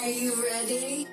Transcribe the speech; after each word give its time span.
Are 0.00 0.08
you 0.08 0.32
ready? 0.32 1.04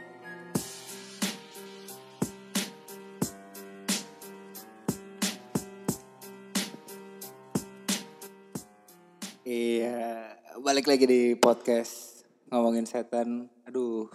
Iya, 9.43 10.31
balik 10.63 10.87
lagi 10.87 11.03
di 11.03 11.35
podcast 11.35 12.23
ngomongin 12.47 12.87
setan. 12.87 13.51
Aduh, 13.67 14.07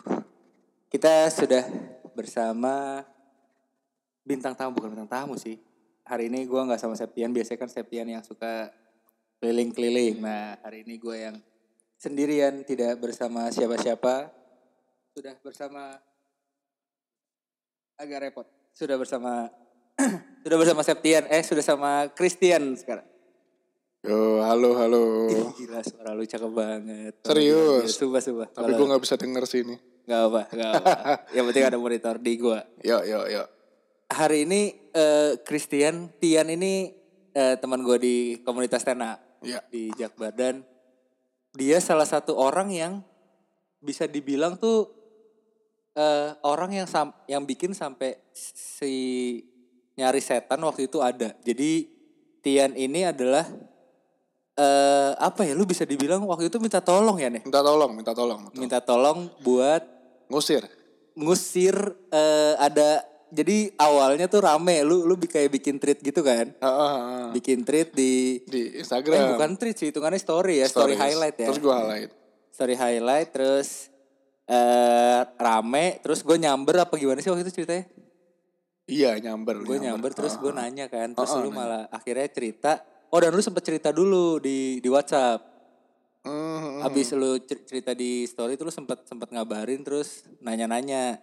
kita 0.89 1.29
sudah 1.29 1.69
bersama 2.17 3.05
bintang 4.25 4.57
tamu 4.57 4.81
bukan 4.81 4.97
bintang 4.97 5.13
tamu 5.13 5.37
sih. 5.37 5.61
Hari 6.09 6.33
ini 6.33 6.49
gua 6.49 6.65
nggak 6.65 6.81
sama 6.81 6.97
Septian. 6.97 7.29
Biasanya 7.37 7.61
kan 7.61 7.69
Septian 7.69 8.09
yang 8.09 8.25
suka 8.25 8.73
keliling-keliling. 9.37 10.17
Nah, 10.17 10.57
hari 10.65 10.89
ini 10.89 10.97
gue 10.97 11.29
yang 11.29 11.37
sendirian, 12.01 12.65
tidak 12.65 12.97
bersama 13.05 13.53
siapa-siapa. 13.53 14.42
Sudah 15.13 15.37
bersama 15.45 16.01
agak 18.01 18.19
repot. 18.25 18.47
Sudah 18.73 18.97
bersama 18.97 19.53
sudah 20.45 20.57
bersama 20.57 20.81
Septian. 20.81 21.29
Eh, 21.29 21.45
sudah 21.45 21.61
sama 21.61 22.09
Christian 22.17 22.73
sekarang. 22.81 23.05
Yo, 24.01 24.41
halo, 24.41 24.73
halo. 24.81 25.29
Gila 25.53 25.85
suara 25.85 26.17
lu 26.17 26.25
cakep 26.25 26.49
banget. 26.49 27.15
Serius? 27.29 27.93
Sumpah, 27.93 28.25
sumpah. 28.25 28.49
Tapi 28.51 28.73
gue 28.73 28.87
gak 28.89 29.03
bisa 29.05 29.15
denger 29.21 29.45
sih 29.45 29.63
ini. 29.63 29.77
Gak 30.09 30.23
apa, 30.33 30.43
gak 30.49 30.71
apa. 30.81 30.93
Yang 31.37 31.45
penting 31.53 31.65
ada 31.69 31.79
monitor 31.79 32.17
di 32.17 32.33
gua. 32.41 32.65
Yo, 32.81 33.05
yo, 33.05 33.29
yo. 33.29 33.45
Hari 34.09 34.49
ini 34.49 34.75
eh, 34.97 35.39
Christian, 35.45 36.09
Tian 36.17 36.49
ini 36.49 36.89
eh, 37.37 37.55
teman 37.61 37.85
gua 37.85 38.01
di 38.01 38.41
komunitas 38.41 38.83
Tena 38.83 39.21
Ya. 39.43 39.59
di 39.69 39.91
Jakbar 39.99 40.31
dan 40.31 40.63
dia 41.53 41.83
salah 41.83 42.07
satu 42.07 42.39
orang 42.39 42.71
yang 42.71 42.93
bisa 43.83 44.07
dibilang 44.07 44.55
tuh 44.55 45.02
eh, 45.95 46.31
orang 46.43 46.71
yang 46.75 46.87
sam 46.87 47.11
yang 47.27 47.43
bikin 47.43 47.73
sampai 47.73 48.17
si 48.33 48.95
nyari 49.93 50.19
setan 50.19 50.61
waktu 50.61 50.87
itu 50.87 50.99
ada. 50.99 51.37
Jadi 51.41 51.89
Tian 52.41 52.73
ini 52.73 53.05
adalah 53.05 53.47
eh 54.53 55.13
apa 55.17 55.43
ya 55.43 55.53
lu 55.53 55.65
bisa 55.65 55.83
dibilang 55.83 56.21
waktu 56.23 56.47
itu 56.47 56.59
minta 56.59 56.77
tolong 56.79 57.17
ya 57.17 57.29
nih 57.29 57.41
Minta 57.41 57.63
tolong, 57.63 57.91
minta 57.91 58.13
tolong. 58.13 58.41
minta 58.53 58.79
tolong 58.81 59.19
buat 59.41 59.81
Ngusir. 60.29 60.65
ngusir 61.13 61.73
eh, 62.09 62.55
ada 62.57 63.01
jadi 63.29 63.73
awalnya 63.77 64.27
tuh 64.27 64.41
rame 64.43 64.81
lu 64.81 65.05
lu 65.05 65.17
kayak 65.17 65.49
bikin 65.51 65.77
tweet 65.77 66.01
gitu 66.01 66.21
kan 66.21 66.53
Ah, 66.59 66.69
ah, 66.69 66.81
ah. 66.89 67.27
bikin 67.31 67.65
tweet 67.65 67.93
di 67.93 68.41
Di 68.45 68.77
eh, 68.77 68.81
Instagram. 68.81 69.37
bukan 69.37 69.51
tweet 69.57 69.73
sih 69.75 69.89
hitungannya 69.89 70.17
story 70.17 70.61
ya 70.61 70.69
story, 70.69 70.97
Stories. 70.97 71.01
highlight 71.01 71.37
ya 71.39 71.49
Terus 71.49 71.61
gue 71.63 71.73
highlight. 71.73 72.11
story 72.49 72.75
highlight 72.75 73.29
terus 73.31 73.92
eh 74.45 75.21
rame 75.37 75.99
terus 75.99 76.21
gue 76.21 76.35
nyamber 76.35 76.75
apa 76.81 76.95
gimana 76.95 77.19
sih 77.19 77.29
waktu 77.29 77.45
itu 77.45 77.55
ceritanya 77.59 77.87
Iya, 78.83 79.15
nyamber. 79.17 79.63
gue 79.63 79.79
nyamber 79.79 80.11
terus 80.11 80.35
gue 80.37 80.51
nanya 80.51 80.87
kan 80.87 81.13
terus 81.13 81.31
Ah, 81.31 81.39
ah, 81.39 81.41
lu 81.41 81.51
malah 81.51 81.83
akhirnya 81.89 82.27
cerita 82.27 82.83
oh 83.09 83.19
dan 83.19 83.31
lu 83.31 83.39
sempet 83.39 83.63
cerita 83.63 83.89
dulu 83.89 84.37
di 84.39 84.79
di 84.79 84.89
WhatsApp 84.89 85.55
Hmm, 86.23 86.79
Habis 86.81 87.11
lu 87.13 87.35
cer- 87.41 87.67
cerita 87.67 87.91
di 87.93 88.23
story 88.25 88.55
tuh 88.55 88.63
lu 88.63 88.73
sempet 88.73 89.03
sempet 89.03 89.27
ngabarin 89.29 89.83
terus 89.83 90.23
nanya-nanya. 90.39 91.19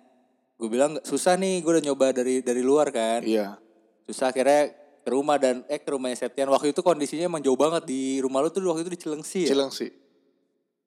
Gue 0.53 0.67
bilang 0.67 0.91
"Nggak- 0.91 1.07
susah 1.07 1.39
nih, 1.39 1.63
gue 1.63 1.71
udah 1.71 1.85
nyoba 1.85 2.11
dari 2.11 2.43
dari 2.43 2.59
luar 2.59 2.91
kan. 2.91 3.23
Iya. 3.23 3.55
Susah 4.03 4.27
akhirnya 4.27 4.75
ke 4.99 5.07
rumah 5.07 5.39
dan 5.39 5.63
eh 5.67 5.79
ke 5.79 5.87
rumahnya 5.87 6.19
Septian. 6.19 6.51
Waktu 6.51 6.75
itu 6.75 6.83
kondisinya 6.83 7.23
emang 7.25 7.39
jauh 7.39 7.55
banget 7.55 7.87
di 7.87 8.19
rumah 8.19 8.43
lu 8.43 8.51
tuh 8.51 8.59
waktu 8.61 8.83
itu 8.83 8.91
di 8.91 8.99
Cilengsi 8.99 9.47
ya. 9.47 9.55
Cileng 9.55 9.71
sih. 9.71 9.87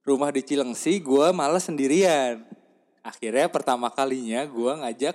Rumah 0.02 0.34
di 0.34 0.42
Cilengsi 0.42 0.98
gue 0.98 1.30
malah 1.30 1.62
sendirian. 1.62 2.42
Akhirnya 3.02 3.46
pertama 3.46 3.86
kalinya 3.90 4.42
gue 4.42 4.72
ngajak 4.82 5.14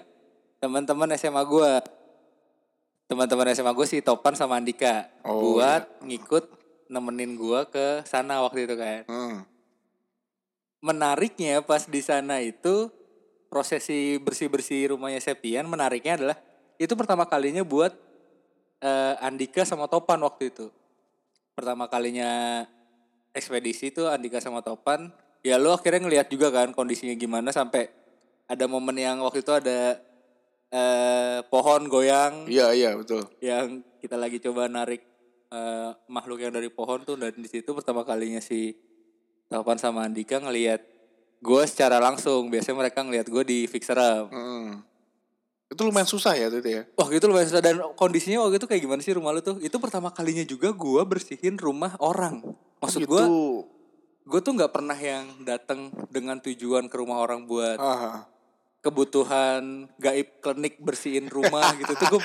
teman-teman 0.59 1.11
SMA 1.19 1.43
gue. 1.43 1.71
Teman-teman 3.07 3.47
SMA 3.51 3.71
gue 3.71 3.87
si 3.87 4.03
Topan 4.03 4.35
sama 4.35 4.59
Andika 4.59 5.07
Oh, 5.23 5.55
buat 5.55 5.87
ngikut 6.03 6.43
nemenin 6.91 7.35
gue 7.35 7.59
ke 7.67 8.03
sana 8.03 8.39
waktu 8.43 8.63
itu 8.67 8.75
kan 8.75 9.03
Hmm. 9.07 9.43
menariknya 10.79 11.59
pas 11.63 11.83
di 11.83 11.99
sana 11.99 12.39
itu 12.39 12.87
prosesi 13.47 14.19
bersih-bersih 14.19 14.95
rumahnya 14.95 15.19
Septian 15.19 15.67
menariknya 15.67 16.19
adalah 16.19 16.37
itu 16.77 16.93
pertama 16.95 17.27
kalinya 17.27 17.63
buat 17.63 17.95
eh, 18.79 19.15
Andika 19.19 19.65
sama 19.65 19.89
Topan 19.89 20.21
waktu 20.21 20.53
itu. 20.53 20.67
Pertama 21.57 21.89
kalinya 21.89 22.63
ekspedisi 23.37 23.89
itu 23.89 24.05
Andika 24.05 24.37
sama 24.37 24.59
Topan. 24.59 25.13
Ya 25.41 25.55
lo 25.55 25.71
akhirnya 25.71 26.01
ngelihat 26.01 26.27
juga 26.27 26.49
kan 26.49 26.73
kondisinya 26.73 27.13
gimana 27.13 27.49
sampai 27.49 27.87
ada 28.45 28.65
momen 28.65 28.97
yang 28.97 29.21
waktu 29.21 29.39
itu 29.39 29.53
ada 29.53 30.01
eh, 30.69 31.39
pohon 31.45 31.85
goyang 31.85 32.47
Iya, 32.47 32.73
iya, 32.73 32.91
betul. 32.93 33.23
yang 33.39 33.79
kita 33.97 34.15
lagi 34.15 34.39
coba 34.39 34.67
narik 34.67 35.05
eh, 35.47 35.89
makhluk 36.07 36.41
yang 36.41 36.51
dari 36.51 36.67
pohon 36.67 37.01
tuh 37.01 37.15
dan 37.15 37.31
di 37.31 37.45
situ 37.45 37.71
pertama 37.71 38.03
kalinya 38.03 38.39
si 38.39 38.75
Topan 39.47 39.77
sama 39.77 40.03
Andika 40.03 40.39
ngelihat 40.39 40.83
gue 41.37 41.63
secara 41.63 42.01
langsung 42.01 42.49
biasanya 42.49 42.77
mereka 42.81 42.99
ngelihat 42.99 43.27
gue 43.27 43.43
di 43.45 43.59
fixer 43.65 43.95
up 43.95 44.27
Hmm. 44.27 44.83
Itu 45.67 45.83
lumayan 45.83 46.07
susah 46.07 46.31
ya 46.31 46.47
itu 46.47 46.63
ya. 46.63 46.83
wah 46.95 47.07
gitu 47.07 47.27
lumayan 47.27 47.45
susah 47.45 47.59
dan 47.59 47.75
kondisinya 47.93 48.39
waktu 48.41 48.57
itu 48.57 48.65
kayak 48.65 48.81
gimana 48.81 48.99
sih 48.99 49.11
rumah 49.11 49.31
lu 49.31 49.39
tuh 49.39 49.59
itu 49.59 49.75
pertama 49.77 50.09
kalinya 50.09 50.41
juga 50.41 50.71
gue 50.71 51.01
bersihin 51.03 51.55
rumah 51.55 51.95
orang 51.99 52.39
maksud 52.77 53.01
Gitu. 53.01 53.09
gue 53.09 53.23
gue 54.23 54.39
tuh 54.41 54.53
nggak 54.53 54.71
pernah 54.71 54.93
yang 54.93 55.23
datang 55.41 55.87
dengan 56.07 56.37
tujuan 56.37 56.85
ke 56.85 56.95
rumah 56.95 57.17
orang 57.17 57.47
buat 57.47 57.77
Ah, 57.77 58.27
kebutuhan 58.81 59.87
gaib 59.97 60.39
klinik 60.39 60.79
bersihin 60.79 61.27
rumah 61.27 61.71
gitu 61.79 61.91
tuh 61.93 62.07
gue 62.13 62.21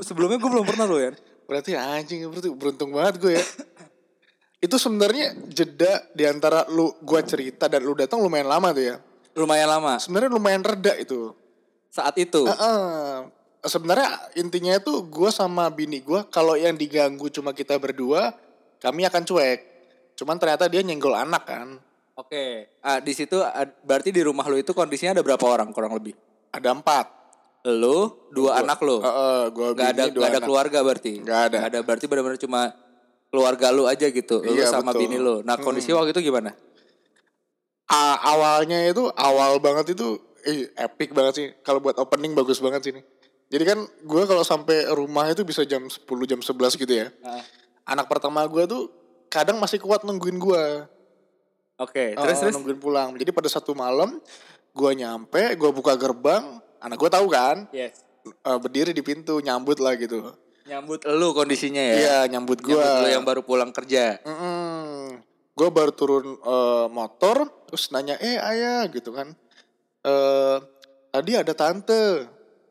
sebelumnya 0.00 0.36
gue 0.36 0.50
belum 0.50 0.66
pernah 0.66 0.84
loh 0.84 1.00
ya 1.00 1.12
berarti 1.44 1.76
anjing 1.76 2.24
berarti 2.28 2.48
beruntung 2.50 2.90
banget 2.90 3.14
gue 3.20 3.32
ya. 3.36 3.44
itu 4.60 4.76
sebenarnya 4.76 5.36
jeda 5.44 6.08
di 6.10 6.24
antara 6.24 6.64
lu 6.68 6.96
gua 7.04 7.20
cerita 7.20 7.68
dan 7.68 7.84
lu 7.84 7.92
datang 7.92 8.16
lumayan 8.16 8.48
lama 8.48 8.72
tuh 8.72 8.80
ya. 8.80 8.96
lumayan 9.36 9.68
lama 9.68 10.00
Sebenarnya 10.00 10.30
lumayan 10.32 10.64
reda 10.64 10.96
itu. 10.96 11.36
saat 11.90 12.16
itu 12.16 12.48
Heeh. 12.48 13.28
Sebenarnya 13.60 14.08
intinya 14.36 14.72
itu 14.72 15.04
gue 15.04 15.28
sama 15.28 15.68
bini 15.68 16.00
gue 16.00 16.20
kalau 16.28 16.52
yang 16.52 16.76
diganggu 16.76 17.28
cuma 17.28 17.52
kita 17.52 17.76
berdua, 17.76 18.36
kami 18.76 19.04
akan 19.04 19.24
cuek. 19.24 19.73
Cuman 20.14 20.36
ternyata 20.36 20.66
dia 20.66 20.80
nyenggol 20.80 21.12
anak 21.12 21.42
kan. 21.44 21.68
Oke, 22.14 22.70
ah, 22.78 23.02
di 23.02 23.10
situ 23.10 23.38
ah, 23.38 23.66
berarti 23.82 24.14
di 24.14 24.22
rumah 24.22 24.46
lu 24.46 24.54
itu 24.54 24.70
kondisinya 24.70 25.18
ada 25.18 25.22
berapa 25.22 25.42
orang 25.42 25.74
kurang 25.74 25.92
lebih? 25.92 26.14
Ada 26.54 26.70
empat. 26.70 27.06
Lu, 27.64 28.28
dua 28.30 28.60
anak 28.60 28.78
lu. 28.78 29.00
Heeh, 29.00 29.42
gue 29.50 29.68
Gak 29.72 29.88
ada 29.90 30.04
bini 30.04 30.14
dua 30.14 30.22
gak 30.22 30.28
ada 30.28 30.36
anak. 30.36 30.46
keluarga 30.46 30.78
berarti. 30.80 31.12
Nggak 31.18 31.40
ada. 31.40 31.56
Nggak 31.58 31.70
ada 31.72 31.78
berarti 31.80 32.04
benar-benar 32.06 32.38
cuma 32.38 32.60
keluarga 33.32 33.66
lu 33.72 33.88
aja 33.88 34.06
gitu. 34.06 34.36
Lu 34.38 34.52
Iya, 34.52 34.68
sama 34.68 34.92
betul. 34.92 35.00
bini 35.02 35.16
lu. 35.18 35.40
Nah, 35.42 35.56
kondisi 35.56 35.90
waktu 35.90 36.12
itu 36.12 36.22
gimana? 36.22 36.52
A- 37.84 38.20
awalnya 38.30 38.78
itu 38.84 39.08
awal 39.12 39.58
banget 39.58 39.92
itu 39.92 40.16
eh, 40.42 40.68
epic 40.76 41.10
banget 41.12 41.34
sih. 41.34 41.46
Kalau 41.60 41.80
buat 41.80 41.96
opening 41.96 42.32
bagus 42.32 42.60
banget 42.60 42.80
sih 42.84 42.92
nih. 42.92 43.04
Jadi 43.48 43.64
kan 43.64 43.78
gue 43.80 44.22
kalau 44.24 44.44
sampai 44.44 44.84
rumah 44.92 45.26
itu 45.26 45.42
bisa 45.42 45.64
jam 45.64 45.84
10 45.84 46.04
jam 46.24 46.38
11 46.38 46.76
gitu 46.76 46.92
ya. 46.94 47.10
Ah. 47.20 47.40
Anak 47.86 48.06
pertama 48.06 48.44
gue 48.44 48.64
tuh 48.64 48.88
kadang 49.34 49.58
masih 49.58 49.82
kuat 49.82 50.06
nungguin 50.06 50.38
gue. 50.38 50.64
Oke, 51.82 52.14
Oh, 52.14 52.22
terus 52.22 52.38
terus 52.38 52.54
nungguin 52.54 52.78
pulang. 52.78 53.18
Jadi 53.18 53.34
pada 53.34 53.50
satu 53.50 53.74
malam 53.74 54.22
gue 54.70 54.90
nyampe, 54.94 55.58
gue 55.58 55.70
buka 55.74 55.98
gerbang, 55.98 56.62
anak 56.78 56.94
gue 57.02 57.10
tahu 57.10 57.26
kan, 57.26 57.66
yes. 57.74 58.06
eh, 58.22 58.58
berdiri 58.62 58.94
di 58.94 59.02
pintu 59.02 59.42
nyambut 59.42 59.82
lah 59.82 59.98
gitu. 59.98 60.30
Nyambut 60.70 61.02
lu 61.10 61.34
kondisinya 61.34 61.82
ya. 61.82 61.94
Iya 61.98 62.18
nyambut 62.30 62.62
gue. 62.62 62.78
Nyambut 62.78 63.02
lu 63.02 63.08
yang 63.10 63.26
baru 63.26 63.42
pulang 63.42 63.74
kerja. 63.74 64.22
Gue 65.54 65.68
baru 65.74 65.90
turun 65.90 66.38
eh, 66.38 66.86
motor, 66.94 67.50
terus 67.66 67.90
nanya, 67.90 68.14
eh 68.22 68.38
ayah 68.38 68.86
gitu 68.86 69.10
kan. 69.10 69.34
eh 70.06 70.58
tadi 71.10 71.34
ada 71.34 71.50
tante. 71.58 72.26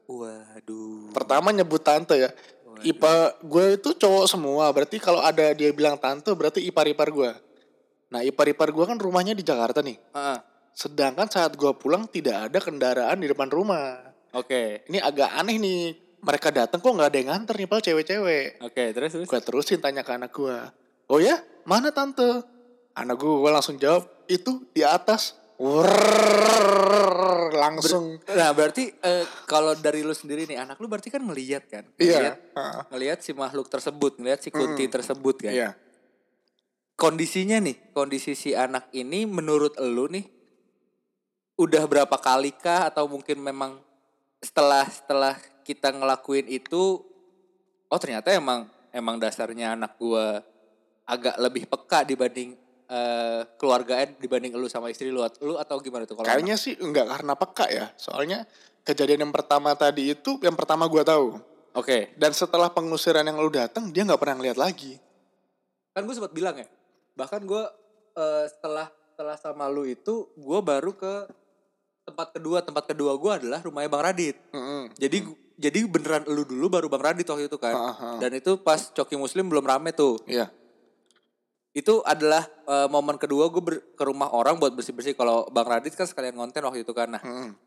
Waduh. 0.07 1.11
Pertama 1.11 1.51
nyebut 1.51 1.83
tante 1.83 2.15
ya. 2.19 2.31
Ipa 2.83 3.39
gue 3.39 3.79
itu 3.79 3.89
cowok 3.95 4.25
semua, 4.27 4.67
berarti 4.75 4.99
kalau 4.99 5.23
ada 5.23 5.55
dia 5.55 5.71
bilang 5.71 5.95
tante 5.95 6.29
berarti 6.35 6.59
ipar-ipar 6.67 7.09
gue. 7.09 7.31
Nah 8.11 8.21
ipar-ipar 8.21 8.69
gue 8.69 8.85
kan 8.85 8.99
rumahnya 8.99 9.33
di 9.33 9.41
Jakarta 9.41 9.79
nih. 9.79 9.97
Ah, 10.11 10.43
Sedangkan 10.73 11.29
saat 11.29 11.53
gue 11.53 11.69
pulang 11.77 12.09
tidak 12.09 12.49
ada 12.49 12.57
kendaraan 12.57 13.21
di 13.21 13.29
depan 13.29 13.45
rumah. 13.47 14.01
Oke. 14.33 14.81
Ini 14.89 14.97
agak 15.05 15.29
aneh 15.37 15.61
nih. 15.61 15.83
Mereka 16.23 16.49
datang 16.49 16.81
kok 16.81 16.89
nggak 16.89 17.09
ada 17.13 17.17
yang 17.19 17.29
nganter 17.29 17.55
nih, 17.59 17.67
padahal 17.67 17.85
cewek-cewek. 17.85 18.45
Oke, 18.63 18.83
terus 18.95 19.11
terus. 19.13 19.27
Gue 19.29 19.41
terusin 19.43 19.79
tanya 19.83 20.01
ke 20.01 20.11
anak 20.15 20.31
gue. 20.33 20.57
Oh 21.11 21.19
ya, 21.19 21.37
mana 21.67 21.91
tante? 21.93 22.41
Anak 22.95 23.19
gue 23.19 23.51
langsung 23.51 23.75
jawab, 23.75 24.07
itu 24.25 24.63
di 24.71 24.81
atas. 24.87 25.35
Langsung. 27.53 28.19
Nah, 28.29 28.49
berarti 28.51 28.89
eh, 28.89 29.25
kalau 29.45 29.77
dari 29.77 30.01
lu 30.01 30.11
sendiri 30.11 30.49
nih, 30.49 30.59
anak 30.59 30.81
lu 30.81 30.89
berarti 30.89 31.13
kan 31.13 31.23
ngeliat 31.23 31.63
kan? 31.69 31.85
Iya. 31.95 32.17
Ngeliat, 32.19 32.37
ngeliat 32.91 33.19
si 33.21 33.31
makhluk 33.31 33.67
tersebut, 33.69 34.19
ngeliat 34.19 34.39
si 34.41 34.49
kunti 34.49 34.85
tersebut 34.89 35.35
kan? 35.45 35.53
Iya. 35.53 35.69
Kondisinya 36.93 37.57
nih, 37.61 37.93
kondisi 37.95 38.37
si 38.37 38.53
anak 38.53 38.89
ini 38.93 39.25
menurut 39.25 39.77
lu 39.81 40.09
nih, 40.09 40.25
udah 41.57 41.83
berapa 41.85 42.17
kali 42.17 42.53
kah 42.57 42.89
atau 42.89 43.05
mungkin 43.05 43.37
memang 43.41 43.77
setelah 44.41 44.83
setelah 44.89 45.37
kita 45.63 45.93
ngelakuin 45.95 46.49
itu 46.51 46.99
oh 47.87 47.99
ternyata 48.01 48.33
emang 48.35 48.67
emang 48.91 49.15
dasarnya 49.21 49.77
anak 49.77 49.95
gua 49.95 50.43
agak 51.07 51.35
lebih 51.39 51.63
peka 51.69 52.03
dibanding 52.03 52.57
eh 52.93 53.41
keluarga 53.57 54.05
dibanding 54.05 54.53
lu 54.53 54.69
sama 54.69 54.93
istri 54.93 55.09
lu 55.09 55.25
lu 55.41 55.57
atau 55.57 55.81
gimana 55.81 56.05
tuh 56.05 56.13
kalau 56.13 56.29
Kayaknya 56.29 56.53
sih 56.53 56.77
enggak 56.77 57.09
karena 57.09 57.33
peka 57.33 57.65
ya. 57.73 57.85
Soalnya 57.97 58.45
kejadian 58.85 59.25
yang 59.25 59.33
pertama 59.33 59.73
tadi 59.73 60.13
itu 60.13 60.37
yang 60.45 60.53
pertama 60.53 60.85
gua 60.85 61.01
tahu. 61.01 61.41
Oke, 61.73 62.13
Dan 62.21 62.37
setelah 62.37 62.69
pengusiran 62.69 63.25
yang 63.25 63.41
lu 63.41 63.49
datang 63.49 63.89
dia 63.89 64.05
nggak 64.05 64.21
pernah 64.21 64.37
ngeliat 64.37 64.61
lagi. 64.61 65.01
kan 65.93 66.05
gue 66.05 66.13
sempat 66.13 66.33
bilang 66.33 66.53
ya. 66.57 66.69
Bahkan 67.17 67.45
gue 67.49 67.63
eh, 68.17 68.45
setelah 68.49 68.89
setelah 69.13 69.37
sama 69.37 69.65
lu 69.69 69.85
itu 69.85 70.29
gue 70.37 70.59
baru 70.61 70.93
ke 70.93 71.29
tempat 72.05 72.33
kedua 72.33 72.61
tempat 72.65 72.93
kedua 72.93 73.13
gue 73.17 73.31
adalah 73.41 73.61
rumahnya 73.61 73.89
Bang 73.89 74.05
Radit. 74.05 74.37
Mm-mm. 74.53 74.93
Jadi 74.97 75.17
jadi 75.57 75.79
beneran 75.85 76.25
lu 76.29 76.45
dulu 76.45 76.65
baru 76.69 76.89
Bang 76.89 77.01
Radit 77.01 77.25
waktu 77.25 77.49
itu 77.49 77.57
kan. 77.57 77.73
Ah, 77.73 77.93
ah. 77.93 78.17
Dan 78.21 78.37
itu 78.37 78.57
pas 78.61 78.93
Coki 78.93 79.17
Muslim 79.17 79.49
belum 79.49 79.65
rame 79.65 79.93
tuh. 79.93 80.21
Iya. 80.29 80.49
Itu 81.73 82.05
adalah 82.05 82.45
eh, 82.45 82.87
momen 82.87 83.17
kedua 83.17 83.49
gue 83.49 83.61
ke 83.97 84.03
rumah 84.05 84.29
orang 84.29 84.61
buat 84.61 84.71
bersih-bersih. 84.71 85.17
Kalau 85.17 85.49
Bang 85.49 85.65
Radit 85.65 85.97
kan 85.97 86.05
sekalian 86.05 86.37
konten 86.37 86.61
waktu 86.61 86.85
itu 86.85 86.93
kan. 86.93 87.17
Nah, 87.17 87.21
Mm-mm. 87.25 87.57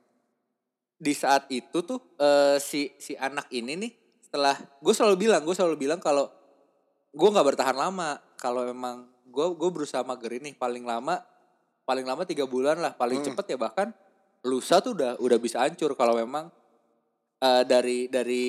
di 0.97 1.13
saat 1.13 1.45
itu 1.51 1.83
tuh 1.85 1.99
eh, 2.17 2.57
si 2.57 2.95
si 2.97 3.13
anak 3.19 3.51
ini 3.53 3.77
nih 3.77 3.93
setelah 4.23 4.57
gue 4.57 4.95
selalu 4.95 5.29
bilang 5.29 5.43
gue 5.45 5.53
selalu 5.53 5.77
bilang 5.77 6.01
kalau 6.01 6.31
gue 7.13 7.29
nggak 7.29 7.47
bertahan 7.53 7.77
lama 7.77 8.17
kalau 8.41 8.65
memang 8.65 9.05
gue 9.27 9.47
gue 9.55 9.71
berusaha 9.71 10.01
mager 10.03 10.41
ini 10.41 10.57
paling 10.57 10.87
lama 10.87 11.21
paling 11.85 12.03
lama 12.03 12.25
tiga 12.25 12.49
bulan 12.49 12.81
lah 12.81 12.97
paling 12.97 13.21
Hmm. 13.21 13.27
cepet 13.29 13.55
ya 13.55 13.59
bahkan 13.61 13.93
lusa 14.43 14.81
tuh 14.81 14.97
udah 14.97 15.19
udah 15.21 15.39
bisa 15.39 15.61
hancur 15.63 15.93
kalau 15.99 16.17
memang 16.17 16.49
eh, 17.43 17.63
dari 17.69 18.09
dari 18.09 18.45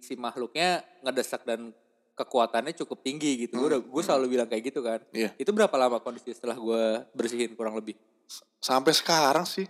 si 0.00 0.16
makhluknya 0.16 0.80
ngedesak 1.04 1.44
dan 1.44 1.70
kekuatannya 2.20 2.76
cukup 2.76 3.00
tinggi 3.00 3.48
gitu 3.48 3.56
gue 3.56 3.80
gue 3.80 4.02
selalu 4.04 4.36
bilang 4.36 4.48
kayak 4.48 4.68
gitu 4.68 4.84
kan 4.84 5.00
Iya. 5.10 5.32
itu 5.40 5.48
berapa 5.50 5.72
lama 5.74 5.96
kondisi 6.04 6.36
setelah 6.36 6.60
gue 6.60 6.82
bersihin 7.16 7.56
kurang 7.56 7.80
lebih 7.80 7.96
Sampai 8.60 8.92
sekarang 8.94 9.42
sih. 9.42 9.66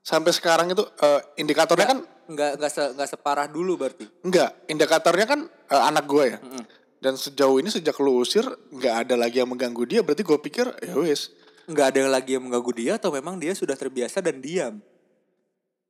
Sampai 0.00 0.32
sekarang 0.32 0.72
itu 0.72 0.80
eh, 0.80 1.20
indikatornya 1.36 1.84
kan 1.84 1.98
nggak 2.30 2.50
nggak 2.56 2.72
se, 2.72 2.82
nggak 2.96 3.08
separah 3.10 3.44
dulu 3.50 3.76
berarti 3.76 4.06
enggak, 4.24 4.54
indikatornya 4.64 5.26
kan 5.28 5.40
eh, 5.44 5.82
anak 5.84 6.08
gue 6.08 6.24
ya. 6.32 6.38
Mm-mm. 6.40 6.64
Dan 7.00 7.20
sejauh 7.20 7.60
ini 7.60 7.68
sejak 7.68 7.92
lu 8.00 8.16
usir 8.16 8.46
nggak 8.72 8.94
ada 9.04 9.14
lagi 9.20 9.42
yang 9.42 9.50
mengganggu 9.52 9.84
dia, 9.84 10.00
berarti 10.00 10.24
gue 10.24 10.38
pikir 10.40 10.66
ya 10.80 10.94
wis. 10.96 11.28
nggak 11.68 11.86
ada 11.92 12.00
lagi 12.08 12.34
yang 12.34 12.48
mengganggu 12.48 12.72
dia 12.72 12.92
atau 12.96 13.12
memang 13.12 13.36
dia 13.36 13.52
sudah 13.52 13.76
terbiasa 13.76 14.18
dan 14.18 14.40
diam 14.42 14.80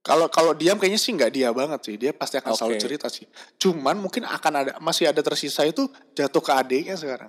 Kalau 0.00 0.26
kalau 0.26 0.52
diam 0.52 0.74
kayaknya 0.74 0.96
sih 0.96 1.12
nggak 1.12 1.28
dia 1.28 1.48
banget 1.50 1.80
sih, 1.82 1.94
dia 1.94 2.10
pasti 2.10 2.34
akan 2.34 2.50
selalu 2.50 2.74
Oke. 2.74 2.82
cerita 2.82 3.06
sih. 3.06 3.28
Cuman 3.56 3.96
mungkin 3.98 4.24
akan 4.24 4.52
ada 4.54 4.72
masih 4.78 5.06
ada 5.06 5.20
tersisa 5.20 5.60
itu 5.62 5.84
jatuh 6.10 6.40
ke 6.40 6.52
adiknya 6.52 6.94
sekarang. 6.94 7.28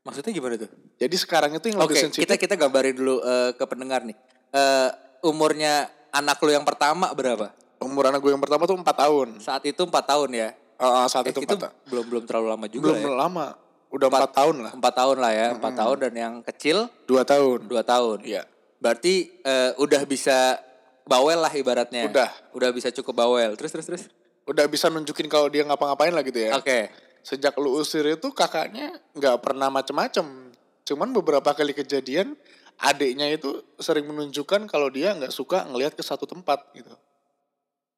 maksudnya 0.00 0.30
gimana 0.30 0.54
tuh 0.58 0.68
Jadi 0.94 1.16
sekarang 1.16 1.50
itu 1.50 1.64
yang 1.66 1.78
oke 1.78 1.88
lebih 1.88 1.96
sensitif. 2.02 2.20
kita 2.20 2.36
kita 2.36 2.54
gambarin 2.58 2.92
dulu 2.92 3.18
eh, 3.20 3.50
ke 3.52 3.64
pendengar 3.64 4.02
nih 4.02 4.12
Eh, 4.50 4.90
umurnya 5.24 5.86
anak 6.10 6.36
lu 6.38 6.50
yang 6.50 6.60
pertama 6.62 7.08
berapa 7.10 7.56
Umur 7.80 8.06
anak 8.06 8.20
gue 8.20 8.28
yang 8.28 8.38
pertama 8.38 8.64
tuh 8.64 8.76
4 8.76 8.84
tahun. 8.84 9.28
saat 9.38 9.62
itu 9.62 9.80
empat 9.80 10.04
tahun 10.04 10.28
ya 10.30 10.48
eh, 10.52 11.06
saat 11.08 11.24
Eh, 11.24 11.32
itu 11.32 11.40
itu 11.40 11.56
4 11.56 11.62
tahun. 11.62 11.74
belum 11.88 12.04
belum 12.06 12.22
terlalu 12.24 12.46
lama 12.48 12.66
juga 12.68 12.84
Belum 12.84 12.98
ya 13.00 13.16
lama. 13.16 13.46
Udah 13.88 14.06
4 14.08 14.28
tahun 14.30 14.56
lah. 14.60 14.72
empat 14.74 14.92
tahun 14.94 15.16
lah 15.16 15.32
ya 15.32 15.46
empat 15.54 15.72
tahun 15.72 15.96
dan 15.98 16.12
yang 16.14 16.34
kecil 16.44 16.76
2 17.04 17.24
tahun. 17.24 17.58
dua 17.64 17.80
tahun 17.82 18.18
Iya. 18.20 18.42
berarti 18.76 19.14
eh, 19.40 19.70
udah 19.74 20.02
bisa 20.04 20.60
bawel 21.04 21.38
lah 21.38 21.52
ibaratnya 21.52 22.08
Udah. 22.08 22.30
udah 22.52 22.70
bisa 22.70 22.88
cukup 22.90 23.14
bawel 23.18 23.54
terus 23.54 23.70
terus 23.70 23.86
terus 23.86 24.04
Udah 24.44 24.68
bisa 24.68 24.88
nunjukin 24.88 25.24
kalau 25.24 25.48
dia 25.48 25.64
ngapa-ngapain 25.64 26.12
lah 26.12 26.20
gitu 26.20 26.36
ya. 26.38 26.52
oke 26.54 26.92
Sejak 27.20 27.56
lu 27.56 27.72
usir 27.74 28.04
itu 28.04 28.28
kakaknya 28.28 28.92
nggak 29.16 29.40
pernah 29.40 29.72
macem-macem. 29.72 30.52
Cuman 30.84 31.08
beberapa 31.10 31.48
kali 31.50 31.72
kejadian 31.72 32.36
adiknya 32.76 33.32
itu 33.32 33.48
sering 33.78 34.04
menunjukkan 34.04 34.68
kalau 34.68 34.92
dia 34.92 35.16
nggak 35.16 35.32
suka 35.32 35.64
ngelihat 35.64 35.96
ke 35.96 36.04
satu 36.04 36.24
tempat 36.24 36.60
gitu. 36.72 36.92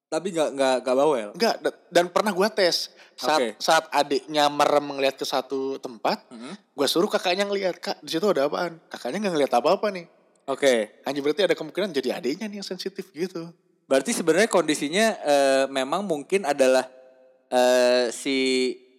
tapi 0.07 0.31
nggak 0.31 0.55
nggak 0.55 0.77
nggak 0.87 0.97
bawel 0.97 1.29
Enggak, 1.35 1.57
da- 1.59 1.79
dan 1.91 2.07
pernah 2.07 2.31
gua 2.31 2.47
tes 2.47 2.95
saat 3.19 3.43
Oke. 3.43 3.49
saat 3.59 3.91
adiknya 3.91 4.47
merem 4.47 4.87
ngelihat 4.87 5.19
ke 5.19 5.27
satu 5.27 5.83
tempat, 5.83 6.23
Mhm. 6.31 6.79
gua 6.79 6.87
suruh 6.87 7.11
kakaknya 7.11 7.43
ngelihat 7.43 7.75
kak 7.77 7.99
di 7.99 8.15
situ 8.15 8.23
ada 8.23 8.47
apaan? 8.47 8.79
Kakaknya 8.87 9.19
nggak 9.19 9.35
ngelihat 9.35 9.55
apa-apa 9.57 9.91
nih. 9.91 10.07
Oke 10.47 11.03
Hanya 11.05 11.21
berarti 11.23 11.43
ada 11.45 11.55
kemungkinan 11.55 11.91
jadi 11.93 12.19
adiknya 12.19 12.47
nih 12.47 12.59
yang 12.63 12.67
sensitif 12.67 13.07
gitu. 13.11 13.51
Berarti 13.87 14.11
sebenarnya 14.11 14.51
kondisinya 14.51 15.07
eh, 15.23 15.65
memang 15.71 16.03
mungkin 16.03 16.43
adalah 16.43 16.87
eh, 17.51 18.11
si 18.11 18.39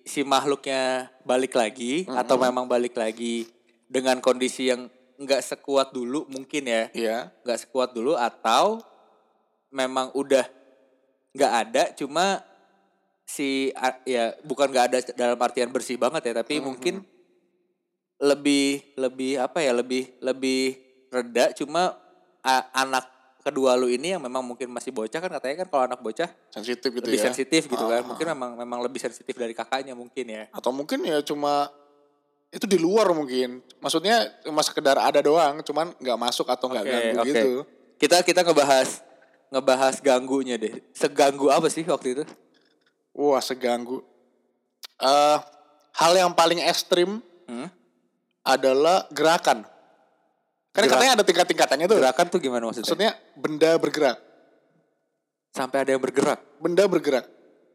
si 0.07 0.23
makhluknya 0.23 1.11
balik 1.27 1.51
lagi 1.51 2.07
atau 2.07 2.39
memang 2.39 2.63
balik 2.63 2.95
lagi 2.95 3.43
dengan 3.91 4.23
kondisi 4.23 4.71
yang 4.71 4.87
nggak 5.19 5.43
sekuat 5.43 5.91
dulu 5.91 6.23
mungkin 6.31 6.63
ya 6.63 6.87
Iya. 6.95 7.17
nggak 7.43 7.59
sekuat 7.67 7.91
dulu 7.91 8.15
atau 8.15 8.79
memang 9.67 10.15
udah 10.15 10.47
nggak 11.35 11.53
ada 11.67 11.83
cuma 11.91 12.39
si 13.27 13.75
ya 14.07 14.31
bukan 14.47 14.71
nggak 14.71 14.85
ada 14.87 14.97
dalam 15.11 15.35
artian 15.43 15.67
bersih 15.67 15.99
banget 15.99 16.31
ya 16.31 16.33
tapi 16.39 16.63
mungkin 16.63 17.03
lebih 18.17 18.95
lebih 18.95 19.43
apa 19.43 19.59
ya 19.59 19.75
lebih 19.75 20.15
lebih 20.23 20.86
reda 21.09 21.51
cuma 21.53 21.95
anak 22.71 23.05
kedua 23.39 23.73
lu 23.73 23.87
ini 23.87 24.11
yang 24.11 24.19
memang 24.19 24.43
mungkin 24.43 24.67
masih 24.67 24.91
bocah 24.91 25.17
kan 25.17 25.31
katanya 25.31 25.63
kan 25.63 25.67
kalau 25.67 25.83
anak 25.85 25.99
bocah 25.99 26.27
Sensitif 26.47 26.89
gitu 26.89 27.05
lebih 27.05 27.15
ya. 27.17 27.25
sensitif 27.25 27.61
gitu 27.65 27.79
kan 27.81 27.99
Ah. 27.99 28.05
mungkin 28.05 28.25
memang 28.27 28.51
memang 28.55 28.79
lebih 28.81 28.99
sensitif 28.99 29.31
dari 29.31 29.51
kakaknya 29.51 29.93
mungkin 29.93 30.25
ya 30.25 30.43
Atau 30.51 30.69
mungkin 30.69 30.99
ya 31.01 31.19
cuma 31.21 31.71
itu 32.47 32.63
di 32.63 32.75
luar 32.75 33.11
mungkin. 33.11 33.59
Maksudnya 33.77 34.23
cuma 34.41 34.63
sekedar 34.63 34.95
ada 34.95 35.19
doang, 35.19 35.59
cuman 35.61 35.91
nggak 35.93 36.15
masuk 36.17 36.47
atau 36.47 36.67
nggak 36.67 36.79
Oke, 36.81 36.91
ganggu 36.93 37.17
oke. 37.17 37.27
gitu. 37.29 37.51
kita 37.97 38.17
kita 38.21 38.39
ngebahas 38.41 38.89
ngebahas 39.47 39.95
ganggunya 39.99 40.55
deh 40.55 40.79
seganggu 40.91 41.47
apa 41.47 41.67
sih 41.67 41.83
waktu 41.83 42.15
itu 42.15 42.23
Wah 43.11 43.39
seganggu. 43.39 43.99
eh 44.97 45.37
hal 45.93 46.13
yang 46.13 46.31
paling 46.31 46.59
ekstrim 46.61 47.19
Hmm? 47.43 47.67
adalah 48.43 49.07
gerakan. 49.09 49.63
Kan 50.77 50.85
Gerak- 50.85 50.93
katanya 50.93 51.13
ada 51.15 51.25
tingkat-tingkatannya 51.25 51.85
tuh. 51.87 51.97
gerakan 51.97 52.25
tuh 52.27 52.37
gimana 52.37 52.63
maksudnya 52.63 52.85
Maksudnya 52.85 53.11
benda 53.33 53.71
bergerak. 53.75 54.17
sampai 55.49 55.77
ada 55.81 55.89
yang 55.89 55.99
bergerak 55.99 56.37
Benda 56.57 56.85
bergerak. 56.85 57.25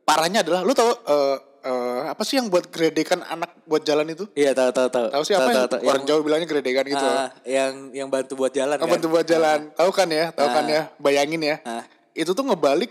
Parahnya 0.03 0.41
adalah 0.41 0.63
lu 0.63 0.71
tahu 0.71 0.87
eh, 0.87 1.37
eh, 1.63 2.03
apa 2.09 2.23
sih 2.23 2.35
yang 2.37 2.47
buat 2.47 2.67
geredekan 2.69 3.23
anak 3.25 3.59
buat 3.65 3.81
jalan 3.81 4.07
itu? 4.09 4.31
iya 4.33 4.51
tahu 4.53 4.71
tahu 4.71 4.87
tahu 4.89 5.07
Tahu 5.09 5.23
sih 5.25 5.35
apa 5.35 5.49
yang 5.49 5.67
tahu, 5.67 5.83
orang 5.83 6.03
Jawa 6.05 6.21
bilangnya 6.21 6.47
geredekan 6.49 6.85
gitu. 6.85 7.03
Ah, 7.05 7.35
yang 7.43 7.91
yang 7.93 8.07
bantu 8.07 8.35
buat 8.37 8.51
jalan 8.51 8.75
Apa 8.77 8.87
kan 8.89 8.99
tuh 8.99 9.11
buat 9.11 9.23
jalan? 9.25 9.59
Tahu 9.73 9.91
kan 9.91 10.07
ya? 10.09 10.31
Tahu 10.31 10.49
kan 10.49 10.65
Ah. 10.65 10.71
ya? 10.71 10.83
Bayangin 10.97 11.43
ya. 11.45 11.57
Ah. 11.65 11.83
Itu 12.13 12.31
tuh 12.33 12.43
ngebalik 12.45 12.91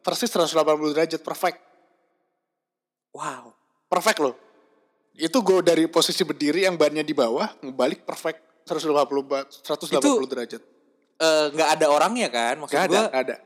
persis 0.00 0.28
180 0.28 0.56
derajat 0.90 1.20
perfect. 1.20 1.60
wow 3.12 3.52
Perfect 3.86 4.18
loh. 4.20 4.36
Itu 5.12 5.42
gue 5.42 5.60
dari 5.60 5.84
posisi 5.84 6.22
berdiri 6.22 6.62
yang 6.62 6.76
bannya 6.76 7.02
di 7.02 7.12
bawah 7.12 7.50
ngebalik 7.60 8.06
perfect 8.06 8.38
180 8.70 8.86
ba- 9.22 9.46
180 9.46 9.98
Itu- 9.98 10.26
derajat. 10.26 10.62
Eh, 11.16 11.46
nggak 11.50 11.68
ada 11.74 11.86
orangnya 11.86 12.28
kan 12.28 12.54
maksud 12.56 12.72
Gak 12.72 12.86
ada, 12.86 12.92
gua 12.94 13.04
gak 13.06 13.22
ada. 13.22 13.36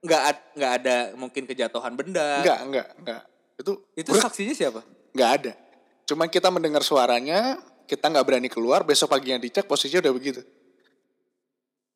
nggak 0.00 0.22
ad- 0.24 0.46
nggak 0.52 0.72
ada 0.74 0.96
mungkin 1.14 1.42
kejatuhan 1.44 1.92
benda 1.92 2.40
Enggak, 2.40 2.58
enggak, 2.62 2.88
enggak. 2.98 3.22
Itu 3.54 3.72
itu 3.94 4.10
brek, 4.10 4.20
saksinya 4.20 4.52
siapa 4.52 4.80
nggak 5.10 5.30
ada. 5.32 5.52
Cuman 6.04 6.26
kita 6.26 6.48
mendengar 6.48 6.82
suaranya, 6.82 7.56
kita 7.84 8.08
nggak 8.08 8.24
berani 8.24 8.48
keluar, 8.48 8.82
besok 8.82 9.08
paginya 9.10 9.38
dicek 9.38 9.64
posisinya 9.64 10.02
udah 10.02 10.12
begitu. 10.12 10.42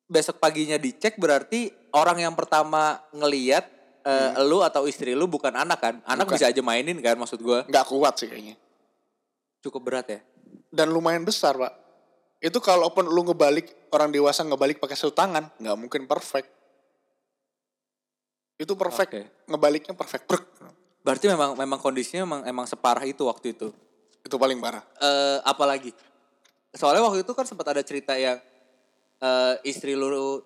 besok 0.05 0.39
paginya 0.39 0.73
dicek 0.75 1.15
berarti 1.15 1.69
orang 1.91 2.17
yang 2.19 2.33
pertama 2.33 2.97
ngeliat 3.11 3.61
eh, 4.01 4.41
lu 4.41 4.63
atau 4.63 4.87
istri 4.87 5.13
lu 5.13 5.27
bukan 5.27 5.53
anak 5.53 5.77
kan 5.77 5.95
anak 6.01 6.25
Hmm. 6.25 6.25
Bukan. 6.25 6.33
bisa 6.33 6.49
aja 6.49 6.61
mainin 6.63 6.97
kan 6.97 7.13
maksud 7.13 7.37
gua 7.37 7.61
Nggak 7.63 7.85
kuat 7.85 8.15
sih 8.15 8.25
kayaknya. 8.25 8.55
cukup 9.59 9.81
berat 9.83 10.07
ya 10.07 10.19
Dan 10.65 10.89
lumayan 10.89 11.21
besar, 11.21 11.53
Pak. 11.53 11.73
Itu 12.39 12.59
kalaupun 12.59 13.03
lu 13.05 13.21
ngebalik, 13.23 13.91
orang 13.91 14.09
dewasa 14.09 14.47
ngebalik 14.47 14.79
pakai 14.79 14.95
satu 14.95 15.11
tangan, 15.11 15.51
nggak 15.59 15.75
mungkin 15.75 16.07
perfect. 16.07 16.47
Itu 18.59 18.75
perfect, 18.75 19.11
Oke. 19.11 19.21
ngebaliknya 19.47 19.95
perfect. 19.95 20.25
Brek. 20.27 20.43
berarti 20.99 21.31
memang 21.31 21.55
memang 21.55 21.79
kondisinya 21.79 22.27
memang 22.27 22.41
emang 22.43 22.65
separah 22.67 23.07
itu 23.07 23.23
waktu 23.23 23.55
itu 23.55 23.71
Itu 24.19 24.35
paling 24.35 24.59
parah. 24.59 24.83
eh 24.99 25.39
apalagi 25.47 25.95
soalnya 26.75 27.07
waktu 27.07 27.23
itu 27.23 27.31
kan 27.31 27.47
sempat 27.47 27.71
ada 27.71 27.79
cerita 27.79 28.19
yang 28.19 28.35
eh, 29.17 29.55
istri 29.63 29.95
lu 29.95 30.43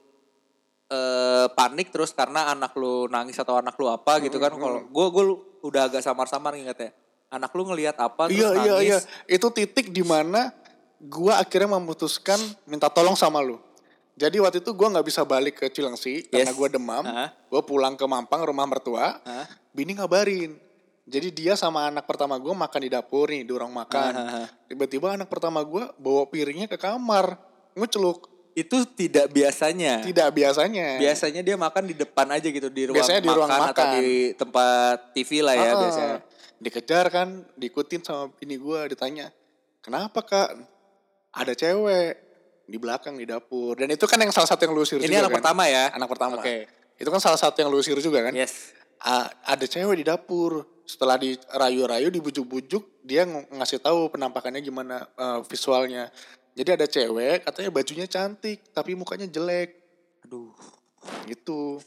eh, 0.94 1.46
panik 1.58 1.90
terus 1.90 2.14
karena 2.14 2.54
anak 2.54 2.78
lu 2.78 3.10
nangis 3.10 3.34
atau 3.42 3.58
anak 3.58 3.74
lu 3.82 3.90
apa 3.90 4.22
gitu 4.22 4.38
kan 4.38 4.54
kalau 4.54 4.86
gue 4.86 5.06
gue 5.10 5.24
udah 5.66 5.90
agak 5.90 6.06
samar-samar 6.06 6.54
inget 6.54 6.78
ya 6.78 6.90
anak 7.34 7.50
lu 7.58 7.66
ngelihat 7.74 7.98
apa 7.98 8.30
terus 8.30 8.38
Iya, 8.38 8.50
iya, 8.54 8.74
nangis 8.78 8.86
iya. 8.86 8.98
Itu 9.26 9.50
titik 9.50 9.90
di 9.90 10.06
gua 11.04 11.38
akhirnya 11.38 11.76
memutuskan 11.76 12.40
minta 12.64 12.88
tolong 12.88 13.14
sama 13.14 13.40
lu. 13.40 13.60
Jadi 14.14 14.38
waktu 14.38 14.62
itu 14.62 14.70
gue 14.70 14.88
nggak 14.88 15.08
bisa 15.10 15.26
balik 15.26 15.58
ke 15.58 15.68
Cilengsi 15.68 16.30
karena 16.30 16.54
Yes. 16.54 16.56
gue 16.56 16.70
demam. 16.70 17.02
Ah. 17.04 17.34
Gue 17.50 17.66
pulang 17.66 17.98
ke 17.98 18.06
Mampang 18.06 18.46
rumah 18.46 18.62
mertua. 18.64 19.18
Hah? 19.20 19.50
Bini 19.74 19.98
ngabarin. 19.98 20.54
Jadi 21.04 21.34
dia 21.34 21.58
sama 21.58 21.90
anak 21.90 22.06
pertama 22.06 22.38
gue 22.38 22.54
makan 22.54 22.80
di 22.80 22.94
dapur 22.94 23.28
nih, 23.28 23.42
di 23.42 23.50
ruang 23.50 23.74
makan. 23.74 24.12
Ah, 24.14 24.46
ah. 24.46 24.48
Tiba-tiba 24.70 25.18
anak 25.18 25.28
pertama 25.28 25.66
gue 25.66 25.82
bawa 25.98 26.30
piringnya 26.30 26.70
ke 26.70 26.78
kamar, 26.78 27.42
nguceluk. 27.74 28.30
Itu 28.54 28.86
tidak 28.86 29.34
biasanya. 29.34 30.06
Tidak 30.06 30.30
biasanya. 30.30 31.02
Biasanya 31.02 31.42
dia 31.42 31.58
makan 31.58 31.90
di 31.90 31.98
depan 31.98 32.30
aja 32.30 32.46
gitu 32.46 32.70
di 32.70 32.86
ruang, 32.86 32.96
Biasanya 33.02 33.18
di 33.20 33.28
makan, 33.28 33.38
ruang 33.42 33.50
atau 33.50 33.66
makan. 33.74 33.88
di 33.98 34.08
tempat 34.38 34.98
TV 35.12 35.30
lah 35.42 35.56
ya 35.58 35.70
Ah, 35.74 35.80
biasanya. 35.82 36.18
Dikejar 36.62 37.06
kan, 37.10 37.28
diikutin 37.58 38.06
sama 38.06 38.30
bini 38.30 38.56
gue, 38.56 38.80
ditanya, 38.94 39.34
kenapa 39.82 40.22
kak? 40.22 40.54
Ada 41.34 41.54
cewek 41.58 42.14
di 42.64 42.78
belakang 42.80 43.18
di 43.18 43.26
dapur. 43.26 43.76
Dan 43.76 43.92
itu 43.92 44.06
kan 44.06 44.22
yang 44.22 44.32
salah 44.32 44.48
satu 44.48 44.70
yang 44.70 44.74
lu 44.78 44.86
usir 44.86 45.02
Ini 45.02 45.10
juga 45.10 45.28
anak 45.28 45.32
kan? 45.34 45.38
pertama 45.42 45.64
ya. 45.68 45.84
Anak 45.92 46.10
pertama. 46.10 46.34
Oke. 46.40 46.70
Itu 46.96 47.10
kan 47.10 47.20
salah 47.20 47.40
satu 47.42 47.58
yang 47.60 47.70
lu 47.74 47.82
usir 47.82 47.98
juga 48.00 48.24
kan? 48.30 48.34
Yes. 48.38 48.72
A- 49.04 49.30
ada 49.44 49.66
cewek 49.66 50.00
di 50.00 50.06
dapur. 50.06 50.64
Setelah 50.84 51.16
dirayu-rayu, 51.16 52.12
dibujuk-bujuk, 52.12 53.08
dia 53.08 53.24
ng- 53.24 53.56
ngasih 53.56 53.80
tahu 53.80 54.12
penampakannya 54.12 54.60
gimana 54.60 55.00
eh, 55.16 55.40
visualnya. 55.48 56.12
Jadi 56.54 56.70
ada 56.70 56.86
cewek, 56.86 57.48
katanya 57.50 57.72
bajunya 57.74 58.06
cantik, 58.06 58.62
tapi 58.76 58.94
mukanya 58.94 59.26
jelek. 59.26 59.74
Aduh. 60.28 60.54
Gitu. 61.26 61.82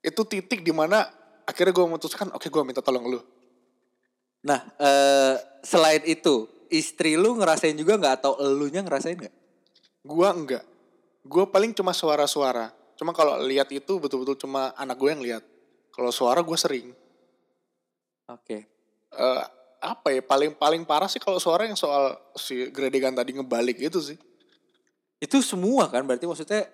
Itu 0.00 0.22
titik 0.24 0.64
di 0.64 0.72
mana 0.72 1.04
akhirnya 1.44 1.74
gue 1.74 1.84
memutuskan, 1.84 2.32
oke 2.32 2.48
gue 2.48 2.62
minta 2.64 2.80
tolong 2.80 3.04
lu. 3.10 3.20
Nah, 4.46 4.62
eh, 4.80 5.34
selain 5.60 6.00
itu, 6.08 6.48
istri 6.70 7.18
lu 7.18 7.36
ngerasain 7.36 7.74
juga 7.74 7.98
nggak 7.98 8.14
atau 8.22 8.38
elunya 8.40 8.80
ngerasain 8.80 9.18
nggak? 9.18 9.34
Gua 10.06 10.32
enggak. 10.32 10.64
Gue 11.20 11.44
paling 11.44 11.76
cuma 11.76 11.92
suara-suara. 11.92 12.72
Cuma 12.96 13.12
kalau 13.12 13.36
lihat 13.44 13.68
itu 13.68 14.00
betul-betul 14.00 14.40
cuma 14.40 14.72
anak 14.72 14.96
gue 14.96 15.10
yang 15.12 15.20
lihat. 15.20 15.44
Kalau 15.92 16.08
suara 16.08 16.40
gue 16.40 16.56
sering. 16.56 16.88
Oke. 18.30 18.64
Eh, 19.10 19.42
apa 19.80 20.08
ya 20.12 20.20
paling 20.24 20.56
paling 20.56 20.82
parah 20.84 21.08
sih 21.08 21.20
kalau 21.20 21.40
suara 21.40 21.64
yang 21.64 21.76
soal 21.76 22.16
si 22.36 22.68
Gredegan 22.72 23.12
tadi 23.12 23.36
ngebalik 23.36 23.80
itu 23.80 24.00
sih. 24.00 24.16
Itu 25.20 25.44
semua 25.44 25.92
kan 25.92 26.08
berarti 26.08 26.24
maksudnya 26.24 26.64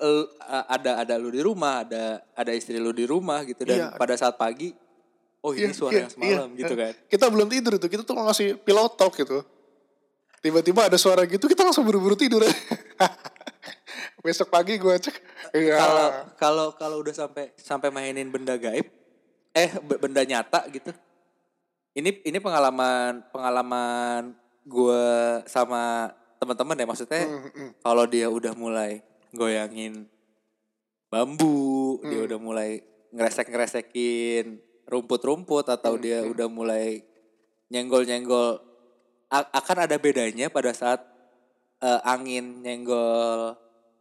el- 0.00 0.28
eh, 0.28 0.64
ada 0.68 1.00
ada 1.00 1.14
lu 1.16 1.32
di 1.32 1.40
rumah, 1.40 1.80
ada 1.84 2.20
ada 2.36 2.52
istri 2.52 2.76
lu 2.76 2.92
di 2.92 3.08
rumah 3.08 3.40
gitu 3.48 3.64
dan 3.64 3.88
Iya. 3.88 3.88
pada 3.96 4.12
saat 4.20 4.36
pagi 4.36 4.76
oh 5.44 5.52
ini 5.52 5.68
Iya, 5.70 5.76
suara 5.76 5.92
iya, 5.92 6.00
yang 6.08 6.12
semalam 6.12 6.48
iya. 6.48 6.58
gitu 6.64 6.74
kan. 6.74 6.92
Kita 7.04 7.24
belum 7.28 7.48
tidur 7.52 7.72
tuh, 7.76 7.88
kita 7.92 8.02
tuh 8.02 8.16
ngasih 8.16 8.56
pilot 8.64 8.92
talk 8.96 9.12
gitu. 9.12 9.44
Tiba-tiba 10.40 10.88
ada 10.88 10.96
suara 10.96 11.28
gitu, 11.28 11.44
kita 11.44 11.60
langsung 11.64 11.84
buru-buru 11.84 12.16
tidur. 12.16 12.40
Besok 14.24 14.48
pagi 14.48 14.80
gue 14.80 14.94
cek, 14.96 15.16
iya. 15.52 15.76
Kalau 15.76 16.08
kalau 16.40 16.66
kalau 16.80 16.96
udah 17.04 17.12
sampai 17.12 17.52
sampai 17.60 17.92
mainin 17.92 18.32
benda 18.32 18.56
gaib 18.56 18.88
eh 19.52 19.70
benda 20.00 20.24
nyata 20.24 20.64
gitu. 20.72 20.96
Ini 21.92 22.24
ini 22.24 22.38
pengalaman 22.40 23.20
pengalaman 23.28 24.32
gue 24.64 25.04
sama 25.44 26.08
teman-teman 26.40 26.80
ya 26.80 26.86
maksudnya 26.88 27.20
Hmm, 27.28 27.52
hmm. 27.52 27.70
kalau 27.84 28.04
dia 28.08 28.32
udah 28.32 28.56
mulai 28.56 29.04
goyangin 29.30 30.08
bambu, 31.12 32.00
dia 32.08 32.24
Hmm. 32.24 32.28
udah 32.32 32.38
mulai 32.40 32.70
ngeresek-ngeresekin 33.12 34.58
rumput-rumput 34.84 35.66
atau 35.66 35.96
Hmm, 35.96 36.02
dia 36.02 36.18
udah 36.22 36.46
mulai 36.46 37.00
nyenggol-nyenggol 37.68 38.60
akan 39.30 39.76
ada 39.82 39.96
bedanya 39.96 40.46
pada 40.46 40.70
saat 40.70 41.02
eh, 41.80 42.00
angin 42.04 42.60
nyenggol 42.60 43.56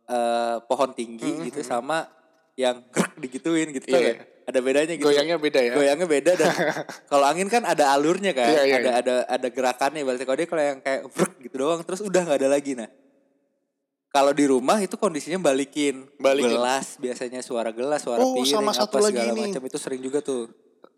eh, 0.06 0.58
pohon 0.64 0.92
tinggi 0.94 1.50
gitu 1.50 1.62
sama 1.62 2.06
yang 2.54 2.84
digituin 3.24 3.72
gitu 3.72 3.90
tau 3.90 4.00
Hmm, 4.00 4.10
Iya. 4.14 4.32
Ada 4.44 4.60
bedanya 4.60 5.00
gitu. 5.00 5.08
Goyangnya 5.08 5.40
beda 5.40 5.60
ya. 5.64 5.72
Goyangnya 5.72 6.04
beda 6.04 6.32
dan 6.36 6.52
kalau 7.12 7.24
angin 7.24 7.48
kan 7.48 7.64
ada 7.64 7.96
alurnya 7.96 8.36
kan, 8.36 8.52
Iya, 8.52 8.62
iya, 8.68 8.76
ada 8.76 8.92
iya. 8.92 8.94
ada 9.00 9.16
ada 9.24 9.48
gerakannya. 9.48 10.04
Berarti 10.04 10.28
kalau 10.28 10.36
dia 10.36 10.48
kalau 10.52 10.64
yang 10.68 10.80
kayak 10.84 11.02
brek 11.08 11.34
gitu 11.40 11.56
doang 11.64 11.80
terus 11.88 12.04
udah 12.04 12.22
nggak 12.28 12.40
ada 12.44 12.50
lagi 12.52 12.76
nah. 12.76 12.92
Kalau 14.12 14.30
di 14.30 14.46
rumah 14.46 14.78
itu 14.78 14.94
kondisinya 14.94 15.40
balikin, 15.42 16.06
Balikin. 16.22 16.54
gelas 16.54 17.00
biasanya 17.00 17.40
suara 17.42 17.72
gelas, 17.74 18.04
suara 18.04 18.20
Oh, 18.22 18.38
piring, 18.38 18.52
sama 18.52 18.70
satu 18.70 19.00
apa 19.02 19.10
lagi 19.10 19.18
segala 19.18 19.34
macam 19.48 19.62
itu 19.64 19.78
sering 19.80 20.02
juga 20.04 20.20
tuh. 20.22 20.52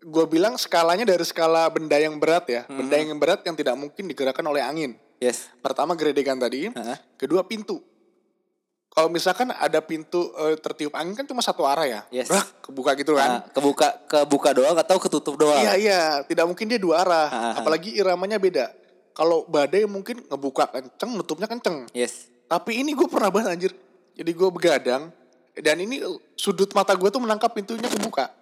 Gue 0.06 0.24
bilang 0.30 0.54
skalanya 0.54 1.02
dari 1.02 1.26
skala 1.26 1.66
benda 1.66 1.98
yang 1.98 2.14
berat 2.22 2.46
ya. 2.46 2.62
Hmm. 2.70 2.78
Benda 2.78 2.94
yang 2.94 3.18
berat 3.18 3.42
yang 3.42 3.58
tidak 3.58 3.74
mungkin 3.74 4.06
digerakkan 4.06 4.46
oleh 4.46 4.62
angin. 4.62 4.94
Yes. 5.18 5.50
Pertama 5.58 5.98
geredekan 5.98 6.38
tadi, 6.38 6.70
Heeh. 6.70 6.98
kedua 7.18 7.42
pintu. 7.42 7.82
Kalau 8.96 9.12
misalkan 9.12 9.52
ada 9.52 9.82
pintu 9.84 10.32
eh, 10.40 10.56
tertiup 10.56 10.96
angin 10.96 11.12
kan 11.12 11.26
cuma 11.28 11.44
satu 11.44 11.68
arah 11.68 11.84
ya. 11.84 12.00
Yes. 12.08 12.32
Kebuka 12.64 12.96
gitu 12.96 13.12
kan. 13.12 13.28
Nah, 13.28 13.40
kebuka 13.52 13.88
kebuka 14.08 14.56
doang 14.56 14.72
atau 14.72 14.96
ketutup 14.96 15.36
doang. 15.36 15.60
Iya 15.60 15.72
iya, 15.76 16.00
tidak 16.24 16.48
mungkin 16.48 16.64
dia 16.64 16.80
dua 16.80 17.04
arah. 17.04 17.28
Ah, 17.28 17.36
ah, 17.36 17.44
ah. 17.44 17.54
Apalagi 17.60 17.92
iramanya 17.92 18.40
beda. 18.40 18.72
Kalau 19.12 19.44
badai 19.48 19.84
mungkin 19.84 20.24
ngebuka 20.24 20.72
kenceng, 20.72 21.12
nutupnya 21.12 21.44
kenceng. 21.44 21.88
Yes. 21.92 22.32
Tapi 22.48 22.80
ini 22.80 22.96
gue 22.96 23.04
pernah 23.04 23.28
banget 23.28 23.48
anjir. 23.52 23.72
Jadi 24.16 24.30
gue 24.32 24.48
begadang 24.48 25.12
dan 25.56 25.76
ini 25.80 26.00
sudut 26.36 26.68
mata 26.72 26.96
gue 26.96 27.08
tuh 27.12 27.20
menangkap 27.20 27.52
pintunya 27.52 27.88
kebuka. 27.88 28.32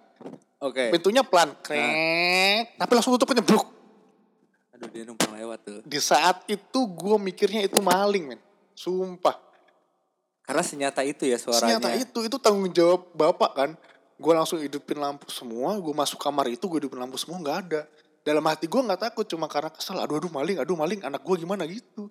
Oke. 0.63 0.89
Pintunya 0.89 1.21
pelan, 1.21 1.53
krek, 1.61 2.79
tapi 2.79 2.91
langsung 2.95 3.13
tutupnya 3.13 3.43
bruk. 3.45 3.67
Aduh 4.75 4.89
dia 4.91 5.03
numpang 5.07 5.31
lewat 5.35 5.59
tuh. 5.63 5.79
Di 5.85 5.99
saat 6.01 6.43
itu 6.51 6.79
gue 6.83 7.15
mikirnya 7.21 7.63
itu 7.63 7.79
maling 7.79 8.35
men. 8.35 8.41
Sumpah. 8.75 9.39
Karena 10.45 10.61
senyata 10.61 11.01
itu 11.01 11.25
ya 11.25 11.39
suaranya. 11.39 11.79
Ternyata 11.79 11.89
itu, 11.97 12.19
itu 12.27 12.37
tanggung 12.37 12.69
jawab 12.69 13.07
bapak 13.15 13.51
kan. 13.55 13.69
Gue 14.15 14.33
langsung 14.35 14.61
hidupin 14.61 14.99
lampu 14.99 15.27
semua, 15.27 15.75
gue 15.75 15.91
masuk 15.91 16.19
kamar 16.19 16.47
itu 16.47 16.63
gue 16.67 16.79
hidupin 16.83 16.99
lampu 17.01 17.19
semua 17.19 17.39
nggak 17.41 17.57
ada. 17.67 17.81
Dalam 18.25 18.43
hati 18.47 18.65
gue 18.65 18.81
nggak 18.81 19.11
takut 19.11 19.25
cuma 19.27 19.45
karena 19.47 19.71
kesel. 19.71 19.99
Aduh 19.99 20.17
aduh 20.17 20.31
maling, 20.31 20.57
aduh 20.59 20.75
maling, 20.75 20.99
anak 21.03 21.21
gue 21.23 21.35
gimana 21.39 21.67
gitu. 21.67 22.07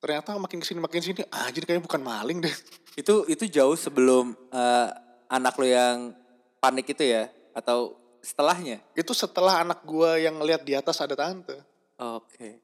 Ternyata 0.00 0.32
makin 0.40 0.64
ke 0.64 0.66
sini 0.66 0.80
makin 0.80 1.00
sini, 1.04 1.22
anjir 1.28 1.68
kayaknya 1.68 1.84
bukan 1.84 2.00
maling 2.00 2.40
deh. 2.40 2.56
Itu 2.96 3.28
itu 3.28 3.44
jauh 3.52 3.76
sebelum 3.76 4.32
eh, 4.48 4.88
anak 5.28 5.54
lo 5.60 5.66
yang 5.68 6.16
panik 6.60 6.92
itu 6.92 7.02
ya 7.08 7.32
atau 7.56 7.96
setelahnya? 8.20 8.84
Itu 8.92 9.16
setelah 9.16 9.64
anak 9.64 9.82
gue 9.82 10.28
yang 10.28 10.38
ngeliat 10.38 10.62
di 10.62 10.76
atas 10.76 11.00
ada 11.00 11.16
tante. 11.16 11.56
Oke. 11.96 12.60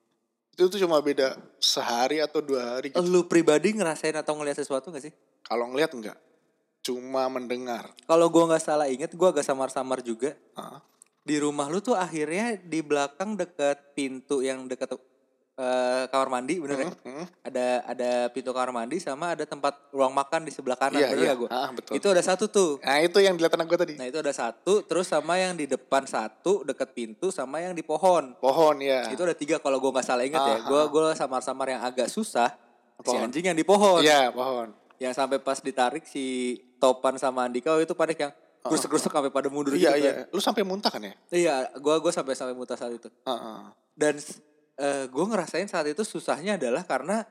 Itu 0.56 0.72
tuh 0.72 0.80
cuma 0.80 1.00
beda 1.00 1.36
sehari 1.60 2.20
atau 2.20 2.40
dua 2.40 2.76
hari 2.76 2.92
gitu. 2.92 3.04
Lu 3.04 3.28
pribadi 3.28 3.76
ngerasain 3.76 4.16
atau 4.16 4.36
ngeliat 4.36 4.56
sesuatu 4.56 4.88
gak 4.88 5.04
sih? 5.04 5.12
Kalau 5.44 5.68
ngeliat 5.68 5.92
enggak, 5.92 6.16
cuma 6.80 7.28
mendengar. 7.28 7.92
Kalau 8.08 8.26
gua 8.32 8.50
nggak 8.50 8.64
salah 8.64 8.88
inget, 8.88 9.12
gua 9.14 9.30
agak 9.30 9.44
samar-samar 9.44 10.00
juga. 10.00 10.32
Ah. 10.56 10.80
Di 11.26 11.36
rumah 11.42 11.68
lu 11.68 11.84
tuh 11.84 11.94
akhirnya 11.94 12.56
di 12.56 12.80
belakang 12.80 13.36
dekat 13.36 13.92
pintu 13.92 14.40
yang 14.40 14.64
dekat 14.64 14.96
eh, 15.56 16.04
kamar 16.12 16.28
mandi, 16.28 16.60
bener 16.60 16.76
ya? 16.76 16.88
Hmm, 16.92 17.00
hmm. 17.00 17.26
Ada 17.42 17.66
ada 17.88 18.10
pintu 18.28 18.52
kamar 18.52 18.70
mandi 18.70 19.00
sama 19.00 19.32
ada 19.32 19.44
tempat 19.48 19.72
ruang 19.88 20.12
makan 20.12 20.44
di 20.44 20.52
sebelah 20.52 20.76
kanan, 20.76 21.00
Iya, 21.00 21.08
bener 21.10 21.24
iya. 21.24 21.30
gak 21.32 21.38
gua? 21.40 21.48
Ah, 21.48 21.70
betul. 21.72 21.92
Itu 21.96 22.06
ada 22.12 22.22
satu 22.22 22.44
tuh. 22.46 22.76
Nah 22.84 23.00
itu 23.00 23.18
yang 23.18 23.34
dilihat 23.34 23.56
anak 23.56 23.66
gue 23.66 23.78
tadi. 23.80 23.94
Nah 23.96 24.06
itu 24.06 24.18
ada 24.20 24.32
satu, 24.32 24.84
terus 24.84 25.08
sama 25.08 25.40
yang 25.40 25.56
di 25.56 25.64
depan 25.64 26.04
satu 26.04 26.60
dekat 26.62 26.92
pintu 26.92 27.32
sama 27.32 27.64
yang 27.64 27.72
di 27.72 27.80
pohon. 27.80 28.36
Pohon 28.36 28.76
ya. 28.84 29.08
Itu 29.08 29.24
ada 29.24 29.32
tiga 29.32 29.56
kalau 29.58 29.80
gua 29.80 29.96
nggak 29.96 30.06
salah 30.06 30.24
inget 30.28 30.40
ya. 30.40 30.56
Ah, 30.60 30.68
Gua 30.68 30.82
gua 30.92 31.16
samar-samar 31.16 31.72
yang 31.72 31.82
agak 31.82 32.12
susah. 32.12 32.52
Si 32.96 33.12
Pohon. 33.12 33.28
anjing 33.28 33.44
yang 33.44 33.56
di 33.56 33.64
pohon. 33.64 34.00
Iya 34.00 34.32
pohon. 34.32 34.72
Yang 34.96 35.20
sampai 35.20 35.36
pas 35.40 35.60
ditarik 35.60 36.08
si 36.08 36.56
Topan 36.80 37.20
sama 37.20 37.44
Andika 37.44 37.72
oh, 37.72 37.80
itu 37.80 37.92
panik 37.92 38.16
yang 38.16 38.32
gerusuk-gerusuk 38.64 39.12
sampai 39.12 39.28
pada 39.28 39.46
mundur 39.52 39.76
Iya 39.76 39.92
gitu 39.94 40.00
iya. 40.00 40.12
kan. 40.24 40.32
Lu 40.32 40.40
sampai 40.40 40.62
muntah 40.64 40.88
kan 40.88 41.04
ya? 41.04 41.12
Iya, 41.28 41.54
gua 41.80 42.00
gua 42.00 42.08
sampai 42.12 42.32
sampai 42.32 42.56
muntah 42.56 42.74
saat 42.74 42.92
itu. 42.92 43.08
Heeh. 43.08 43.58
Dan 43.92 44.16
eh 44.76 45.04
gue 45.08 45.24
ngerasain 45.24 45.68
saat 45.68 45.88
itu 45.88 46.04
susahnya 46.04 46.60
adalah 46.60 46.84
karena 46.84 47.24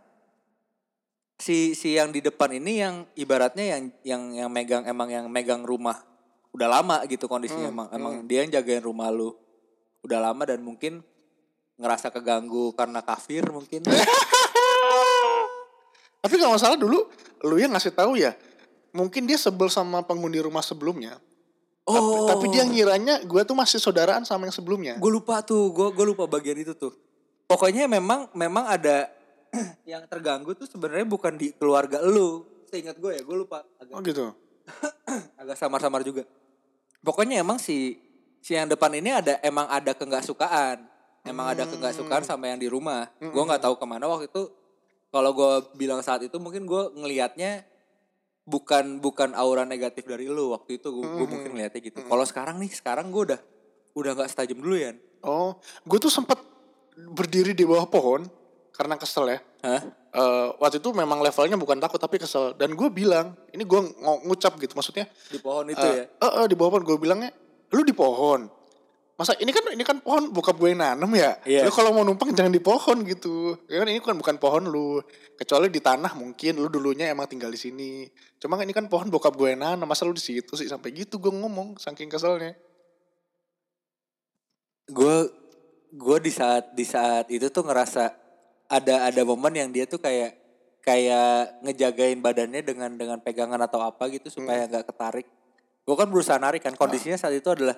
si 1.38 1.78
si 1.78 1.94
yang 1.94 2.10
di 2.10 2.24
depan 2.24 2.50
ini 2.58 2.82
yang 2.82 2.96
ibaratnya 3.14 3.78
yang 3.78 3.84
yang 4.02 4.24
yang 4.34 4.50
megang 4.50 4.84
emang 4.88 5.10
yang 5.12 5.26
megang 5.30 5.62
rumah 5.62 6.02
udah 6.56 6.68
lama 6.72 7.04
gitu 7.06 7.28
kondisinya 7.28 7.68
Hmm, 7.68 7.76
emang 7.76 7.88
emang 7.92 8.14
dia 8.26 8.42
yang 8.48 8.52
jagain 8.56 8.82
rumah 8.82 9.12
lu 9.12 9.36
udah 10.02 10.32
lama 10.32 10.44
dan 10.48 10.64
mungkin 10.64 11.04
ngerasa 11.76 12.10
keganggu 12.10 12.72
karena 12.74 13.04
kafir 13.04 13.44
mungkin 13.52 13.84
Tapi 16.26 16.42
kalau 16.42 16.58
nggak 16.58 16.64
salah 16.66 16.80
dulu 16.82 17.06
lu 17.46 17.56
yang 17.62 17.70
ngasih 17.70 17.94
tahu 17.94 18.18
ya. 18.18 18.34
Mungkin 18.98 19.30
dia 19.30 19.38
sebel 19.38 19.70
sama 19.70 20.02
penghuni 20.02 20.42
rumah 20.42 20.66
sebelumnya. 20.66 21.22
Tapi, 21.86 22.02
oh 22.02 22.26
tapi 22.26 22.50
dia 22.50 22.66
ngiranya 22.66 23.22
gue 23.22 23.42
tuh 23.46 23.54
masih 23.54 23.78
saudaraan 23.78 24.26
sama 24.26 24.50
yang 24.50 24.56
sebelumnya. 24.58 24.98
gue 24.98 25.12
lupa 25.14 25.46
tuh 25.46 25.70
gue 25.70 25.94
gue 25.94 26.06
lupa 26.10 26.26
bagian 26.26 26.58
itu 26.58 26.74
tuh 26.74 26.90
pokoknya 27.46 27.86
memang 27.86 28.30
memang 28.34 28.66
ada 28.68 29.10
yang 29.90 30.04
terganggu 30.06 30.52
tuh 30.54 30.68
sebenarnya 30.68 31.06
bukan 31.06 31.34
di 31.36 31.54
keluarga 31.56 32.02
lu. 32.02 32.44
Seingat 32.68 32.98
gue 32.98 33.16
ya 33.16 33.22
gue 33.22 33.36
lupa. 33.36 33.64
Agak 33.78 33.94
Oh 33.94 34.02
gitu. 34.02 34.26
agak 35.42 35.56
samar-samar 35.56 36.02
juga. 36.02 36.26
Pokoknya 37.00 37.40
emang 37.40 37.62
si 37.62 38.02
si 38.42 38.54
yang 38.54 38.66
depan 38.66 38.94
ini 38.94 39.14
ada 39.14 39.38
emang 39.42 39.70
ada 39.70 39.94
kenggak 39.94 40.22
sukaan, 40.22 40.86
emang 41.22 41.54
ada 41.54 41.66
kenggak 41.66 41.94
sukaan 41.94 42.26
sama 42.26 42.50
yang 42.50 42.58
di 42.58 42.66
rumah. 42.66 43.10
Gua 43.22 43.46
nggak 43.46 43.62
tahu 43.62 43.78
ke 43.78 43.86
mana. 43.86 44.10
Waktu 44.10 44.28
itu 44.28 44.44
kalau 45.10 45.32
gue 45.32 45.52
bilang 45.78 46.02
saat 46.02 46.26
itu 46.26 46.36
mungkin 46.38 46.66
gue 46.66 46.92
ngelihatnya 46.98 47.64
bukan 48.44 49.00
bukan 49.00 49.32
aura 49.34 49.64
negatif 49.64 50.04
dari 50.04 50.26
lu 50.26 50.52
waktu 50.52 50.78
itu. 50.78 50.90
Gue 50.92 51.06
Hmm. 51.06 51.30
mungkin 51.30 51.50
ngelihatnya 51.54 51.82
gitu. 51.82 52.00
Kalau 52.04 52.26
sekarang 52.26 52.58
nih 52.58 52.74
sekarang 52.74 53.10
gue 53.10 53.34
udah 53.34 53.40
udah 53.96 54.12
nggak 54.12 54.28
setajam 54.28 54.60
dulu 54.60 54.76
ya 54.76 54.92
Oh, 55.24 55.56
gue 55.88 55.98
tuh 55.98 56.12
sempat 56.12 56.38
berdiri 56.96 57.52
di 57.52 57.68
bawah 57.68 57.88
pohon 57.92 58.24
karena 58.76 58.96
kesel 59.00 59.32
ya. 59.32 59.40
Hah? 59.64 59.82
Eh, 60.16 60.48
waktu 60.64 60.80
itu 60.80 60.96
memang 60.96 61.20
levelnya 61.20 61.60
bukan 61.60 61.76
takut 61.80 62.00
tapi 62.00 62.16
kesel. 62.20 62.56
Dan 62.56 62.76
gue 62.76 62.88
bilang 62.88 63.36
ini 63.52 63.68
gue 63.68 63.80
ng- 63.84 64.24
ngucap 64.32 64.56
gitu 64.60 64.72
maksudnya 64.72 65.08
di 65.28 65.40
pohon 65.40 65.68
itu 65.68 65.84
eh, 65.84 66.08
ya? 66.08 66.24
eh, 66.24 66.32
eh, 66.44 66.46
di 66.48 66.56
bawah 66.56 66.80
pohon. 66.80 66.84
Gue 66.88 66.96
bilangnya 66.96 67.36
lu 67.76 67.84
di 67.84 67.92
pohon? 67.92 68.48
Masa 69.16 69.32
ini 69.40 69.52
kan 69.56 69.64
ini 69.72 69.84
kan 69.88 70.04
pohon 70.04 70.28
bokap 70.32 70.60
gue 70.60 70.76
yang 70.76 70.84
nanam 70.84 71.08
ya? 71.16 71.40
Iya. 71.48 71.64
lu 71.64 71.72
kalau 71.72 71.96
mau 71.96 72.04
numpang 72.04 72.36
jangan 72.36 72.52
di 72.52 72.60
pohon 72.60 73.04
gitu. 73.08 73.56
Ya 73.72 73.80
kan 73.80 73.88
ini 73.88 74.00
kan 74.04 74.16
bukan 74.16 74.36
pohon 74.40 74.68
lu. 74.68 75.00
Kecuali 75.36 75.72
di 75.72 75.80
tanah 75.80 76.16
mungkin 76.16 76.60
lu 76.60 76.68
dulunya 76.68 77.12
emang 77.12 77.28
tinggal 77.28 77.52
di 77.52 77.60
sini. 77.60 78.08
Cuma 78.40 78.60
ini 78.60 78.76
kan 78.76 78.88
pohon 78.92 79.08
bokap 79.08 79.36
gue 79.36 79.56
yang 79.56 79.64
nanam 79.64 79.88
masa 79.88 80.04
lu 80.04 80.16
di 80.16 80.24
situ 80.24 80.56
sih? 80.56 80.68
Sampai 80.68 80.92
gitu 80.96 81.20
gue 81.20 81.32
ngomong 81.32 81.80
saking 81.80 82.08
keselnya. 82.12 82.56
Gue 84.92 85.32
gue 85.96 86.18
di 86.20 86.32
saat 86.32 86.76
di 86.76 86.84
saat 86.84 87.32
itu 87.32 87.48
tuh 87.48 87.64
ngerasa 87.64 88.12
ada 88.68 89.08
ada 89.08 89.22
momen 89.24 89.56
yang 89.56 89.70
dia 89.72 89.88
tuh 89.88 90.02
kayak 90.04 90.36
kayak 90.84 91.64
ngejagain 91.64 92.20
badannya 92.20 92.62
dengan 92.62 92.92
dengan 92.94 93.18
pegangan 93.24 93.58
atau 93.64 93.82
apa 93.82 94.12
gitu 94.12 94.28
supaya 94.28 94.68
nggak 94.68 94.86
ketarik. 94.92 95.28
Gue 95.88 95.96
kan 95.96 96.10
berusaha 96.12 96.38
narik 96.38 96.62
kan 96.66 96.76
kondisinya 96.76 97.16
saat 97.18 97.34
itu 97.38 97.48
adalah 97.50 97.78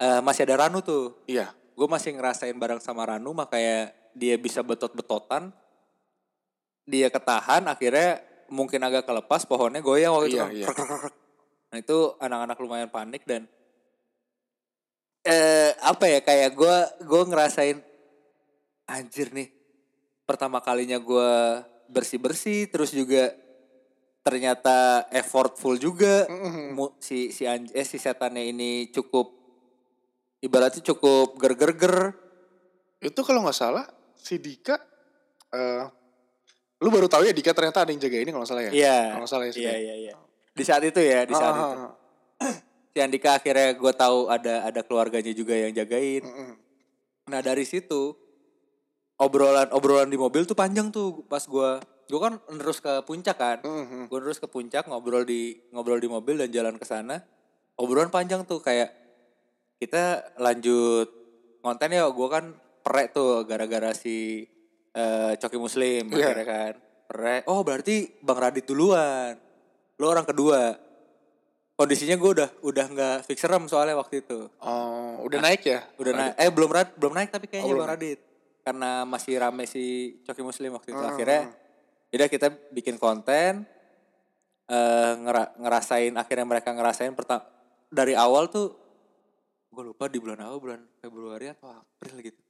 eh, 0.00 0.20
masih 0.24 0.48
ada 0.48 0.66
Ranu 0.66 0.80
tuh. 0.80 1.22
Iya. 1.28 1.52
Gue 1.76 1.86
masih 1.86 2.16
ngerasain 2.16 2.56
bareng 2.56 2.80
sama 2.80 3.04
Ranu 3.06 3.30
makanya 3.36 3.92
dia 4.16 4.36
bisa 4.36 4.60
betot-betotan 4.60 5.52
dia 6.84 7.08
ketahan 7.08 7.62
akhirnya 7.70 8.20
mungkin 8.52 8.82
agak 8.84 9.08
kelepas 9.08 9.46
pohonnya 9.48 9.80
goyang 9.80 10.12
waktu 10.12 10.34
itu 10.34 10.36
Iya, 10.36 10.44
kan. 10.44 10.52
iya. 10.52 10.66
Nah 11.72 11.78
itu 11.80 11.98
anak-anak 12.20 12.56
lumayan 12.60 12.90
panik 12.92 13.24
dan 13.24 13.48
eh 15.22 15.70
apa 15.78 16.04
ya 16.08 16.20
kayak 16.20 16.50
gue 16.52 16.76
gue 17.00 17.22
ngerasain 17.24 17.78
anjir 18.84 19.30
nih 19.30 19.48
pertama 20.22 20.58
kalinya 20.58 20.98
gue 20.98 21.30
bersih 21.86 22.18
bersih 22.18 22.66
terus 22.66 22.90
juga 22.90 23.30
ternyata 24.22 25.06
effortful 25.10 25.74
juga 25.76 26.26
Mm-mm. 26.26 26.74
Mu- 26.74 26.94
si 26.98 27.30
si 27.30 27.42
anj 27.42 27.70
eh 27.70 27.82
si 27.82 27.98
setannya 27.98 28.42
ini 28.44 28.90
cukup 28.90 29.30
ibaratnya 30.38 30.82
cukup 30.84 31.38
ger-ger-ger 31.38 32.14
itu 32.98 33.20
kalau 33.22 33.42
nggak 33.42 33.54
salah 33.56 33.86
si 34.14 34.38
Dika 34.38 34.78
eh 35.50 35.84
lu 36.78 36.90
baru 36.90 37.06
tahu 37.06 37.22
ya 37.22 37.34
Dika 37.34 37.50
ternyata 37.50 37.82
ada 37.82 37.90
yang 37.90 37.98
jaga 37.98 38.18
ini 38.18 38.30
kalau 38.30 38.42
nggak 38.42 38.50
salah 38.50 38.64
ya 38.66 38.72
Iya. 38.74 38.98
kalau 39.06 39.20
nggak 39.20 39.30
salah 39.30 39.46
ya 39.46 39.52
Iya 39.54 39.74
iya 39.76 39.94
iya. 40.00 40.14
Di 40.52 40.64
saat 40.66 40.82
itu 40.82 41.00
ya, 41.00 41.24
di 41.24 41.32
saat 41.32 41.48
Ah, 41.48 41.60
itu. 41.64 41.76
ah, 41.78 41.88
ah. 42.44 42.56
Si 42.92 43.00
Andika 43.00 43.40
akhirnya 43.40 43.72
gue 43.72 43.92
tahu 43.96 44.28
ada 44.28 44.68
ada 44.68 44.80
keluarganya 44.84 45.32
juga 45.32 45.56
yang 45.56 45.72
jagain. 45.72 46.20
Nah 47.32 47.40
dari 47.40 47.64
situ 47.64 48.12
obrolan 49.16 49.72
obrolan 49.72 50.12
di 50.12 50.20
mobil 50.20 50.44
tuh 50.44 50.52
panjang 50.52 50.92
tuh 50.92 51.24
pas 51.24 51.40
gue 51.40 51.70
gue 52.12 52.20
kan 52.20 52.36
terus 52.60 52.84
ke 52.84 52.92
puncak 53.08 53.36
kan. 53.40 53.58
Mm-mm. 53.64 54.12
Gue 54.12 54.20
terus 54.20 54.36
ke 54.36 54.44
puncak 54.44 54.84
ngobrol 54.92 55.24
di 55.24 55.56
ngobrol 55.72 55.96
di 55.96 56.08
mobil 56.12 56.36
dan 56.36 56.52
jalan 56.52 56.76
ke 56.76 56.84
sana. 56.84 57.24
Obrolan 57.80 58.12
panjang 58.12 58.44
tuh 58.44 58.60
kayak 58.60 58.92
kita 59.80 60.36
lanjut 60.36 61.08
konten 61.64 61.96
ya 61.96 62.04
gue 62.12 62.28
kan 62.28 62.52
perek 62.84 63.16
tuh 63.16 63.48
gara-gara 63.48 63.96
si 63.96 64.44
eh, 64.92 65.32
Coki 65.40 65.56
Muslim 65.56 66.12
akhirnya 66.12 66.44
kan. 66.44 66.72
Perek. 67.08 67.42
Oh 67.48 67.64
berarti 67.64 68.20
Bang 68.20 68.36
Radit 68.36 68.68
duluan. 68.68 69.32
Lo 69.96 70.12
orang 70.12 70.28
kedua. 70.28 70.91
Kondisinya 71.82 72.14
gue 72.14 72.30
udah 72.38 72.48
udah 72.62 72.84
nggak 72.94 73.16
fix 73.26 73.42
soalnya 73.42 73.98
waktu 73.98 74.22
itu. 74.22 74.46
Oh, 74.62 75.26
udah 75.26 75.42
naik 75.42 75.66
ya 75.66 75.82
Udah 75.98 76.12
naik. 76.14 76.32
Eh 76.38 76.50
belum 76.54 76.70
rad, 76.70 76.88
belum 76.94 77.12
naik 77.18 77.34
tapi 77.34 77.50
kayaknya 77.50 77.66
Oh, 77.66 77.74
belum. 77.74 77.90
Radit. 77.90 78.20
Karena 78.62 79.02
masih 79.02 79.34
rame 79.42 79.66
si 79.66 80.14
Coki 80.22 80.46
Muslim 80.46 80.78
waktu 80.78 80.94
itu. 80.94 81.02
Hmm. 81.02 81.10
Akhirnya 81.10 81.50
Yaudah 82.12 82.28
kita 82.28 82.52
bikin 82.70 83.00
konten 83.00 83.66
ngera- 85.20 85.52
ngerasain 85.58 86.12
akhirnya 86.16 86.46
mereka 86.46 86.70
ngerasain 86.72 87.12
pertama 87.12 87.44
dari 87.92 88.16
awal 88.16 88.48
tuh 88.48 88.72
gue 89.72 89.84
lupa 89.84 90.08
di 90.08 90.20
bulan 90.20 90.40
apa 90.44 90.56
bulan 90.60 90.80
Februari 91.00 91.48
atau 91.48 91.72
April 91.72 92.14
gitu 92.20 92.40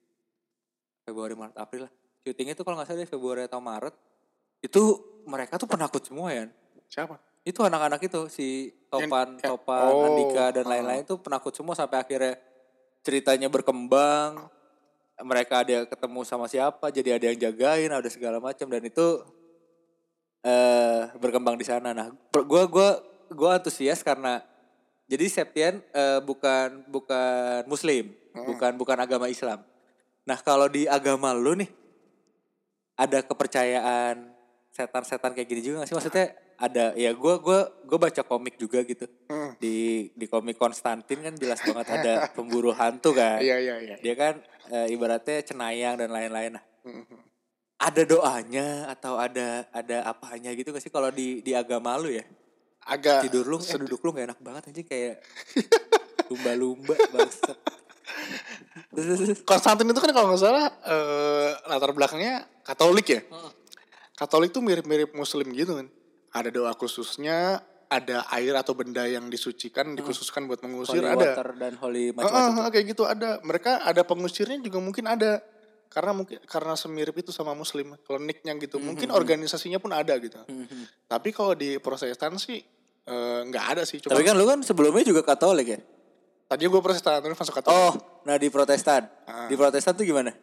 Februari 1.06 1.34
Maret 1.38 1.56
April 1.58 1.86
lah 1.86 1.92
syutingnya 2.22 2.54
tuh 2.54 2.64
kalau 2.66 2.78
nggak 2.78 2.90
salah 2.90 3.02
di 3.02 3.10
Februari 3.10 3.46
atau 3.46 3.58
Maret 3.62 3.94
itu 4.62 4.82
mereka 5.26 5.58
tuh 5.58 5.66
penakut 5.70 6.02
semua 6.02 6.30
ya 6.34 6.46
siapa 6.90 7.18
itu 7.42 7.58
anak-anak 7.58 8.00
itu 8.06 8.30
si 8.30 8.70
Topan 8.86 9.38
Yang- 9.38 9.50
Topan 9.50 9.90
oh, 9.90 10.06
Andika 10.06 10.54
dan 10.54 10.64
ah. 10.66 10.70
lain-lain 10.78 11.02
tuh 11.02 11.18
penakut 11.18 11.50
semua 11.50 11.74
sampai 11.74 11.98
akhirnya 12.02 12.38
ceritanya 13.02 13.50
berkembang. 13.50 14.46
Mereka 15.22 15.54
ada 15.62 15.86
ketemu 15.86 16.26
sama 16.26 16.50
siapa 16.50 16.90
jadi 16.90 17.14
ada 17.14 17.30
yang 17.30 17.38
jagain 17.38 17.90
ada 17.92 18.10
segala 18.10 18.42
macam 18.42 18.66
dan 18.66 18.82
itu 18.82 19.22
eh 20.42 21.06
berkembang 21.18 21.54
di 21.54 21.66
sana. 21.66 21.94
Nah 21.94 22.10
gue 22.32 22.62
gua 22.66 22.98
gua 23.30 23.50
antusias 23.62 24.02
karena 24.02 24.42
jadi 25.06 25.30
Septian 25.30 25.78
eh, 25.94 26.18
bukan 26.26 26.90
bukan 26.90 27.62
Muslim 27.70 28.10
bukan 28.34 28.74
bukan 28.74 28.98
agama 28.98 29.30
Islam. 29.30 29.62
Nah 30.26 30.38
kalau 30.42 30.66
di 30.66 30.90
agama 30.90 31.30
lu 31.36 31.54
nih 31.54 31.70
ada 32.98 33.22
kepercayaan 33.22 34.32
setan-setan 34.72 35.36
kayak 35.36 35.48
gini 35.48 35.60
juga 35.62 35.84
gak 35.84 35.88
sih? 35.92 35.96
Maksudnya 35.96 36.26
ada 36.62 36.94
ya 36.94 37.10
gue 37.10 37.34
gua 37.42 37.66
gue 37.82 37.98
baca 37.98 38.22
komik 38.22 38.54
juga 38.54 38.86
gitu 38.86 39.10
Hmm. 39.26 39.58
di 39.58 40.06
di 40.14 40.30
komik 40.30 40.54
Konstantin 40.54 41.18
kan 41.18 41.34
jelas 41.34 41.58
banget 41.58 41.90
ada 41.90 42.12
pemburu 42.38 42.70
hantu 42.70 43.10
kan 43.10 43.42
iya 43.42 43.58
iya 43.58 43.82
iya 43.82 43.96
dia 43.98 44.14
kan 44.14 44.38
eh, 44.70 44.94
ibaratnya 44.94 45.42
cenayang 45.42 45.98
dan 45.98 46.14
lain-lain 46.14 46.54
nah 46.54 46.62
Mm-mm. 46.86 47.18
ada 47.82 48.02
doanya 48.06 48.86
atau 48.86 49.18
ada 49.18 49.66
ada 49.74 50.06
apanya 50.06 50.54
gitu 50.54 50.70
gak 50.70 50.78
sih 50.78 50.92
kalau 50.92 51.10
di 51.10 51.42
di 51.42 51.50
agama 51.50 51.98
lu 51.98 52.14
ya 52.14 52.22
agak 52.86 53.26
tidur 53.26 53.42
lu 53.42 53.58
eh, 53.58 53.78
duduk 53.82 53.98
lu 53.98 54.14
gak 54.14 54.30
enak 54.30 54.38
banget 54.38 54.62
aja 54.70 54.82
kayak 54.86 55.14
lumba-lumba 56.30 56.94
terus. 56.96 57.42
Konstantin 59.48 59.88
itu 59.88 60.00
kan 60.00 60.10
kalau 60.12 60.32
nggak 60.32 60.40
salah 60.40 60.66
eh, 60.84 61.50
latar 61.68 61.92
belakangnya 61.92 62.44
Katolik 62.62 63.06
ya. 63.08 63.20
Katolik 64.16 64.54
tuh 64.54 64.62
mirip-mirip 64.62 65.12
Muslim 65.12 65.50
gitu 65.52 65.76
kan. 65.76 65.86
Ada 66.32 66.48
doa 66.48 66.72
khususnya, 66.72 67.60
ada 67.92 68.24
air 68.32 68.56
atau 68.56 68.72
benda 68.72 69.04
yang 69.04 69.28
disucikan, 69.28 69.92
dikhususkan 69.92 70.48
buat 70.48 70.64
mengusir. 70.64 71.04
holy 71.04 71.12
ada. 71.12 71.28
water 71.36 71.48
dan 71.60 71.72
holy 71.76 72.16
macam-macam 72.16 72.64
ah, 72.64 72.70
kayak 72.72 72.86
gitu 72.96 73.04
ada. 73.04 73.38
Mereka 73.44 73.84
ada 73.84 74.02
pengusirnya 74.02 74.56
juga 74.64 74.80
mungkin 74.80 75.04
ada. 75.08 75.44
Karena 75.92 76.16
mungkin 76.16 76.40
karena 76.48 76.72
semirip 76.72 77.12
itu 77.20 77.36
sama 77.36 77.52
Muslim. 77.52 77.92
Kalau 78.00 78.16
nicknya 78.16 78.56
gitu, 78.56 78.80
mungkin 78.80 79.12
organisasinya 79.12 79.76
pun 79.76 79.92
ada 79.92 80.16
gitu. 80.16 80.40
Mhm. 80.48 81.04
Tapi 81.04 81.28
kalau 81.36 81.52
di 81.52 81.76
Protestan 81.76 82.32
sih 82.40 82.64
eh, 83.04 83.40
nggak 83.44 83.64
ada 83.76 83.82
sih. 83.84 84.00
Cuma 84.00 84.16
tapi 84.16 84.24
kan 84.24 84.32
lu 84.40 84.48
kan 84.48 84.64
sebelumnya 84.64 85.04
juga 85.04 85.20
Katolik 85.20 85.68
ya 85.68 85.80
tadinya 86.52 86.68
gue 86.68 86.82
Protestan, 86.84 87.24
tapi 87.24 87.32
masuk 87.32 87.54
Katolik. 87.56 87.72
oh 87.80 87.92
nah 88.28 88.36
di 88.36 88.52
Protestan 88.52 89.08
Ah. 89.24 89.48
di 89.48 89.56
Protestan 89.56 89.96
tuh 89.96 90.04
gimana 90.04 90.36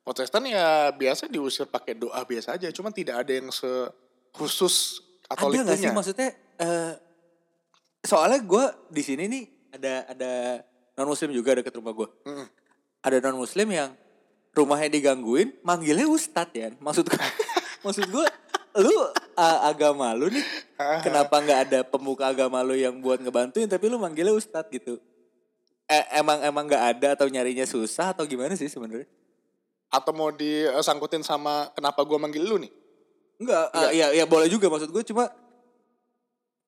Protestan 0.00 0.40
ya 0.48 0.88
biasa 0.88 1.28
diusir 1.28 1.68
pakai 1.68 1.92
doa 1.92 2.24
biasa 2.24 2.56
aja, 2.56 2.72
cuma 2.72 2.88
tidak 2.88 3.20
ada 3.20 3.32
yang 3.36 3.52
sekhusus 4.32 5.04
Katolik 5.28 5.60
ada 5.60 5.72
nggak 5.72 5.78
sih 5.80 5.92
maksudnya 5.92 6.28
eh 6.58 6.92
soalnya 8.00 8.40
gue 8.40 8.64
di 8.88 9.02
sini 9.04 9.24
nih 9.28 9.44
ada 9.74 9.94
ada 10.08 10.32
non 10.96 11.12
muslim 11.12 11.30
juga 11.34 11.58
deket 11.58 11.74
rumah 11.76 11.92
gue 11.92 12.08
Mm-mm. 12.24 12.46
ada 13.04 13.16
non 13.28 13.42
muslim 13.42 13.68
yang 13.68 13.92
rumahnya 14.56 14.88
digangguin 14.88 15.52
manggilnya 15.60 16.08
ustadz 16.08 16.56
ya 16.56 16.72
maksud 16.80 17.04
gue 17.06 17.18
maksud 17.84 18.06
gue 18.08 18.26
lu 18.78 18.96
a- 19.34 19.68
agama 19.68 20.14
lu 20.14 20.30
nih 20.30 20.44
kenapa 21.04 21.42
nggak 21.42 21.60
ada 21.68 21.78
pemuka 21.84 22.30
agama 22.30 22.62
lu 22.62 22.78
yang 22.78 22.96
buat 23.02 23.18
ngebantuin 23.20 23.68
tapi 23.68 23.90
lu 23.90 23.98
manggilnya 23.98 24.32
ustadz 24.32 24.70
gitu? 24.70 25.02
Eh, 25.88 26.04
emang 26.20 26.44
emang 26.44 26.68
nggak 26.68 26.84
ada 26.84 27.08
atau 27.16 27.26
nyarinya 27.32 27.64
susah 27.64 28.12
atau 28.12 28.28
gimana 28.28 28.52
sih 28.52 28.68
sebenarnya? 28.68 29.08
Atau 29.88 30.12
mau 30.12 30.28
disangkutin 30.28 31.24
sama 31.24 31.72
kenapa 31.72 32.04
gue 32.04 32.18
manggil 32.20 32.44
lu 32.44 32.60
nih? 32.60 32.68
Enggak, 33.38 33.64
eh, 33.72 33.90
ya 33.94 34.06
ya 34.12 34.24
boleh 34.26 34.46
juga 34.46 34.66
maksud 34.66 34.90
gue 34.90 35.02
cuma 35.06 35.30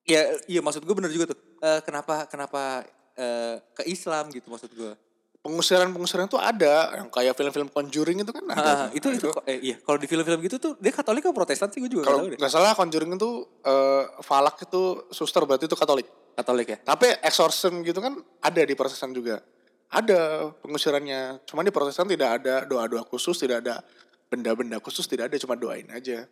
ya 0.06 0.22
iya 0.46 0.61
maksud 0.62 0.83
gue 0.83 0.94
bener 0.94 1.11
juga 1.11 1.35
tuh. 1.35 1.38
Eh, 1.61 1.80
kenapa 1.83 2.26
kenapa 2.26 2.87
eh, 3.14 3.59
ke 3.74 3.83
Islam 3.87 4.30
gitu 4.30 4.48
maksud 4.48 4.70
gue. 4.72 4.94
Pengusiran-pengusiran 5.40 6.28
tuh 6.28 6.37
ada, 6.37 7.00
yang 7.00 7.09
kayak 7.09 7.33
film-film 7.33 7.72
Conjuring 7.72 8.20
itu 8.20 8.28
kan 8.28 8.44
ada. 8.44 8.61
Ah, 8.61 8.87
itu 8.92 9.09
itu 9.09 9.33
kok- 9.33 9.40
eh, 9.48 9.56
iya 9.59 9.76
kalau 9.80 9.96
di 9.96 10.04
film-film 10.04 10.37
gitu 10.44 10.61
tuh 10.61 10.72
dia 10.76 10.92
Katolik 10.92 11.24
atau 11.24 11.33
Protestan 11.33 11.72
sih 11.72 11.80
gue 11.80 11.88
juga 11.88 12.04
Kalau 12.04 12.20
nggak 12.20 12.24
tahu 12.28 12.33
deh. 12.33 12.38
nggak 12.44 12.52
salah 12.52 12.72
Conjuring 12.76 13.11
itu 13.16 13.30
eh, 13.64 14.04
Falak 14.20 14.61
itu 14.61 14.83
suster 15.09 15.40
berarti 15.42 15.64
itu 15.64 15.74
Katolik. 15.74 16.04
Katolik 16.37 16.68
ya. 16.68 16.78
Tapi 16.85 17.09
exorcism 17.24 17.80
gitu 17.80 17.98
kan 17.98 18.14
ada 18.38 18.61
di 18.61 18.74
Protestan 18.76 19.11
juga. 19.11 19.40
Ada 19.90 20.52
pengusirannya. 20.61 21.42
Cuma 21.42 21.64
di 21.64 21.72
Protestan 21.72 22.06
tidak 22.06 22.44
ada 22.44 22.62
doa-doa 22.62 23.02
khusus, 23.02 23.35
tidak 23.35 23.64
ada 23.64 23.80
benda-benda 24.30 24.78
khusus 24.78 25.09
tidak 25.09 25.33
ada 25.33 25.37
cuma 25.40 25.56
doain 25.56 25.88
aja. 25.90 26.28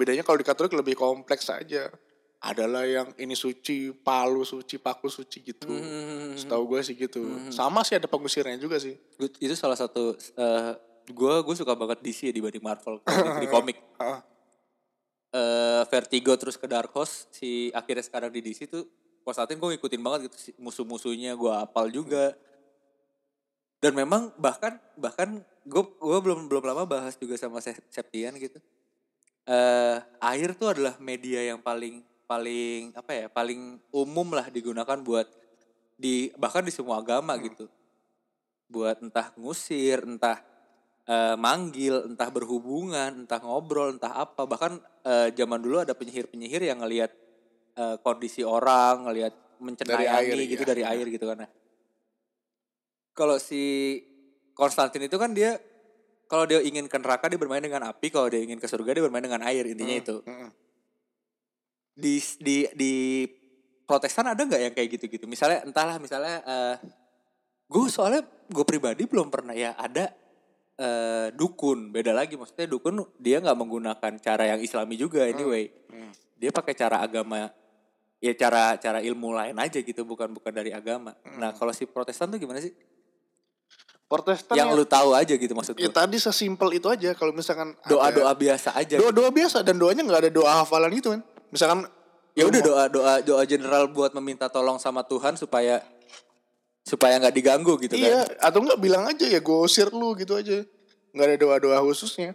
Bedanya 0.00 0.24
kalau 0.24 0.40
di 0.40 0.46
Katolik 0.48 0.72
lebih 0.72 0.96
kompleks 0.96 1.52
aja. 1.52 1.92
Adalah 2.40 2.88
yang 2.88 3.12
ini 3.20 3.36
suci, 3.36 3.92
palu 3.92 4.48
suci, 4.48 4.80
paku 4.80 5.12
suci 5.12 5.44
gitu. 5.44 5.68
Hmm. 5.68 6.32
Setahu 6.32 6.72
gue 6.72 6.80
sih 6.80 6.96
gitu. 6.96 7.20
Sama 7.52 7.84
sih 7.84 8.00
ada 8.00 8.08
pengusirnya 8.08 8.56
juga 8.56 8.80
sih. 8.80 8.96
Itu 9.36 9.52
salah 9.52 9.76
satu 9.76 10.16
eh 10.16 10.72
gue 11.04 11.34
gue 11.44 11.54
suka 11.54 11.76
banget 11.76 12.00
DC 12.00 12.30
ya 12.30 12.32
dibanding 12.32 12.64
Marvel 12.64 12.96
di, 13.04 13.44
di 13.44 13.48
komik. 13.52 13.76
Eh 15.30 15.82
Vertigo 15.86 16.32
terus 16.40 16.56
ke 16.56 16.64
Dark 16.64 16.90
Horse 16.90 17.28
si 17.28 17.68
akhirnya 17.70 18.08
sekarang 18.08 18.32
di 18.32 18.40
DC 18.40 18.66
tuh 18.66 18.88
Konstantin 19.20 19.60
gue 19.60 19.76
ngikutin 19.76 20.00
banget 20.00 20.20
gitu 20.32 20.56
musuh-musuhnya 20.58 21.36
gue 21.36 21.52
apal 21.52 21.92
juga 21.92 22.32
dan 23.78 23.92
memang 23.92 24.32
bahkan 24.40 24.80
bahkan 24.96 25.44
gue 25.62 25.82
gue 25.84 26.18
belum 26.24 26.48
belum 26.48 26.64
lama 26.64 26.88
bahas 26.88 27.14
juga 27.14 27.36
sama 27.36 27.60
Se- 27.60 27.84
Septian 27.92 28.32
gitu 28.40 28.56
eh 29.48 29.96
air 30.20 30.50
tuh 30.56 30.76
adalah 30.76 30.94
media 31.00 31.40
yang 31.44 31.60
paling 31.64 32.04
paling 32.28 32.94
apa 32.94 33.12
ya 33.12 33.26
paling 33.26 33.80
umum 33.90 34.30
lah 34.36 34.46
digunakan 34.52 34.98
buat 35.02 35.26
di 35.98 36.30
bahkan 36.38 36.62
di 36.62 36.72
semua 36.72 37.02
agama 37.02 37.34
gitu 37.40 37.66
buat 38.70 39.02
entah 39.02 39.34
ngusir 39.34 40.06
entah 40.06 40.50
eh, 41.10 41.36
manggil, 41.36 42.06
entah 42.06 42.30
berhubungan, 42.30 43.26
entah 43.26 43.42
ngobrol, 43.42 43.98
entah 43.98 44.14
apa. 44.14 44.46
Bahkan 44.46 44.72
eh, 45.02 45.28
zaman 45.34 45.58
dulu 45.58 45.82
ada 45.82 45.94
penyihir-penyihir 45.98 46.70
yang 46.70 46.78
ngelihat 46.82 47.10
eh, 47.74 47.96
kondisi 48.00 48.46
orang, 48.46 49.10
ngelihat 49.10 49.34
air, 50.08 50.48
gitu 50.48 50.62
ya. 50.64 50.68
dari 50.70 50.82
air 50.86 51.06
gitu 51.10 51.26
kan. 51.26 51.44
Nah, 51.44 51.50
Kalau 53.12 53.36
si 53.36 53.98
Konstantin 54.56 55.04
itu 55.04 55.16
kan 55.20 55.34
dia 55.36 55.58
kalau 56.30 56.46
dia 56.46 56.62
ingin 56.62 56.86
ke 56.86 56.94
neraka 56.96 57.26
dia 57.26 57.36
bermain 57.36 57.58
dengan 57.58 57.90
api, 57.90 58.06
kalau 58.14 58.30
dia 58.30 58.38
ingin 58.38 58.62
ke 58.62 58.70
surga 58.70 58.94
dia 58.94 59.02
bermain 59.02 59.26
dengan 59.26 59.42
air 59.42 59.66
intinya 59.66 59.96
itu. 59.98 60.16
mm-mm. 60.22 60.50
Di 61.98 62.22
di 62.38 62.56
di 62.72 62.92
Protestan 63.84 64.30
ada 64.30 64.38
nggak 64.38 64.62
yang 64.70 64.74
kayak 64.78 64.88
gitu-gitu? 64.94 65.26
Misalnya 65.26 65.66
entahlah 65.66 65.98
misalnya 65.98 66.38
eh 66.46 66.76
gue 67.66 67.86
soalnya 67.90 68.22
gue 68.46 68.64
pribadi 68.66 69.06
belum 69.10 69.30
pernah 69.30 69.54
ya 69.54 69.74
ada 69.74 70.14
eh 70.74 71.28
dukun 71.34 71.90
beda 71.90 72.10
lagi 72.10 72.34
maksudnya 72.38 72.66
dukun 72.66 73.02
dia 73.18 73.38
nggak 73.38 73.58
menggunakan 73.58 74.12
cara 74.18 74.46
yang 74.48 74.62
islami 74.62 74.94
juga 74.96 75.26
anyway 75.26 75.66
Hmm. 75.90 76.14
dia 76.38 76.50
pakai 76.54 76.74
cara 76.74 77.02
agama 77.02 77.50
ya 78.18 78.32
cara 78.34 78.74
cara 78.78 78.98
ilmu 79.02 79.34
lain 79.34 79.58
aja 79.58 79.78
gitu 79.82 80.02
bukan 80.06 80.30
bukan 80.32 80.50
dari 80.50 80.70
agama 80.72 81.12
nah 81.36 81.50
kalau 81.52 81.70
si 81.70 81.84
protestan 81.84 82.30
tuh 82.30 82.38
gimana 82.38 82.58
sih 82.58 82.70
Protestan 84.10 84.58
yang 84.58 84.74
ya, 84.74 84.74
lu 84.74 84.82
tahu 84.82 85.14
aja 85.14 85.30
gitu 85.30 85.54
maksud 85.54 85.78
ya 85.78 85.86
gue 85.86 85.94
tadi 85.94 86.18
sesimpel 86.18 86.74
itu 86.74 86.90
aja 86.90 87.14
kalau 87.14 87.30
misalkan 87.30 87.78
ada- 87.78 87.86
doa 87.86 88.10
doa 88.10 88.32
biasa 88.34 88.74
aja 88.74 88.98
doa-doa 88.98 89.30
biasa 89.30 89.62
dan 89.62 89.78
doanya 89.78 90.02
nggak 90.02 90.26
ada 90.26 90.30
doa 90.34 90.52
hafalan 90.60 90.90
gitu 90.90 91.14
kan. 91.14 91.22
Misalkan 91.48 91.86
ya 92.34 92.42
udah 92.42 92.58
doa 92.60 92.84
doa 92.90 93.12
doa 93.22 93.42
general 93.46 93.86
buat 93.86 94.10
meminta 94.12 94.50
tolong 94.50 94.82
sama 94.82 95.06
Tuhan 95.06 95.38
supaya 95.38 95.78
supaya 96.82 97.22
nggak 97.22 97.34
diganggu 97.34 97.78
gitu 97.78 97.94
Iya, 97.94 98.26
kan 98.26 98.50
atau 98.50 98.58
enggak 98.66 98.80
bilang 98.82 99.06
aja 99.06 99.22
ya 99.24 99.38
gue 99.38 99.58
usir 99.62 99.86
lu 99.90 100.18
gitu 100.18 100.34
aja. 100.34 100.66
Nggak 101.14 101.26
ada 101.26 101.36
doa-doa 101.38 101.78
khususnya. 101.80 102.34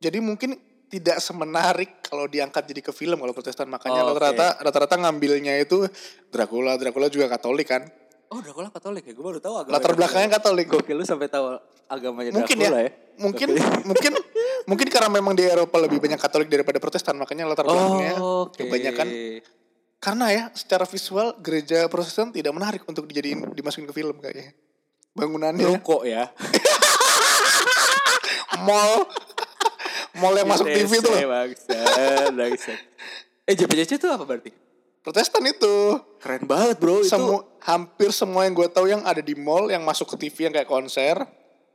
Jadi 0.00 0.20
mungkin 0.20 0.56
tidak 0.90 1.16
semenarik 1.16 2.02
kalau 2.02 2.26
diangkat 2.26 2.66
jadi 2.66 2.82
ke 2.82 2.92
film 2.92 3.16
kalau 3.16 3.32
Protestan 3.32 3.72
makanya 3.72 4.04
Oh, 4.04 4.12
rata-rata 4.12 4.58
rata-rata 4.58 4.94
ngambilnya 4.98 5.56
itu 5.56 5.86
Dracula, 6.28 6.76
Dracula 6.76 7.08
juga 7.08 7.30
Katolik 7.30 7.72
kan. 7.72 7.88
Oh 8.30 8.38
Dracula 8.38 8.70
Katolik 8.70 9.04
ya 9.04 9.12
gue 9.12 9.24
baru 9.24 9.38
tahu 9.38 9.54
agama 9.58 9.74
Latar 9.74 9.92
belakangnya 9.92 10.38
Katolik. 10.38 10.66
Gokil 10.70 10.94
lu 10.94 11.02
sampai 11.02 11.26
tahu 11.26 11.58
agamanya 11.86 12.30
Mungkin 12.30 12.56
Dracula 12.56 12.78
ya. 12.80 12.86
ya. 12.86 12.90
Mungkin 13.20 13.48
mungkin 13.90 14.12
mungkin 14.64 14.86
karena 14.86 15.10
memang 15.10 15.34
di 15.34 15.44
Eropa 15.44 15.76
lebih 15.82 15.98
banyak 15.98 16.16
Katolik 16.16 16.46
daripada 16.46 16.78
Protestan 16.78 17.18
makanya 17.18 17.50
latar 17.50 17.66
belakangnya 17.66 18.14
Oh, 18.16 18.46
oke. 18.46 18.62
kebanyakan 18.62 19.06
karena 20.00 20.26
ya 20.32 20.44
secara 20.56 20.88
visual 20.88 21.36
gereja 21.44 21.84
Protestan 21.92 22.32
tidak 22.32 22.56
menarik 22.56 22.80
untuk 22.88 23.04
dijadiin 23.04 23.52
dimasukin 23.52 23.84
ke 23.84 23.92
film 23.92 24.16
kayaknya. 24.16 24.56
Bangunannya 25.12 25.66
Ruko 25.66 26.06
ya. 26.08 26.30
mall 28.66 29.04
mall 30.16 30.34
yang 30.36 30.48
masuk 30.48 30.68
TV 30.68 31.00
itu 31.00 31.04
loh. 31.04 31.20
Bangsat, 31.28 32.32
bangsat. 32.32 32.78
Eh 33.44 33.52
JPJC 33.52 33.98
itu 33.98 34.08
apa 34.08 34.24
berarti? 34.24 34.52
Protestan 35.00 35.44
itu. 35.44 35.96
Keren 36.20 36.44
banget 36.44 36.76
bro 36.76 37.00
itu. 37.00 37.08
Hampir 37.60 38.12
semua 38.12 38.44
yang 38.44 38.52
gue 38.52 38.68
tahu 38.68 38.88
yang 38.88 39.00
ada 39.04 39.20
di 39.20 39.32
mall 39.32 39.68
yang 39.68 39.80
masuk 39.80 40.16
ke 40.16 40.28
TV 40.28 40.48
yang 40.48 40.54
kayak 40.54 40.68
konser 40.68 41.16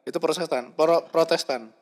itu 0.05 0.17
Protestan, 0.21 0.69
Pro- 0.73 1.05
Protestan. 1.09 1.73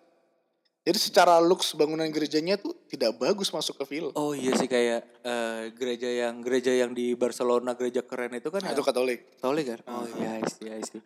Jadi 0.83 0.99
secara 0.99 1.39
looks 1.39 1.75
bangunan 1.75 2.03
gerejanya 2.11 2.59
tuh 2.59 2.75
tidak 2.91 3.15
bagus 3.15 3.51
masuk 3.51 3.79
ke 3.79 3.95
film. 3.95 4.11
Oh 4.15 4.35
iya 4.35 4.51
sih 4.55 4.67
kayak 4.67 5.23
eh, 5.23 5.71
gereja 5.71 6.07
yang 6.11 6.43
gereja 6.43 6.75
yang 6.75 6.91
di 6.91 7.15
Barcelona 7.15 7.71
gereja 7.71 8.03
keren 8.03 8.35
itu 8.35 8.51
kan 8.51 8.59
Nah, 8.59 8.71
ya, 8.71 8.75
itu 8.75 8.83
Katolik. 8.83 9.19
Katolik 9.39 9.65
kan? 9.67 9.79
Oh 9.87 10.03
iya 10.19 10.39
I 10.39 10.43
see, 10.43 10.67
I 10.67 10.83
see. 10.83 10.99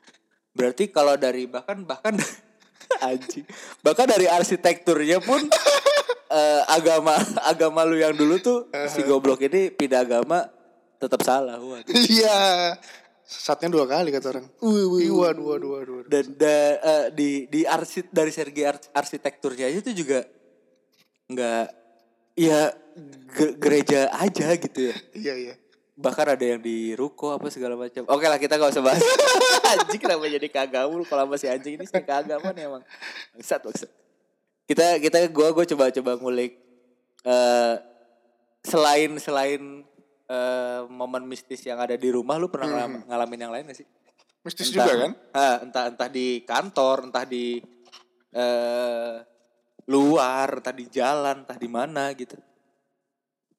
Berarti 0.54 0.90
kalau 0.90 1.14
dari 1.14 1.46
bahkan 1.46 1.86
bahkan 1.86 2.18
anjing. 3.06 3.46
Bahkan 3.86 4.06
dari 4.10 4.26
arsitekturnya 4.26 5.22
pun 5.22 5.46
eh, 6.38 6.62
agama 6.70 7.18
agama 7.52 7.82
lu 7.82 7.98
yang 7.98 8.14
dulu 8.14 8.38
tuh 8.40 8.58
si 8.88 9.02
goblok 9.04 9.42
ini 9.42 9.70
pindah 9.70 10.02
agama 10.02 10.46
tetap 10.96 11.22
salah. 11.22 11.58
Waduh. 11.58 11.90
Iya. 11.90 12.78
Sesatnya 13.22 13.68
dua 13.70 13.86
kali 13.86 14.08
kata 14.08 14.32
orang. 14.32 14.46
Iya, 14.58 15.30
dua, 15.34 15.60
dua, 15.60 15.80
dua. 15.84 16.02
dan 16.06 16.26
da- 16.34 16.78
eh, 16.80 17.06
di 17.12 17.30
di 17.46 17.62
arsit 17.64 18.08
dari 18.10 18.30
segi 18.30 18.64
ars- 18.64 18.88
arsitekturnya 18.92 19.68
aja 19.68 19.82
tuh 19.82 19.92
juga 19.92 20.24
nggak 21.28 21.66
ya 22.34 22.72
ge- 23.30 23.56
gereja 23.58 24.08
aja 24.16 24.48
gitu 24.56 24.80
ya 24.80 24.96
Iya, 25.12 25.34
iya. 25.36 25.54
bahkan 25.94 26.24
ada 26.26 26.46
yang 26.46 26.62
di 26.62 26.94
ruko 26.94 27.34
apa 27.34 27.50
segala 27.50 27.76
macam 27.76 28.06
oke 28.06 28.24
lah 28.24 28.38
kita 28.38 28.56
gak 28.56 28.72
usah 28.72 28.80
bahas 28.80 29.02
anjing 29.74 30.00
kenapa 30.00 30.24
jadi 30.30 30.48
kagamul 30.48 31.04
kalau 31.04 31.28
masih 31.28 31.50
anjing 31.50 31.76
ini 31.76 31.84
sih 31.84 32.00
keagamaan 32.00 32.54
ya 32.54 32.70
emang 32.70 32.84
bangsat 33.34 33.60
bangsat 33.60 33.90
kita 34.68 35.00
kita 35.00 35.18
gua 35.32 35.56
gua 35.56 35.66
coba 35.66 35.90
coba 35.90 36.12
ngulik 36.20 36.60
eh 37.24 37.76
selain 38.62 39.16
selain 39.18 39.88
eh, 40.28 40.82
momen 40.92 41.24
mistis 41.24 41.64
yang 41.64 41.80
ada 41.80 41.96
di 41.96 42.12
rumah 42.12 42.36
lu 42.36 42.52
pernah 42.52 42.68
ngalam- 42.68 43.04
ngalamin 43.08 43.40
yang 43.48 43.54
lain 43.56 43.66
gak 43.72 43.80
sih 43.80 43.88
Mistis 44.48 44.72
juga 44.72 44.88
kan? 44.88 45.12
Ah, 45.36 45.60
entah 45.60 45.92
entah 45.92 46.08
di 46.08 46.40
kantor, 46.48 47.12
entah 47.12 47.28
di 47.28 47.60
eh 48.32 49.16
luar, 49.92 50.64
entah 50.64 50.72
di 50.72 50.88
jalan, 50.88 51.44
entah 51.44 51.60
di 51.60 51.68
mana 51.68 52.16
gitu. 52.16 52.40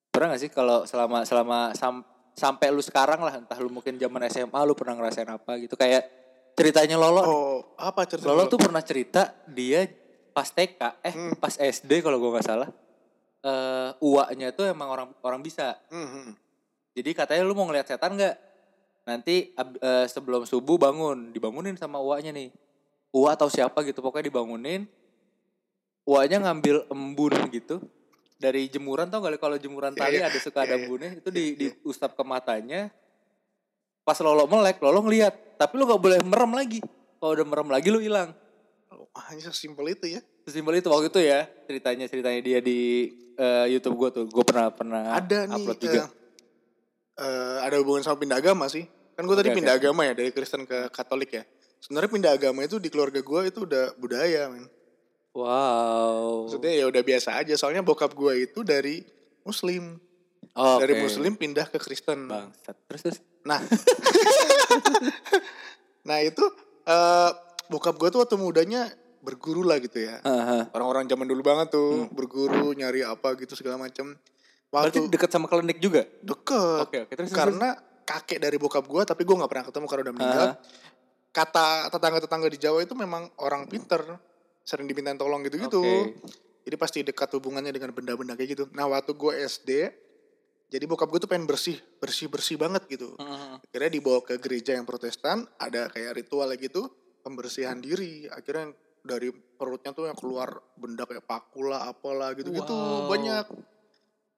Pernah 0.09 0.33
gak 0.33 0.41
sih 0.41 0.49
kalau 0.49 0.89
selama 0.89 1.29
selama 1.29 1.77
sam- 1.77 2.09
sampai 2.33 2.73
lu 2.73 2.81
sekarang 2.81 3.21
lah, 3.21 3.37
entah 3.37 3.61
lu 3.61 3.69
mungkin 3.69 4.01
zaman 4.01 4.33
SMA 4.33 4.61
lu 4.65 4.73
pernah 4.73 4.97
ngerasain 4.97 5.29
apa 5.29 5.61
gitu 5.61 5.77
kayak 5.77 6.09
ceritanya 6.57 6.97
Lolo. 6.97 7.21
Oh, 7.21 7.57
apa 7.77 8.09
cerita 8.09 8.33
Lolo 8.33 8.49
tuh 8.49 8.57
pernah 8.57 8.81
cerita 8.81 9.37
dia 9.45 9.85
pas 10.39 10.47
TK, 10.47 10.81
eh 11.03 11.15
Hmm. 11.19 11.35
pas 11.35 11.51
SD 11.51 11.99
kalau 11.99 12.23
gua 12.23 12.39
nggak 12.39 12.47
salah. 12.47 12.71
Eh 13.43 13.91
uaknya 13.99 14.55
tuh 14.55 14.71
emang 14.71 14.87
orang 14.87 15.09
orang 15.27 15.43
bisa. 15.43 15.75
Hmm, 15.91 16.07
hmm. 16.07 16.31
Jadi 16.95 17.11
katanya 17.11 17.43
lu 17.43 17.59
mau 17.59 17.67
ngeliat 17.67 17.91
setan 17.91 18.15
nggak? 18.15 18.35
Nanti 19.03 19.51
eh, 19.59 20.07
sebelum 20.07 20.47
subuh 20.47 20.79
bangun, 20.79 21.35
dibangunin 21.35 21.75
sama 21.75 21.99
uaknya 21.99 22.31
nih. 22.31 22.55
Uak 23.11 23.35
atau 23.35 23.51
siapa 23.51 23.83
gitu 23.83 23.99
pokoknya 23.99 24.31
dibangunin. 24.31 24.87
Uaknya 26.07 26.39
ngambil 26.47 26.87
embun 26.89 27.35
gitu 27.51 27.83
dari 28.39 28.71
jemuran 28.71 29.11
tau 29.11 29.19
gak 29.19 29.43
kalau 29.43 29.59
jemuran 29.59 29.93
Iya, 29.93 30.01
tali 30.01 30.17
iya. 30.23 30.31
ada 30.31 30.39
suka 30.39 30.63
ada 30.63 30.73
Iya, 30.73 30.75
iya. 30.79 30.85
embunnya 30.87 31.11
itu 31.19 31.29
di 31.35 31.45
diusap 31.59 32.15
ke 32.15 32.23
matanya. 32.23 32.89
Pas 34.07 34.17
lolo 34.25 34.47
melek, 34.49 34.81
lolo 34.81 35.05
ngeliat, 35.05 35.59
tapi 35.61 35.77
lu 35.77 35.85
nggak 35.85 36.01
boleh 36.01 36.19
merem 36.25 36.53
lagi. 36.55 36.81
Kalau 37.19 37.35
udah 37.35 37.45
merem 37.45 37.69
lagi 37.69 37.89
lu 37.93 38.01
hilang. 38.01 38.33
Hanya 39.27 39.49
sesimpel 39.49 39.87
itu 39.91 40.07
ya. 40.09 40.21
Sesimpel 40.43 40.79
itu 40.79 40.87
waktu 40.89 41.11
itu 41.11 41.21
ya 41.21 41.45
ceritanya 41.67 42.07
ceritanya 42.07 42.39
dia 42.39 42.59
di 42.59 43.11
eh, 43.35 43.67
YouTube 43.69 43.99
gue 43.99 44.09
tuh. 44.15 44.25
Gue 44.27 44.43
pernah 44.43 44.71
pernah 44.71 45.13
ada 45.13 45.45
nih 45.45 45.59
upload 45.59 45.79
juga. 45.79 46.03
eh, 47.19 47.19
eh, 47.19 47.57
ada 47.67 47.75
hubungan 47.79 48.01
sama 48.01 48.17
pindah 48.17 48.39
agama 48.39 48.65
sih 48.67 48.87
kan 49.13 49.27
gue 49.27 49.35
tadi 49.35 49.51
pindah 49.51 49.75
agama 49.75 50.07
ya 50.07 50.15
dari 50.15 50.31
Kristen 50.31 50.63
ke 50.63 50.87
Katolik 50.95 51.35
ya 51.35 51.43
sebenarnya 51.83 52.07
pindah 52.07 52.33
agama 52.33 52.63
itu 52.63 52.79
di 52.79 52.87
keluarga 52.87 53.19
gue 53.19 53.41
itu 53.51 53.67
udah 53.67 53.99
budaya 53.99 54.47
men 54.47 54.63
Wow. 55.35 56.47
maksudnya 56.47 56.73
ya 56.73 56.85
udah 56.87 57.03
biasa 57.03 57.35
aja 57.35 57.55
soalnya 57.55 57.83
bokap 57.83 58.15
gue 58.15 58.47
itu 58.47 58.63
dari 58.63 59.03
Muslim 59.43 59.99
Oh, 60.55 60.79
dari 60.79 60.95
oke. 60.95 61.03
Muslim 61.07 61.35
pindah 61.35 61.67
ke 61.67 61.79
Kristen 61.79 62.27
Bangsat. 62.27 62.75
Terus 62.87 63.03
terus. 63.05 63.19
nah 63.43 63.59
nah 66.09 66.19
itu 66.19 66.43
eh 66.85 67.31
bokap 67.69 67.95
gue 67.95 68.09
tuh 68.09 68.19
waktu 68.25 68.35
mudanya 68.35 68.89
berguru 69.21 69.63
lah 69.63 69.79
gitu 69.79 69.99
ya 69.99 70.19
Aha. 70.23 70.71
orang-orang 70.73 71.07
zaman 71.07 71.27
dulu 71.27 71.43
banget 71.43 71.75
tuh 71.75 72.07
berguru 72.11 72.73
nyari 72.73 73.03
apa 73.03 73.35
gitu 73.37 73.55
segala 73.55 73.79
macam 73.79 74.15
Berarti 74.69 75.01
waktu 75.01 75.09
dekat 75.09 75.31
sama 75.33 75.49
klinik 75.49 75.81
juga? 75.81 76.05
deket 76.21 76.85
Oke, 76.85 76.99
oke. 77.09 77.13
Terus, 77.17 77.33
terus, 77.33 77.39
karena 77.41 77.73
kakek 78.05 78.37
dari 78.37 78.61
bokap 78.61 78.85
gue 78.85 79.03
tapi 79.03 79.25
gue 79.25 79.33
nggak 79.33 79.49
pernah 79.49 79.65
ketemu 79.65 79.87
karena 79.89 80.03
udah 80.05 80.15
meninggal 80.15 80.45
Ah. 80.45 80.55
kata 81.29 81.69
tetangga-tetangga 81.89 82.49
di 82.53 82.59
Jawa 82.61 82.85
itu 82.85 82.93
memang 82.93 83.33
orang 83.41 83.65
pinter 83.65 84.05
sering 84.61 84.85
dimintain 84.85 85.17
tolong 85.17 85.41
gitu-gitu. 85.41 85.81
Oke. 85.81 86.21
Jadi 86.69 86.77
pasti 86.77 86.99
dekat 87.01 87.33
hubungannya 87.33 87.73
dengan 87.73 87.97
benda-benda 87.97 88.37
kayak 88.37 88.49
gitu. 88.53 88.65
Nah 88.77 88.85
waktu 88.85 89.17
gue 89.17 89.33
SD, 89.41 89.71
jadi 90.69 90.85
bokap 90.85 91.09
gue 91.09 91.21
tuh 91.25 91.31
pengen 91.33 91.49
bersih, 91.49 91.81
bersih 91.97 92.29
bersih 92.29 92.61
banget 92.61 92.85
gitu. 92.85 93.17
Akhirnya 93.65 93.89
dibawa 93.89 94.21
ke 94.21 94.37
gereja 94.37 94.77
yang 94.77 94.85
Protestan, 94.85 95.49
ada 95.57 95.89
kayak 95.89 96.21
ritual 96.21 96.53
gitu, 96.61 96.93
pembersihan 97.25 97.81
diri. 97.81 98.29
Akhirnya 98.29 98.77
dari 99.09 99.33
perutnya 99.33 99.91
tuh 99.91 100.05
yang 100.05 100.15
keluar 100.15 100.61
benda 100.77 101.09
kayak 101.09 101.25
paku 101.25 101.65
lah, 101.65 101.89
apalah 101.89 102.37
gitu-gitu 102.37 102.69
Wow. 102.71 103.09
banyak. 103.09 103.47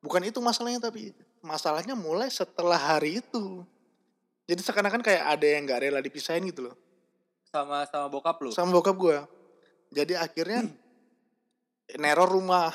Bukan 0.01 0.23
itu 0.25 0.39
masalahnya 0.39 0.81
tapi 0.81 1.11
masalahnya 1.43 1.93
mulai 1.93 2.31
setelah 2.31 2.79
hari 2.79 3.19
itu. 3.19 3.67
Jadi 4.47 4.61
seakan-akan 4.63 5.03
kayak 5.03 5.25
ada 5.27 5.47
yang 5.47 5.63
nggak 5.67 5.81
rela 5.83 6.01
dipisahin 6.01 6.43
gitu 6.49 6.67
loh 6.67 6.75
Sama 7.47 7.87
sama 7.87 8.07
bokap 8.07 8.39
lu. 8.41 8.51
sama 8.51 8.71
bokap 8.71 8.95
gue. 8.95 9.19
Jadi 9.91 10.15
akhirnya 10.15 10.65
neror 11.99 12.31
rumah. 12.31 12.71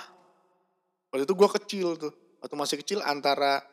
Waktu 1.09 1.23
itu 1.23 1.33
gue 1.33 1.49
kecil 1.59 1.87
tuh, 1.95 2.11
waktu 2.43 2.55
masih 2.55 2.77
kecil 2.83 2.99
antara 3.01 3.63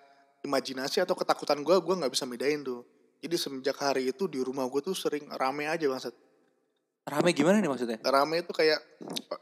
imajinasi 0.42 1.02
atau 1.02 1.18
ketakutan 1.18 1.58
gue, 1.60 1.74
gue 1.74 1.94
nggak 1.98 2.12
bisa 2.14 2.22
bedain 2.24 2.62
tuh. 2.62 2.86
Jadi 3.18 3.34
semenjak 3.38 3.78
hari 3.78 4.10
itu 4.10 4.26
di 4.26 4.42
rumah 4.42 4.66
gue 4.66 4.82
tuh 4.82 4.94
sering 4.94 5.26
rame 5.34 5.66
aja 5.66 5.86
bangsat. 5.86 6.14
Rame 7.02 7.34
gimana 7.34 7.58
nih 7.58 7.66
maksudnya? 7.66 7.98
Rame 8.06 8.46
itu 8.46 8.54
kayak 8.54 8.78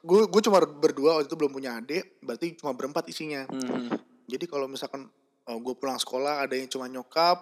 gue 0.00 0.20
gue 0.32 0.42
cuma 0.48 0.64
berdua 0.64 1.20
waktu 1.20 1.28
itu 1.28 1.36
belum 1.36 1.52
punya 1.52 1.76
adik, 1.76 2.16
berarti 2.24 2.56
cuma 2.56 2.72
berempat 2.72 3.04
isinya. 3.12 3.44
Hmm. 3.52 3.92
Jadi 4.24 4.48
kalau 4.48 4.64
misalkan 4.64 5.10
gue 5.44 5.74
pulang 5.76 6.00
sekolah 6.00 6.46
ada 6.46 6.56
yang 6.56 6.72
cuma 6.72 6.88
nyokap, 6.88 7.36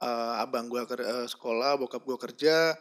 eh, 0.00 0.34
abang 0.40 0.72
gue 0.72 0.80
sekolah, 1.28 1.76
bokap 1.76 2.00
gue 2.00 2.16
kerja, 2.16 2.72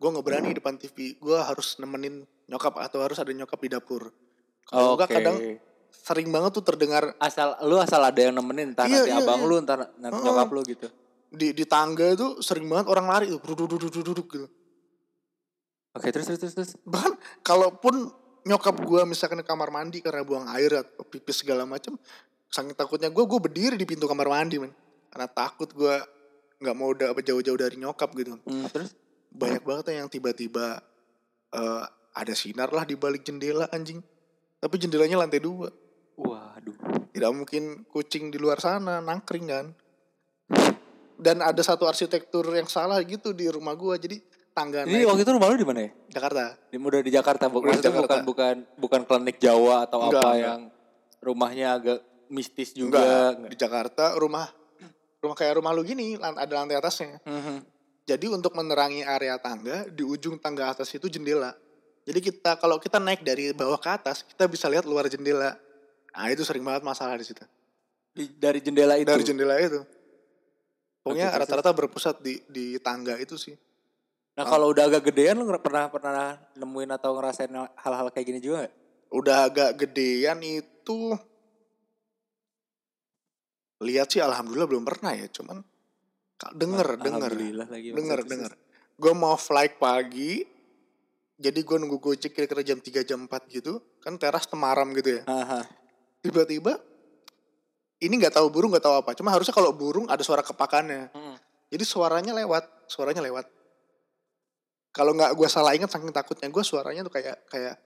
gue 0.00 0.08
nggak 0.08 0.26
berani 0.26 0.50
depan 0.50 0.74
TV, 0.80 1.14
gue 1.20 1.38
harus 1.38 1.78
nemenin 1.78 2.26
nyokap 2.50 2.74
atau 2.82 3.06
harus 3.06 3.20
ada 3.22 3.30
nyokap 3.30 3.60
di 3.62 3.70
dapur. 3.70 4.10
Kalau 4.66 4.98
enggak 4.98 5.14
Oke. 5.14 5.16
kadang 5.20 5.36
sering 5.90 6.28
banget 6.30 6.50
tuh 6.58 6.64
terdengar 6.66 7.14
asal 7.18 7.54
lu 7.66 7.78
asal 7.78 8.02
ada 8.02 8.18
yang 8.18 8.34
nemenin 8.34 8.74
entar 8.74 8.86
Iya, 8.86 9.06
nanti 9.06 9.10
iya, 9.10 9.18
abang 9.22 9.42
iya. 9.42 9.48
lu 9.50 9.54
entar 9.58 9.78
nanti 9.98 10.16
Heeh. 10.18 10.26
nyokap 10.26 10.48
lu 10.50 10.60
gitu. 10.66 10.88
di 11.30 11.54
di 11.54 11.62
tangga 11.62 12.10
itu 12.10 12.42
sering 12.42 12.66
banget 12.66 12.90
orang 12.90 13.06
lari 13.06 13.26
tuh, 13.30 13.38
duduk 13.38 13.78
duduk 13.78 14.02
duduk 14.02 14.26
gitu. 14.26 14.46
Oke, 15.96 16.14
terus 16.14 16.26
terus 16.30 16.40
terus. 16.40 16.54
terus. 16.54 16.72
Bahkan 16.86 17.18
kalaupun 17.42 18.10
nyokap 18.46 18.76
gue 18.80 19.02
misalkan 19.04 19.42
ke 19.42 19.46
kamar 19.46 19.68
mandi 19.74 19.98
karena 20.00 20.24
buang 20.24 20.46
air 20.54 20.80
atau 20.80 21.04
pipis 21.04 21.42
segala 21.42 21.66
macam, 21.68 21.98
saking 22.48 22.72
takutnya 22.74 23.10
gue, 23.12 23.24
gue 23.24 23.40
berdiri 23.40 23.76
di 23.76 23.86
pintu 23.86 24.08
kamar 24.08 24.30
mandi 24.30 24.62
men, 24.62 24.72
karena 25.12 25.28
takut 25.28 25.68
gue 25.74 25.96
nggak 26.60 26.76
mau 26.76 26.92
udah 26.92 27.16
jauh-jauh 27.16 27.58
dari 27.58 27.76
nyokap 27.80 28.10
gitu. 28.16 28.36
Hmm, 28.44 28.68
terus 28.68 28.92
banyak 29.32 29.62
banget 29.64 29.96
yang 29.96 30.08
tiba-tiba 30.12 30.82
eh, 31.54 31.84
ada 32.14 32.34
sinar 32.34 32.70
lah 32.74 32.84
di 32.84 32.94
balik 32.98 33.24
jendela 33.24 33.66
anjing. 33.72 34.02
Tapi 34.60 34.74
jendelanya 34.76 35.24
lantai 35.24 35.40
dua. 35.40 35.72
waduh. 36.20 36.76
Tidak 37.16 37.32
mungkin 37.32 37.88
kucing 37.88 38.28
di 38.28 38.36
luar 38.36 38.60
sana 38.60 39.00
nangkring 39.00 39.46
kan. 39.48 39.66
Dan 41.16 41.40
ada 41.40 41.60
satu 41.64 41.88
arsitektur 41.88 42.44
yang 42.52 42.68
salah 42.68 43.00
gitu 43.04 43.32
di 43.32 43.48
rumah 43.48 43.72
gua. 43.72 43.96
Jadi 43.96 44.20
tangga 44.60 44.80
Ini 44.84 44.92
naik 44.92 45.08
waktu 45.08 45.22
itu 45.24 45.32
rumah 45.32 45.48
lu 45.48 45.56
di 45.56 45.64
mana 45.64 45.80
ya? 45.80 45.90
Jakarta. 46.12 46.42
Di 46.68 46.76
udah 46.76 47.00
di 47.00 47.12
Jakarta, 47.12 47.44
bukan 47.48 47.72
Jakarta. 47.80 47.96
bukan 47.96 48.20
bukan 48.28 48.54
bukan 48.76 49.00
klinik 49.08 49.40
Jawa 49.40 49.88
atau 49.88 50.04
Enggak, 50.04 50.20
apa 50.20 50.28
enggak. 50.28 50.44
yang 50.44 50.60
rumahnya 51.24 51.66
agak 51.72 51.98
mistis 52.28 52.76
Enggak, 52.76 53.00
juga. 53.40 53.48
di 53.48 53.56
Jakarta 53.56 54.04
rumah 54.14 54.46
rumah 55.20 55.36
kayak 55.36 55.56
rumah 55.56 55.72
lu 55.72 55.80
gini 55.82 56.20
ada 56.20 56.52
lantai 56.52 56.76
atasnya. 56.76 57.16
Mhm. 57.24 57.56
Jadi 58.04 58.26
untuk 58.26 58.52
menerangi 58.52 59.00
area 59.00 59.36
tangga 59.38 59.86
di 59.86 60.02
ujung 60.02 60.36
tangga 60.36 60.72
atas 60.72 60.92
itu 60.92 61.08
jendela. 61.08 61.52
Jadi 62.04 62.18
kita 62.20 62.56
kalau 62.56 62.80
kita 62.80 62.96
naik 62.98 63.22
dari 63.22 63.52
bawah 63.52 63.78
ke 63.78 63.90
atas 63.92 64.24
kita 64.24 64.48
bisa 64.48 64.66
lihat 64.66 64.82
luar 64.84 65.06
jendela. 65.06 65.54
Nah 66.10 66.26
itu 66.28 66.42
sering 66.42 66.64
banget 66.64 66.82
masalah 66.82 67.14
di 67.14 67.22
situ. 67.22 67.44
Di- 68.10 68.34
dari 68.34 68.58
jendela 68.58 68.98
itu. 68.98 69.06
dari 69.06 69.22
jendela 69.22 69.54
itu. 69.62 69.78
Pokoknya 71.00 71.32
rata-rata 71.32 71.70
berpusat 71.72 72.20
di 72.20 72.42
di 72.50 72.76
tangga 72.82 73.16
itu 73.16 73.38
sih. 73.38 73.54
Nah, 74.38 74.44
kalau 74.46 74.70
udah 74.72 74.88
agak 74.88 75.10
gedean 75.10 75.36
lu 75.36 75.44
pernah 75.60 75.90
pernah 75.90 76.38
nemuin 76.56 76.90
atau 76.96 77.18
ngerasain 77.18 77.50
hal-hal 77.52 78.08
kayak 78.14 78.26
gini 78.30 78.40
juga 78.40 78.66
gak? 78.66 78.74
Udah 79.10 79.36
agak 79.50 79.70
gedean 79.84 80.38
itu 80.40 81.18
lihat 83.80 84.12
sih 84.12 84.20
alhamdulillah 84.20 84.68
belum 84.68 84.84
pernah 84.84 85.16
ya, 85.16 85.26
cuman 85.32 85.64
denger 86.56 87.00
denger 87.00 87.32
Alhamdulillah 87.32 87.68
lagi. 87.68 87.88
denger 87.92 88.20
denger. 88.28 88.52
Gue 89.00 89.12
mau 89.16 89.36
flight 89.40 89.80
pagi, 89.80 90.44
jadi 91.40 91.56
gue 91.60 91.76
nunggu 91.80 91.96
gojek 91.96 92.36
kira-kira 92.36 92.60
jam 92.60 92.76
3 92.76 93.00
jam 93.04 93.24
4 93.24 93.48
gitu, 93.48 93.80
kan 94.04 94.20
teras 94.20 94.44
temaram 94.44 94.88
gitu 94.92 95.20
ya. 95.20 95.22
Tiba-tiba 96.20 96.76
ini 98.00 98.12
nggak 98.20 98.36
tahu 98.36 98.48
burung 98.52 98.72
nggak 98.72 98.84
tahu 98.84 98.96
apa, 99.00 99.10
cuma 99.16 99.32
harusnya 99.32 99.52
kalau 99.56 99.72
burung 99.72 100.08
ada 100.08 100.20
suara 100.20 100.44
kepakannya. 100.44 101.12
Hmm. 101.12 101.36
Jadi 101.72 101.84
suaranya 101.84 102.32
lewat, 102.36 102.68
suaranya 102.88 103.24
lewat. 103.24 103.48
Kalau 104.90 105.14
nggak 105.14 105.38
gue 105.38 105.48
salah 105.48 105.74
ingat 105.78 105.90
saking 105.90 106.10
takutnya 106.10 106.50
gue 106.50 106.64
suaranya 106.66 107.06
tuh 107.06 107.14
kayak 107.14 107.46
kayak 107.46 107.78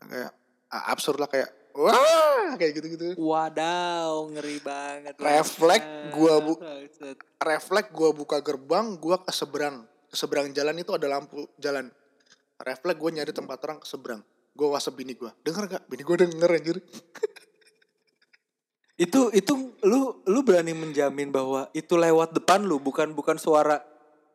kayak 0.00 0.32
absurd 0.72 1.20
lah 1.20 1.28
kayak 1.28 1.52
wah 1.76 2.56
kayak 2.56 2.72
gitu-gitu. 2.80 3.12
Wadaw, 3.20 4.32
ngeri 4.32 4.58
banget. 4.64 5.14
Refleks 5.20 6.16
gua 6.16 6.34
bu-. 6.40 6.60
Refleks 7.36 7.92
gue 7.92 8.10
buka 8.16 8.40
gerbang, 8.40 8.96
gue 8.96 9.16
ke 9.20 9.32
seberang, 9.36 9.84
ke 10.08 10.16
seberang 10.16 10.48
jalan 10.56 10.80
itu 10.80 10.96
ada 10.96 11.04
lampu 11.04 11.44
jalan. 11.60 11.92
Refleks 12.56 12.96
gue 12.96 13.10
nyari 13.20 13.32
tempat 13.36 13.60
terang 13.60 13.78
ke 13.80 13.84
seberang. 13.84 14.24
Gue 14.56 14.72
whatsapp 14.72 14.96
bini 14.96 15.12
gue, 15.12 15.28
denger 15.44 15.68
gak? 15.68 15.82
Bini 15.84 16.00
gue 16.00 16.16
denger 16.16 16.50
anjir. 16.56 16.76
Itu 18.96 19.28
itu 19.36 19.76
lu 19.84 20.24
lu 20.24 20.40
berani 20.40 20.72
menjamin 20.72 21.28
bahwa 21.28 21.68
itu 21.76 22.00
lewat 22.00 22.32
depan 22.32 22.64
lu 22.64 22.80
bukan 22.80 23.12
bukan 23.12 23.36
suara 23.36 23.84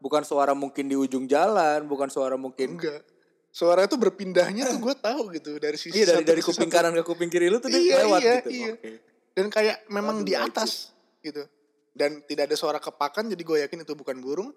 bukan 0.01 0.25
suara 0.25 0.51
mungkin 0.51 0.83
di 0.83 0.97
ujung 0.97 1.23
jalan, 1.23 1.85
bukan 1.85 2.09
suara 2.09 2.33
mungkin 2.35 2.75
Enggak. 2.75 3.05
Suara 3.47 3.83
itu 3.83 3.95
berpindahnya 3.95 4.63
tuh 4.65 4.79
gue 4.81 4.95
tahu 4.97 5.21
gitu 5.31 5.55
dari 5.55 5.75
sisi 5.75 5.91
Iya 5.93 6.15
dari 6.15 6.23
dari 6.25 6.41
kuping 6.41 6.65
satu. 6.65 6.77
kanan 6.81 6.95
ke 6.95 7.03
kuping 7.03 7.27
kiri 7.27 7.47
lu 7.47 7.59
tuh 7.59 7.67
dia 7.67 7.77
Iya, 7.77 7.95
lewat 8.01 8.19
iya, 8.19 8.33
gitu. 8.39 8.49
iya. 8.49 8.71
Oke. 8.73 8.91
dan 9.31 9.45
kayak 9.47 9.77
memang 9.87 10.15
Waduh, 10.17 10.27
di 10.27 10.33
atas 10.33 10.71
gitu 11.19 11.43
dan 11.91 12.19
tidak 12.21 12.47
ada 12.47 12.55
suara 12.55 12.79
kepakan 12.79 13.27
jadi 13.27 13.39
gue 13.39 13.57
yakin 13.61 13.83
itu 13.83 13.93
bukan 13.93 14.17
burung 14.17 14.51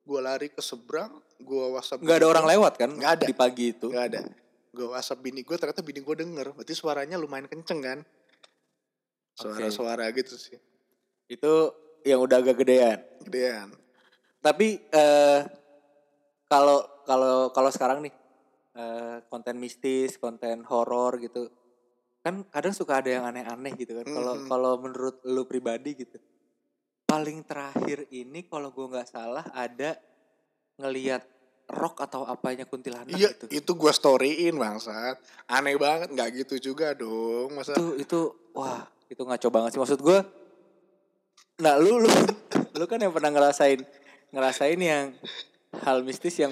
gue 0.00 0.20
lari 0.20 0.50
ke 0.50 0.58
seberang 0.58 1.14
gue 1.36 1.64
whatsapp 1.70 1.98
Nggak 1.98 2.16
ada 2.16 2.26
orang 2.28 2.46
lewat 2.48 2.72
kan? 2.74 2.90
Nggak 2.90 3.12
ada. 3.14 3.24
Di 3.24 3.34
pagi 3.34 3.64
itu. 3.70 3.86
nggak 3.88 4.06
ada 4.08 4.20
gue 4.68 4.86
whatsapp 4.88 5.16
bini 5.16 5.40
gue 5.40 5.54
ternyata 5.54 5.80
bini 5.80 6.02
gue 6.02 6.14
denger 6.18 6.46
berarti 6.52 6.74
suaranya 6.74 7.14
lumayan 7.14 7.46
kenceng 7.46 7.78
kan 7.80 7.98
suara-suara 9.32 10.10
gitu 10.10 10.34
sih 10.34 10.58
Itu 11.26 11.70
yang 12.02 12.20
udah 12.20 12.36
agak 12.36 12.60
gedean. 12.60 12.98
gedean 13.22 13.70
Tapi 14.44 14.76
eh 14.92 15.40
kalau 16.44 16.84
kalau 17.08 17.48
kalau 17.48 17.70
sekarang 17.72 18.04
nih 18.04 18.12
eh, 18.76 19.16
konten 19.32 19.56
mistis, 19.56 20.20
konten 20.20 20.68
horor 20.68 21.16
gitu. 21.16 21.48
Kan 22.20 22.44
kadang 22.52 22.76
suka 22.76 23.00
ada 23.00 23.08
yang 23.08 23.24
aneh-aneh 23.24 23.72
gitu 23.80 23.96
kan. 23.96 24.06
Kalau 24.12 24.34
Mhm. 24.36 24.46
kalau 24.52 24.72
menurut 24.76 25.16
lu 25.24 25.48
pribadi 25.48 25.96
gitu. 25.96 26.20
Paling 27.08 27.40
terakhir 27.48 28.04
ini 28.12 28.44
kalau 28.44 28.68
gua 28.68 29.00
nggak 29.00 29.08
salah 29.08 29.48
ada 29.56 29.96
ngelihat 30.76 31.24
rock 31.70 32.04
atau 32.04 32.28
apanya 32.28 32.68
kuntilanak 32.68 33.16
iya 33.16 33.32
gitu. 33.32 33.48
itu 33.48 33.72
gue 33.72 33.92
storyin 33.94 34.52
bangsat 34.52 35.16
aneh 35.48 35.80
banget 35.80 36.12
nggak 36.12 36.44
gitu 36.44 36.60
juga 36.60 36.92
dong 36.92 37.56
masa 37.56 37.72
Itu 37.72 37.96
itu 37.96 38.20
wah, 38.52 38.84
itu 39.08 39.22
ngaco 39.24 39.48
banget 39.48 39.70
sih 39.72 39.80
maksud 39.80 40.00
gua. 40.04 40.20
Nah, 41.62 41.78
lu 41.78 42.02
lu 42.02 42.10
lu 42.78 42.84
kan 42.90 42.98
yang 42.98 43.14
pernah 43.14 43.30
ngerasain 43.32 43.80
ngerasain 44.34 44.80
yang 44.82 45.14
hal 45.82 46.02
mistis 46.02 46.34
yang 46.42 46.50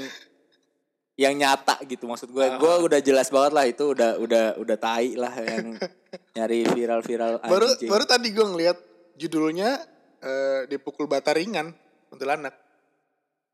yang 1.19 1.37
nyata 1.37 1.77
gitu 1.85 2.09
maksud 2.09 2.33
gue. 2.33 2.41
Ah. 2.41 2.57
gue 2.57 2.75
udah 2.89 3.01
jelas 3.05 3.29
banget 3.29 3.53
lah 3.53 3.65
itu 3.69 3.85
udah 3.93 4.17
udah 4.17 4.45
udah 4.57 4.77
tai 4.81 5.13
lah 5.13 5.35
yang 5.37 5.77
nyari 6.37 6.65
viral-viral 6.73 7.43
baru 7.45 7.69
anjing. 7.69 7.91
baru 7.91 8.05
tadi 8.09 8.29
gue 8.33 8.47
ngeliat 8.49 8.79
judulnya 9.21 9.77
eh, 10.25 10.61
dipukul 10.71 11.05
bata 11.11 11.37
ringan 11.37 11.75
kuntilanak. 12.09 12.57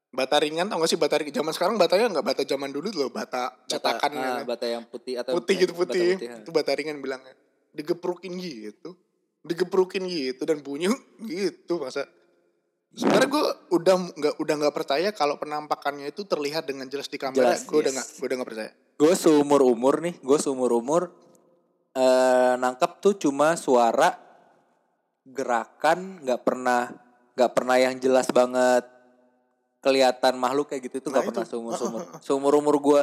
Bata 0.09 0.41
ringan 0.41 0.73
tau 0.73 0.81
gak 0.81 0.89
sih 0.89 0.97
bata 0.97 1.21
ringan? 1.21 1.37
Zaman 1.37 1.53
sekarang 1.53 1.77
batanya 1.77 2.09
nggak 2.09 2.27
bata 2.27 2.43
zaman 2.47 2.73
dulu 2.73 2.89
loh 2.97 3.11
bata 3.13 3.53
bata, 3.53 3.69
cetakan 3.69 4.11
ah, 4.17 4.41
kan. 4.41 4.49
bata 4.49 4.65
yang 4.65 4.85
putih 4.89 5.21
atau 5.21 5.37
putih 5.37 5.55
gitu 5.61 5.73
bata 5.77 5.93
putih, 5.93 6.09
ah. 6.25 6.41
itu 6.41 6.51
bata 6.55 6.71
ringan 6.73 6.97
bilangnya. 7.05 7.35
Digeprukin 7.77 8.33
gitu. 8.41 8.97
Digeprukin 9.45 10.09
gitu 10.09 10.43
dan 10.49 10.65
bunyi 10.65 10.89
gitu 11.29 11.85
masa 11.85 12.09
sebenarnya 12.97 13.29
gue 13.29 13.47
udah 13.77 13.95
nggak 14.17 14.35
udah 14.41 14.55
nggak 14.65 14.75
percaya 14.75 15.09
kalau 15.13 15.37
penampakannya 15.37 16.09
itu 16.09 16.25
terlihat 16.25 16.65
dengan 16.65 16.89
jelas 16.89 17.07
di 17.07 17.21
kamera. 17.21 17.53
Jelas, 17.55 17.69
gue 17.69 17.79
udah 17.79 17.93
yes. 17.93 17.97
nggak 17.97 18.09
gue 18.09 18.27
udah 18.27 18.37
nggak 18.37 18.51
percaya. 18.51 18.71
Gue 18.99 19.13
seumur 19.15 19.61
umur 19.63 19.95
nih 20.01 20.15
gue 20.19 20.39
seumur 20.41 20.71
umur 20.75 21.03
eh 21.93 22.55
nangkep 22.57 22.93
tuh 23.03 23.15
cuma 23.19 23.59
suara 23.59 24.17
gerakan 25.29 26.25
nggak 26.25 26.41
pernah 26.43 26.89
nggak 27.37 27.53
pernah 27.53 27.77
yang 27.77 27.95
jelas 28.01 28.29
banget. 28.33 28.85
Kelihatan 29.79 30.35
makhluk 30.41 30.75
kayak 30.75 30.91
gitu 30.91 30.99
itu 31.05 31.09
nggak 31.13 31.23
Nah, 31.23 31.31
pernah 31.31 31.47
seumur 31.47 31.73
seumur. 31.79 32.03
Seumur 32.27 32.53
umur 32.59 32.77
gue 32.83 33.01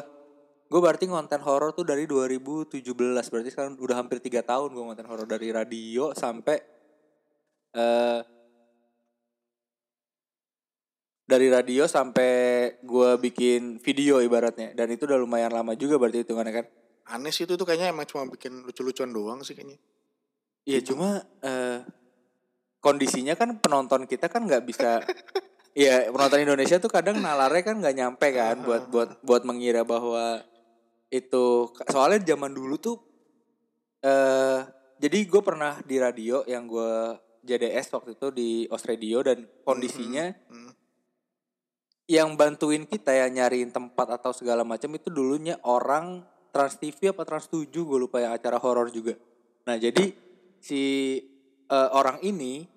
gue 0.66 0.80
berarti 0.82 1.06
ngonten 1.06 1.46
horor 1.46 1.78
tuh 1.78 1.86
dari 1.86 2.10
2017 2.10 2.82
berarti 3.06 3.50
sekarang 3.54 3.78
udah 3.78 4.02
hampir 4.02 4.18
tiga 4.18 4.42
tahun 4.42 4.74
gue 4.74 4.82
ngonten 4.82 5.06
horor 5.06 5.30
dari 5.30 5.54
radio 5.54 6.10
sampai 6.18 6.58
eh 7.78 8.35
dari 11.26 11.50
radio 11.50 11.90
sampai 11.90 12.32
gue 12.86 13.10
bikin 13.18 13.82
video 13.82 14.22
ibaratnya 14.22 14.78
dan 14.78 14.94
itu 14.94 15.10
udah 15.10 15.18
lumayan 15.18 15.50
lama 15.50 15.74
juga 15.74 15.98
berarti 15.98 16.22
hitungannya 16.22 16.54
kan 16.54 16.66
Aneh 17.06 17.30
sih 17.30 17.46
itu 17.46 17.54
tuh 17.54 17.70
kayaknya 17.70 17.94
emang 17.94 18.10
cuma 18.10 18.26
bikin 18.26 18.66
lucu-lucuan 18.66 19.14
doang 19.14 19.46
sih 19.46 19.54
kayaknya. 19.54 19.78
Iya 20.66 20.82
cuma 20.82 21.22
eh, 21.46 21.86
kondisinya 22.82 23.38
kan 23.38 23.62
penonton 23.62 24.10
kita 24.10 24.26
kan 24.26 24.50
nggak 24.50 24.66
bisa 24.66 25.02
Iya 25.76 26.08
penonton 26.08 26.40
Indonesia 26.40 26.80
tuh 26.80 26.88
kadang 26.88 27.20
nalarnya 27.20 27.62
kan 27.68 27.76
nggak 27.84 27.96
nyampe 28.00 28.28
kan 28.32 28.64
buat 28.64 28.88
buat 28.88 29.10
buat 29.22 29.44
mengira 29.44 29.84
bahwa 29.84 30.40
itu 31.12 31.70
soalnya 31.92 32.24
zaman 32.24 32.56
dulu 32.56 32.80
tuh 32.80 32.98
eh 34.00 34.64
jadi 34.96 35.18
gue 35.28 35.42
pernah 35.44 35.76
di 35.84 36.00
radio 36.00 36.48
yang 36.48 36.64
gue 36.64 37.20
JDS 37.44 37.92
waktu 37.92 38.16
itu 38.16 38.28
di 38.32 38.50
Austradio 38.72 39.20
dan 39.22 39.44
kondisinya 39.68 40.32
Hmm. 40.48 40.65
Yang 42.06 42.38
bantuin 42.38 42.86
kita 42.86 43.10
ya 43.10 43.26
nyariin 43.26 43.74
tempat 43.74 44.22
atau 44.22 44.30
segala 44.30 44.62
macam 44.62 44.94
itu 44.94 45.10
dulunya 45.10 45.58
orang 45.66 46.22
Trans 46.54 46.78
TV 46.78 47.12
apa 47.12 47.26
Trans 47.26 47.50
7 47.50 47.68
gue 47.68 48.00
lupa 48.00 48.22
yang 48.22 48.32
acara 48.32 48.62
horor 48.62 48.94
juga. 48.94 49.18
Nah 49.66 49.76
jadi 49.76 50.14
si 50.62 50.82
eh, 51.66 51.90
orang 51.92 52.22
ini 52.22 52.70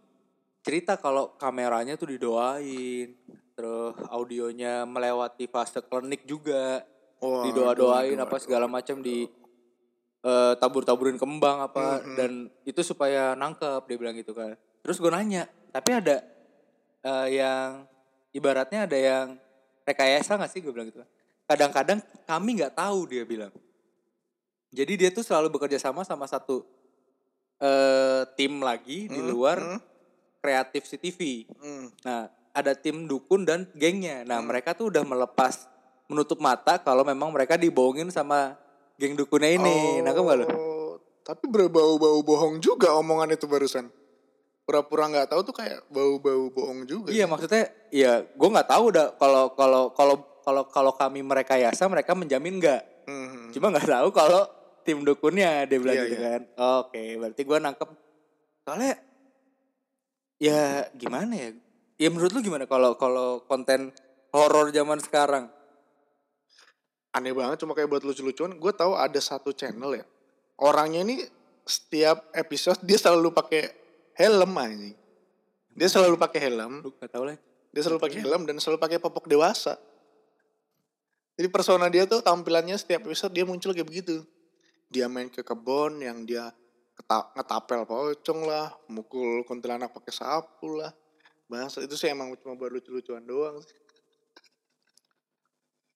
cerita 0.65 0.97
kalau 0.97 1.37
kameranya 1.37 1.95
tuh 1.95 2.13
didoain, 2.13 3.15
terus 3.53 3.95
audionya 4.09 4.89
melewati 4.89 5.49
fase 5.49 5.81
klinik 5.85 6.25
juga, 6.29 6.83
Wah, 7.21 7.45
didoa-doain 7.49 8.17
doa, 8.17 8.27
apa 8.27 8.37
segala 8.41 8.65
macam 8.67 9.01
di 9.01 9.29
eh, 10.19 10.53
tabur-taburin 10.59 11.15
kembang 11.15 11.63
apa 11.63 12.03
Mhm. 12.03 12.15
dan 12.19 12.31
itu 12.67 12.81
supaya 12.83 13.39
nangkep 13.39 13.87
dia 13.87 13.97
bilang 14.01 14.17
gitu 14.19 14.35
kan. 14.35 14.59
Terus 14.83 14.99
gue 14.99 15.13
nanya, 15.13 15.47
tapi 15.71 15.95
ada 15.95 16.25
eh, 16.99 17.27
yang 17.39 17.87
ibaratnya 18.31 18.85
ada 18.85 18.99
yang 18.99 19.27
rekayasa 19.83 20.37
gak 20.37 20.53
sih 20.53 20.61
gue 20.61 20.71
bilang 20.71 20.89
gitu 20.89 21.01
kan. 21.01 21.09
Kadang-kadang 21.49 21.99
kami 22.29 22.61
nggak 22.61 22.77
tahu 22.77 23.09
dia 23.09 23.25
bilang. 23.25 23.53
Jadi 24.69 25.01
dia 25.01 25.09
tuh 25.09 25.25
selalu 25.25 25.49
bekerja 25.49 25.81
sama 25.81 26.05
sama 26.05 26.29
satu 26.29 26.61
eh 27.59 28.23
tim 28.37 28.61
lagi 28.61 29.09
di 29.09 29.19
Hmm, 29.19 29.29
luar 29.33 29.59
hmm, 29.59 29.81
kreatif 30.39 30.85
CTV. 30.87 31.49
hmm. 31.49 31.87
Nah, 32.05 32.29
ada 32.53 32.73
tim 32.77 33.09
dukun 33.09 33.43
dan 33.43 33.65
gengnya. 33.73 34.23
Nah, 34.23 34.39
mereka 34.39 34.77
tuh 34.77 34.93
udah 34.93 35.03
melepas 35.03 35.67
menutup 36.07 36.39
mata 36.39 36.77
kalau 36.79 37.03
memang 37.03 37.33
mereka 37.33 37.57
dibohongin 37.57 38.13
sama 38.13 38.55
geng 38.95 39.17
dukunnya 39.17 39.57
ini. 39.57 39.77
Nangkep 40.05 40.23
gak 40.23 40.37
lo? 40.37 40.47
Oh, 40.53 40.93
Tapi 41.25 41.45
berbau-bau 41.45 42.21
bohong 42.21 42.57
juga 42.59 42.93
omongan 42.93 43.33
itu 43.33 43.45
barusan. 43.45 43.89
Pura-pura 44.69 45.09
nggak 45.09 45.33
tahu 45.33 45.41
tuh 45.49 45.57
kayak 45.57 45.89
bau-bau 45.89 46.53
bohong 46.53 46.85
juga. 46.85 47.09
Iya, 47.09 47.25
maksudnya 47.25 47.73
ya 47.89 48.21
gue 48.21 48.49
nggak 48.53 48.69
tahu 48.69 48.93
udah 48.93 49.17
kalau 49.17 49.57
kalau 49.57 49.83
kalau 49.97 50.17
kalau 50.45 50.63
kalau 50.69 50.93
kami 50.93 51.25
merekayasa 51.25 51.89
mereka 51.89 52.13
menjamin 52.13 52.61
nggak. 52.61 53.09
Hmm. 53.09 53.49
Cuma 53.49 53.73
nggak 53.73 53.89
tahu 53.89 54.13
kalau 54.13 54.45
tim 54.85 55.01
dukunnya 55.09 55.65
dia 55.65 55.81
bilang 55.81 55.97
Iya, 55.97 56.05
gitu 56.05 56.17
iya. 56.21 56.29
kan. 56.37 56.43
Oke, 56.85 57.01
berarti 57.17 57.43
gue 57.49 57.59
nangkep. 57.65 57.89
Soalnya 58.69 58.93
ya 60.37 60.85
gimana 60.93 61.33
ya? 61.33 61.51
Ya 61.97 62.09
menurut 62.13 62.37
lu 62.37 62.45
gimana 62.45 62.69
kalau 62.69 62.93
kalau 63.01 63.41
konten 63.49 63.89
horor 64.37 64.69
zaman 64.69 65.01
sekarang? 65.01 65.49
Aneh 67.17 67.33
banget 67.33 67.65
cuma 67.65 67.73
kayak 67.73 67.89
buat 67.89 68.05
lucu-lucuan. 68.05 68.53
Gue 68.61 68.77
tahu 68.77 69.01
ada 69.01 69.17
satu 69.17 69.57
channel 69.57 69.97
ya. 69.97 70.05
Orangnya 70.61 71.09
ini 71.09 71.25
setiap 71.65 72.29
episode 72.37 72.81
dia 72.85 73.01
selalu 73.01 73.33
pakai 73.33 73.88
helm 74.19 74.53
anjing. 74.59 74.99
Dia 75.79 75.87
selalu 75.87 76.19
pakai 76.19 76.51
helm. 76.51 76.83
Lu 76.83 76.91
gak 76.99 77.15
tahu 77.15 77.31
lah. 77.31 77.39
Dia 77.71 77.83
selalu 77.87 78.03
pakai 78.03 78.19
helm 78.27 78.43
dan 78.51 78.59
selalu 78.59 78.83
pakai 78.83 78.99
popok 78.99 79.31
dewasa. 79.31 79.79
Jadi 81.39 81.47
persona 81.55 81.87
dia 81.87 82.03
tuh 82.03 82.19
tampilannya 82.19 82.75
setiap 82.75 83.07
episode 83.07 83.31
dia 83.31 83.47
muncul 83.47 83.71
kayak 83.71 83.87
begitu. 83.87 84.27
Dia 84.91 85.07
main 85.07 85.31
ke 85.31 85.47
kebun 85.47 86.03
yang 86.03 86.27
dia 86.27 86.51
ngetapel 87.39 87.87
pocong 87.87 88.43
lah, 88.43 88.75
mukul 88.91 89.47
kuntilanak 89.47 89.95
pakai 89.95 90.11
sapu 90.11 90.83
lah. 90.83 90.91
Bahasa 91.47 91.79
itu 91.79 91.95
sih 91.95 92.11
emang 92.11 92.35
cuma 92.43 92.59
buat 92.59 92.75
lucu-lucuan 92.75 93.23
doang 93.23 93.63
sih. 93.63 93.79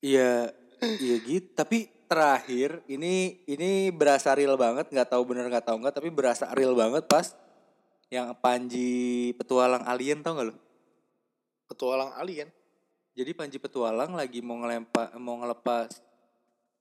Iya, 0.02 0.54
iya 1.02 1.16
gitu. 1.26 1.50
Tapi 1.58 1.90
terakhir 2.06 2.86
ini 2.86 3.42
ini 3.50 3.90
berasa 3.90 4.30
real 4.38 4.54
banget, 4.54 4.94
nggak 4.94 5.10
tahu 5.10 5.22
bener 5.26 5.50
nggak 5.50 5.66
tahu 5.66 5.82
nggak, 5.82 5.94
tapi 5.98 6.08
berasa 6.14 6.46
real 6.54 6.78
banget 6.78 7.02
pas 7.10 7.34
yang 8.12 8.36
Panji 8.36 9.32
petualang 9.40 9.88
alien 9.88 10.20
tau 10.20 10.36
gak 10.36 10.52
lo? 10.52 10.54
Petualang 11.64 12.12
alien. 12.20 12.52
Jadi 13.16 13.32
Panji 13.32 13.56
petualang 13.56 14.12
lagi 14.12 14.44
mau 14.44 14.60
ngelempa 14.60 15.16
mau 15.16 15.40
ngelepas 15.40 15.88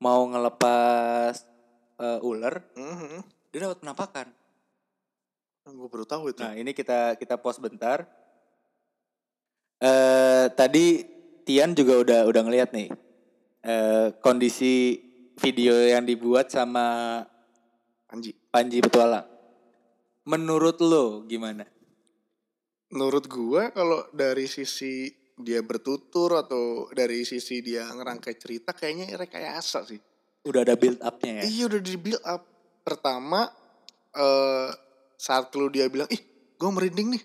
mau 0.04 0.28
ngelepas 0.28 1.48
eh, 2.02 2.20
ular, 2.26 2.65
Mhm. 2.76 3.22
dia 3.54 3.60
dapat 3.63 3.80
penampakan. 3.80 4.28
Gue 5.72 5.88
baru 5.88 6.04
tahu 6.04 6.34
itu. 6.34 6.41
Nah 6.41 6.58
ini 6.58 6.74
kita 6.76 7.15
kita 7.15 7.38
pause 7.39 7.62
bentar. 7.62 8.04
Eh 9.80 10.46
tadi 10.52 11.06
Tian 11.48 11.72
juga 11.78 12.02
udah 12.02 12.20
udah 12.28 12.41
ngeliat 12.44 12.76
nih 12.76 12.89
eh 13.62 14.08
kondisi 14.20 14.98
video 15.38 15.78
yang 15.78 16.04
dibuat 16.04 16.52
sama 16.52 17.22
Anji. 18.12 18.36
Panji 18.52 18.84
Petualang. 18.84 19.31
Menurut 20.29 20.77
lo 20.86 21.25
gimana? 21.25 21.65
Menurut 22.93 23.25
gue 23.25 23.71
kalau 23.73 24.05
dari 24.13 24.45
sisi 24.45 25.10
dia 25.41 25.65
bertutur 25.65 26.38
atau 26.38 26.86
dari 26.93 27.25
sisi 27.25 27.65
dia 27.65 27.89
ngerangkai 27.89 28.36
cerita 28.38 28.75
kayaknya 28.75 29.17
rekayasa 29.17 29.81
sih. 29.88 29.97
Udah 30.45 30.62
ada 30.62 30.77
build 30.77 31.01
upnya 31.01 31.41
ya? 31.41 31.43
Iya 31.49 31.63
udah 31.73 31.81
di 31.81 31.95
build 31.97 32.21
up. 32.21 32.45
Pertama 32.86 33.49
eh 34.13 34.69
saat 35.17 35.53
lu 35.57 35.69
dia 35.69 35.89
bilang, 35.89 36.10
ih 36.13 36.21
gue 36.57 36.69
merinding 36.69 37.17
nih. 37.17 37.23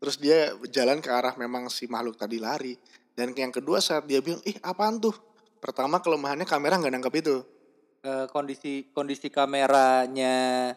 Terus 0.00 0.16
dia 0.16 0.56
jalan 0.72 0.98
ke 0.98 1.12
arah 1.12 1.36
memang 1.36 1.70
si 1.70 1.86
makhluk 1.86 2.18
tadi 2.18 2.40
lari. 2.40 2.74
Dan 3.14 3.36
yang 3.36 3.52
kedua 3.52 3.78
saat 3.78 4.08
dia 4.08 4.18
bilang, 4.24 4.40
ih 4.48 4.56
apaan 4.64 4.98
tuh? 4.98 5.12
Pertama 5.60 6.00
kelemahannya 6.00 6.48
kamera 6.48 6.80
nggak 6.80 6.94
nangkep 6.96 7.14
itu. 7.20 7.36
Eh, 8.00 8.26
kondisi 8.32 8.88
kondisi 8.96 9.28
kameranya 9.28 10.72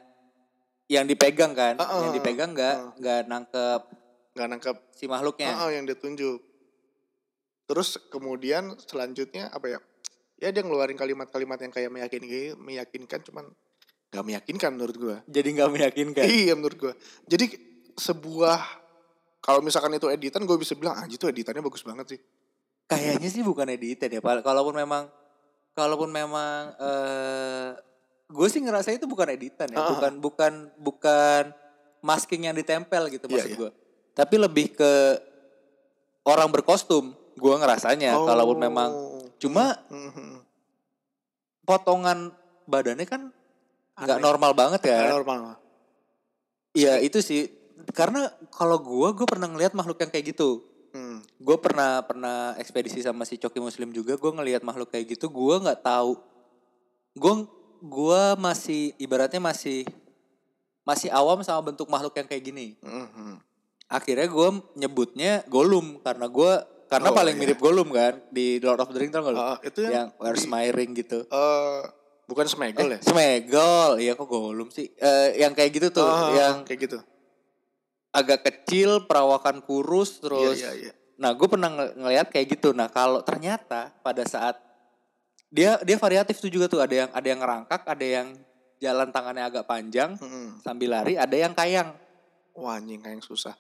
yang 0.92 1.06
dipegang 1.08 1.56
kan? 1.56 1.80
Ah, 1.80 1.86
ah, 1.88 2.00
yang 2.08 2.14
dipegang 2.16 2.52
nggak 2.52 2.76
ah. 2.76 2.92
nggak 3.00 3.22
nangkep 3.30 3.82
Nggak 4.34 4.48
nangkep 4.50 4.78
si 4.98 5.06
makhluknya. 5.06 5.54
ah, 5.54 5.70
ah, 5.70 5.70
yang 5.70 5.86
dia 5.86 5.94
tunjuk. 5.94 6.42
Terus 7.70 8.02
kemudian 8.10 8.74
selanjutnya 8.82 9.54
apa 9.54 9.78
ya? 9.78 9.80
Ya 10.42 10.50
dia 10.50 10.66
ngeluarin 10.66 10.98
kalimat-kalimat 10.98 11.62
yang 11.62 11.72
kayak 11.72 11.90
meyakinkan, 11.94 12.58
meyakinkan 12.60 13.20
cuman 13.30 13.46
nggak 14.10 14.26
meyakinkan 14.26 14.72
menurut 14.74 14.98
gua. 14.98 15.18
Jadi 15.30 15.48
nggak 15.54 15.70
meyakinkan. 15.70 16.26
Iya 16.26 16.54
menurut 16.58 16.78
gua. 16.82 16.94
Jadi 17.30 17.46
sebuah 17.94 18.84
kalau 19.44 19.60
misalkan 19.62 19.94
itu 19.94 20.08
editan 20.08 20.48
gue 20.48 20.56
bisa 20.56 20.72
bilang 20.74 20.96
anjir 20.96 21.20
tuh 21.20 21.28
editannya 21.28 21.60
bagus 21.60 21.84
banget 21.84 22.16
sih. 22.16 22.20
Kayaknya 22.88 23.30
sih 23.30 23.44
bukan 23.44 23.68
editan 23.70 24.08
ya. 24.08 24.24
Kalaupun 24.24 24.72
memang 24.72 25.12
kalaupun 25.76 26.10
memang 26.10 26.74
eh 26.80 27.70
gue 28.34 28.48
sih 28.50 28.60
ngerasa 28.60 28.90
itu 28.92 29.06
bukan 29.06 29.30
editan 29.30 29.70
ya, 29.70 29.78
Ah. 29.78 29.90
bukan 29.94 30.12
bukan 30.18 30.54
bukan 30.76 31.44
masking 32.02 32.50
yang 32.50 32.58
ditempel 32.58 33.08
gitu 33.08 33.30
Iya, 33.30 33.34
maksud 33.38 33.52
iya. 33.54 33.60
gue. 33.62 33.72
Tapi 34.14 34.36
lebih 34.36 34.74
ke 34.74 34.92
orang 36.24 36.50
berkostum. 36.50 37.14
Gue 37.34 37.54
ngerasanya 37.54 38.18
Oh. 38.18 38.26
kalaupun 38.26 38.58
memang 38.58 38.90
cuma 39.38 39.78
Mhm. 39.88 40.42
potongan 41.64 42.34
badannya 42.66 43.06
kan 43.06 43.22
nggak 43.96 44.20
normal 44.20 44.52
banget 44.54 44.82
ya. 44.84 45.10
normal. 45.10 45.62
Iya 46.74 46.98
itu 47.00 47.22
sih 47.22 47.54
karena 47.94 48.26
kalau 48.50 48.78
gue 48.78 49.14
gue 49.14 49.28
pernah 49.30 49.46
ngelihat 49.46 49.72
makhluk 49.72 50.00
yang 50.00 50.10
kayak 50.10 50.34
gitu. 50.34 50.66
Hmm. 50.94 51.26
gue 51.42 51.58
pernah 51.58 52.06
pernah 52.06 52.54
ekspedisi 52.54 53.02
sama 53.02 53.26
si 53.26 53.42
Coki 53.42 53.58
Muslim 53.58 53.90
juga 53.90 54.14
gue 54.14 54.30
ngelihat 54.30 54.62
makhluk 54.62 54.94
kayak 54.94 55.10
gitu 55.10 55.26
gue 55.26 55.56
nggak 55.58 55.82
tahu 55.82 56.22
gue 57.18 57.34
gua 57.84 58.34
masih 58.36 58.96
ibaratnya 58.96 59.38
masih 59.38 59.84
masih 60.82 61.08
awam 61.10 61.44
sama 61.44 61.60
bentuk 61.66 61.86
makhluk 61.86 62.12
yang 62.14 62.26
kayak 62.26 62.44
gini 62.44 62.80
Mhm. 62.80 63.40
akhirnya 63.86 64.26
gue 64.26 64.48
nyebutnya 64.76 65.44
Gollum 65.46 66.00
karena 66.00 66.26
gue 66.26 66.52
karena 66.88 67.10
Oh, 67.10 67.16
paling 67.16 67.36
iya. 67.36 67.42
mirip 67.42 67.58
Gollum 67.58 67.90
kan 67.90 68.24
di 68.30 68.58
Lord 68.58 68.80
of 68.80 68.90
the 68.90 68.98
Rings 68.98 69.12
tau 69.12 69.22
gak 69.22 69.34
lu? 69.34 69.40
Ah, 69.40 69.58
itu 69.60 69.80
yang, 69.82 69.94
yang 69.94 70.08
where's 70.18 70.46
my 70.46 70.68
ring 70.70 70.94
gitu 70.94 71.24
eh, 71.24 71.82
bukan 72.26 72.46
Smegol 72.46 72.88
ya? 72.90 73.00
Smegol 73.02 73.92
iya 73.98 74.14
kok 74.14 74.26
Gollum 74.26 74.68
sih 74.70 74.92
Eh, 74.94 75.38
yang 75.38 75.52
kayak 75.52 75.72
gitu 75.74 75.88
tuh 75.94 76.06
Ah, 76.06 76.32
yang 76.32 76.56
kayak 76.64 76.80
gitu. 76.82 76.98
agak 78.12 78.44
kecil 78.44 79.04
perawakan 79.04 79.60
kurus 79.60 80.20
terus 80.20 80.56
Iya, 80.56 80.72
iya, 80.72 80.90
iya. 80.90 80.94
Nah, 81.16 81.32
gue 81.32 81.46
pernah 81.46 81.70
ng- 81.70 81.94
ngeliat 81.96 82.28
kayak 82.28 82.48
gitu. 82.52 82.74
Nah, 82.74 82.86
kalau 82.88 83.22
ternyata 83.22 83.94
pada 84.02 84.22
saat 84.24 84.58
dia 85.54 85.78
dia 85.86 85.98
variatif 86.02 86.42
tuh 86.42 86.50
juga 86.50 86.66
tuh 86.66 86.82
ada 86.82 87.06
yang 87.06 87.10
ada 87.14 87.28
yang 87.30 87.40
ngerangkak 87.40 87.82
ada 87.86 88.06
yang 88.06 88.28
jalan 88.82 89.14
tangannya 89.14 89.46
agak 89.46 89.64
panjang 89.64 90.18
Mm-mm. 90.18 90.60
sambil 90.60 90.90
lari 90.92 91.14
ada 91.14 91.36
yang 91.38 91.54
kayang 91.54 91.94
Wah 92.54 92.78
anjing 92.78 93.02
kayak 93.02 93.18
yang 93.18 93.26
susah. 93.26 93.54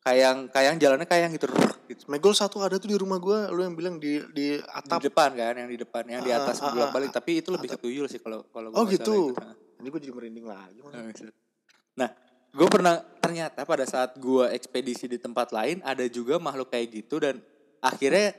kayang 0.00 0.48
kayang 0.48 0.74
jalannya 0.74 1.04
kayang 1.04 1.30
gitu, 1.30 1.44
gitu. 1.86 2.02
Megol 2.08 2.32
satu 2.32 2.64
ada 2.64 2.80
tuh 2.80 2.88
di 2.88 2.96
rumah 2.96 3.20
gua, 3.20 3.46
lu 3.52 3.60
yang 3.62 3.76
bilang 3.76 4.00
di 4.00 4.18
di 4.32 4.56
di 4.56 4.64
atap. 4.64 4.98
depan 5.04 5.36
kan 5.36 5.54
yang 5.54 5.68
di 5.68 5.76
depan 5.76 6.02
yang 6.08 6.24
di 6.24 6.32
Ah, 6.32 6.40
atas 6.40 6.58
ah, 6.58 6.72
bolak 6.72 6.88
ah, 6.88 6.92
balik 6.96 7.12
tapi 7.12 7.44
itu 7.44 7.52
lebih 7.52 7.68
ke 7.68 7.78
tuyul 7.78 8.08
sih 8.08 8.16
kalau 8.16 8.42
kalau 8.48 8.72
Oh 8.74 8.88
gitu. 8.88 9.36
itu. 9.36 9.38
Nah. 9.38 9.54
Ini 9.76 9.86
gue 9.86 10.00
jadi 10.00 10.14
merinding 10.16 10.46
lagi. 10.48 10.78
Man. 10.82 11.12
Nah, 11.94 12.10
gue 12.50 12.68
pernah 12.72 12.94
ternyata 13.20 13.62
pada 13.62 13.84
saat 13.84 14.16
gue 14.16 14.44
ekspedisi 14.50 15.04
di 15.04 15.20
tempat 15.20 15.52
lain 15.52 15.78
ada 15.84 16.02
juga 16.08 16.40
makhluk 16.40 16.72
kayak 16.72 16.88
gitu 16.90 17.20
dan 17.20 17.36
akhirnya 17.78 18.32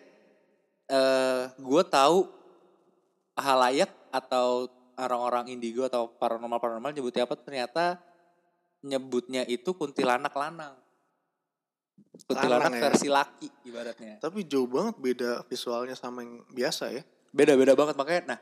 eh 0.90 1.42
gue 1.56 1.84
tahu 1.88 2.26
halayak 3.42 3.90
atau 4.14 4.70
orang-orang 4.96 5.50
indigo 5.50 5.84
atau 5.90 6.14
paranormal 6.14 6.62
paranormal 6.62 6.94
nyebutnya 6.94 7.26
apa 7.26 7.36
ternyata 7.36 7.98
nyebutnya 8.86 9.44
itu 9.50 9.74
kuntilanak 9.74 10.34
lanang. 10.34 10.78
Kuntilanak 12.26 12.70
Lanang 12.70 12.74
ya? 12.78 12.82
versi 12.90 13.08
laki 13.10 13.48
ibaratnya. 13.66 14.22
Tapi 14.22 14.46
jauh 14.46 14.70
banget 14.70 14.96
beda 15.02 15.32
visualnya 15.50 15.98
sama 15.98 16.22
yang 16.22 16.46
biasa 16.54 16.94
ya. 16.94 17.02
Beda-beda 17.34 17.74
banget 17.74 17.96
makanya 17.98 18.24
nah 18.36 18.40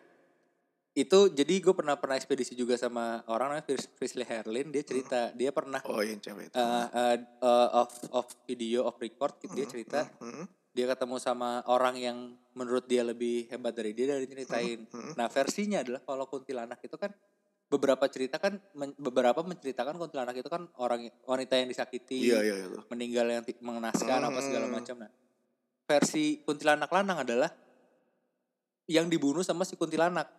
itu 0.98 1.30
jadi 1.32 1.54
gue 1.64 1.72
pernah 1.78 1.96
pernah 1.96 2.18
ekspedisi 2.18 2.58
juga 2.58 2.74
sama 2.76 3.22
orang 3.30 3.54
namanya 3.56 3.66
Fris- 3.72 3.88
Frisley 3.94 4.26
Herlin 4.26 4.74
dia 4.74 4.84
cerita 4.84 5.30
dia 5.38 5.54
pernah 5.54 5.80
Oh 5.86 6.02
yang 6.02 6.18
cewek 6.20 6.50
itu. 6.50 6.58
uh, 6.58 6.88
uh, 6.92 7.16
uh, 7.46 7.70
of 7.86 7.92
of 8.12 8.26
video 8.50 8.84
of 8.84 8.98
record 8.98 9.38
gitu, 9.40 9.54
dia 9.54 9.70
cerita 9.70 10.10
Mm-mm. 10.20 10.50
Dia 10.70 10.86
ketemu 10.86 11.18
sama 11.18 11.66
orang 11.66 11.98
yang 11.98 12.18
menurut 12.54 12.86
dia 12.86 13.02
lebih 13.02 13.50
hebat 13.50 13.74
dari 13.74 13.92
dia 13.92 14.14
dari 14.14 14.26
nyeritain. 14.26 14.86
Nah 15.18 15.26
versinya 15.28 15.82
adalah 15.82 16.02
kalau 16.02 16.30
kuntilanak 16.30 16.78
itu 16.80 16.94
kan 16.96 17.10
beberapa 17.70 18.06
cerita 18.10 18.38
kan 18.38 18.58
men- 18.74 18.98
beberapa 18.98 19.42
menceritakan 19.42 19.98
kuntilanak 19.98 20.38
itu 20.38 20.50
kan 20.50 20.66
orang 20.78 21.10
wanita 21.26 21.54
yang 21.58 21.70
disakiti, 21.70 22.34
Iya 22.34 22.42
iya 22.42 22.56
itu. 22.66 22.82
meninggal 22.90 23.30
yang 23.30 23.44
mengenaskan 23.62 24.20
apa 24.26 24.40
segala 24.42 24.66
Hmm. 24.70 24.76
macam. 24.78 24.96
Nah 25.02 25.12
versi 25.86 26.46
kuntilanak 26.46 26.90
lanang 26.90 27.26
adalah 27.26 27.50
yang 28.86 29.10
dibunuh 29.10 29.42
sama 29.42 29.66
si 29.66 29.74
kuntilanak 29.78 30.30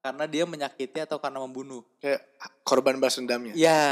karena 0.00 0.24
dia 0.28 0.44
menyakiti 0.46 1.02
atau 1.02 1.20
karena 1.20 1.40
membunuh. 1.40 1.84
Kayak 2.00 2.24
korban 2.62 2.96
balas 2.96 3.16
dendamnya. 3.18 3.52
Ya, 3.56 3.84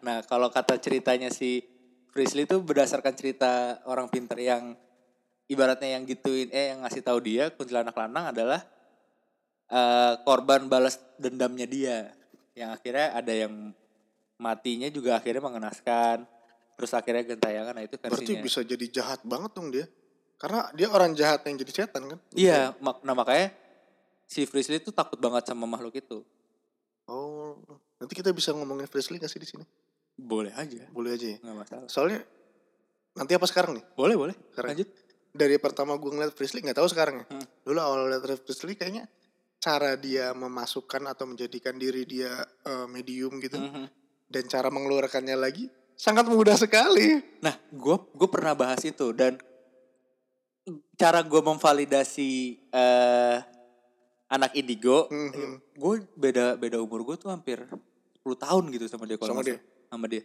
nah 0.00 0.22
kalau 0.24 0.48
kata 0.48 0.78
ceritanya 0.78 1.28
si 1.30 1.60
Frisley 2.08 2.48
itu 2.48 2.56
berdasarkan 2.58 3.14
cerita 3.14 3.78
orang 3.84 4.08
pinter 4.08 4.38
yang 4.40 4.74
ibaratnya 5.48 5.96
yang 5.96 6.04
gituin, 6.04 6.48
eh 6.52 6.76
yang 6.76 6.84
ngasih 6.84 7.02
tahu 7.02 7.18
dia 7.24 7.48
kuntilanak 7.50 7.96
lanang 7.96 8.30
adalah 8.30 8.60
eh, 9.68 10.14
korban 10.22 10.68
balas 10.68 11.00
dendamnya 11.16 11.64
dia, 11.64 12.12
yang 12.54 12.72
akhirnya 12.72 13.16
ada 13.16 13.32
yang 13.32 13.72
matinya 14.38 14.86
juga 14.88 15.18
akhirnya 15.18 15.42
mengenaskan, 15.42 16.22
terus 16.78 16.92
akhirnya 16.94 17.26
gentayangan, 17.26 17.74
nah 17.74 17.82
itu 17.82 17.98
Berarti 17.98 18.38
versinya. 18.38 18.44
bisa 18.44 18.60
jadi 18.62 18.86
jahat 18.88 19.20
banget 19.26 19.50
dong 19.52 19.68
dia. 19.74 19.88
Karena 20.38 20.70
dia 20.70 20.86
orang 20.86 21.18
jahat 21.18 21.42
yang 21.50 21.58
jadi 21.58 21.72
setan 21.74 22.06
kan. 22.06 22.18
Iya, 22.30 22.70
mak- 22.78 23.02
nah 23.02 23.10
makanya 23.10 23.50
si 24.22 24.46
Frisley 24.46 24.78
itu 24.78 24.94
takut 24.94 25.18
banget 25.18 25.50
sama 25.50 25.66
makhluk 25.66 25.98
itu. 25.98 26.22
Oh, 27.10 27.58
nanti 27.98 28.14
kita 28.14 28.30
bisa 28.30 28.54
ngomongin 28.54 28.86
Frisley 28.86 29.18
gak 29.18 29.32
sih 29.32 29.42
di 29.42 29.48
sini? 29.50 29.66
Boleh 30.14 30.54
aja, 30.54 30.86
Boleh 30.94 31.18
aja 31.18 31.26
ya. 31.34 31.38
nggak 31.42 31.56
masalah. 31.58 31.86
Soalnya 31.90 32.22
nanti 33.18 33.34
apa 33.34 33.46
sekarang 33.50 33.82
nih? 33.82 33.84
Boleh 33.98 34.14
boleh. 34.14 34.34
Sekarang. 34.54 34.78
Lanjut. 34.78 34.88
Dari 35.38 35.54
pertama 35.62 35.94
gue 35.94 36.10
ngeliat 36.10 36.34
Frisley 36.34 36.66
nggak 36.66 36.82
tahu 36.82 36.88
sekarang 36.90 37.22
ya. 37.22 37.26
Hmm. 37.30 37.46
Dulu 37.62 37.78
awal 37.78 38.10
liat 38.10 38.26
Frisley 38.42 38.74
kayaknya 38.74 39.06
cara 39.58 39.94
dia 39.94 40.34
memasukkan 40.34 41.06
atau 41.06 41.30
menjadikan 41.30 41.78
diri 41.78 42.02
dia 42.02 42.30
eh, 42.64 42.86
medium 42.86 43.38
gitu 43.38 43.58
Mhm. 43.58 43.86
dan 44.26 44.44
cara 44.46 44.66
mengeluarkannya 44.68 45.38
lagi 45.38 45.66
sangat 45.94 46.26
mudah 46.26 46.54
sekali. 46.54 47.22
Nah, 47.38 47.54
gue 47.70 47.96
gue 48.14 48.28
pernah 48.30 48.54
bahas 48.54 48.82
itu 48.82 49.10
dan 49.10 49.38
cara 50.94 51.22
gue 51.22 51.40
memvalidasi 51.40 52.30
eh 52.68 53.38
anak 54.28 54.52
indigo, 54.54 55.08
Mhm. 55.08 55.74
gue 55.74 55.94
beda 56.12 56.54
beda 56.54 56.76
umur 56.78 57.00
gue 57.02 57.16
tuh 57.16 57.32
hampir 57.32 57.64
10 58.14 58.36
tahun 58.36 58.68
gitu 58.70 58.84
sama 58.86 59.08
dia 59.08 59.16
kalau 59.16 59.32
Sama 59.32 59.42
dia? 59.42 59.58
sama 59.88 60.04
dia. 60.04 60.22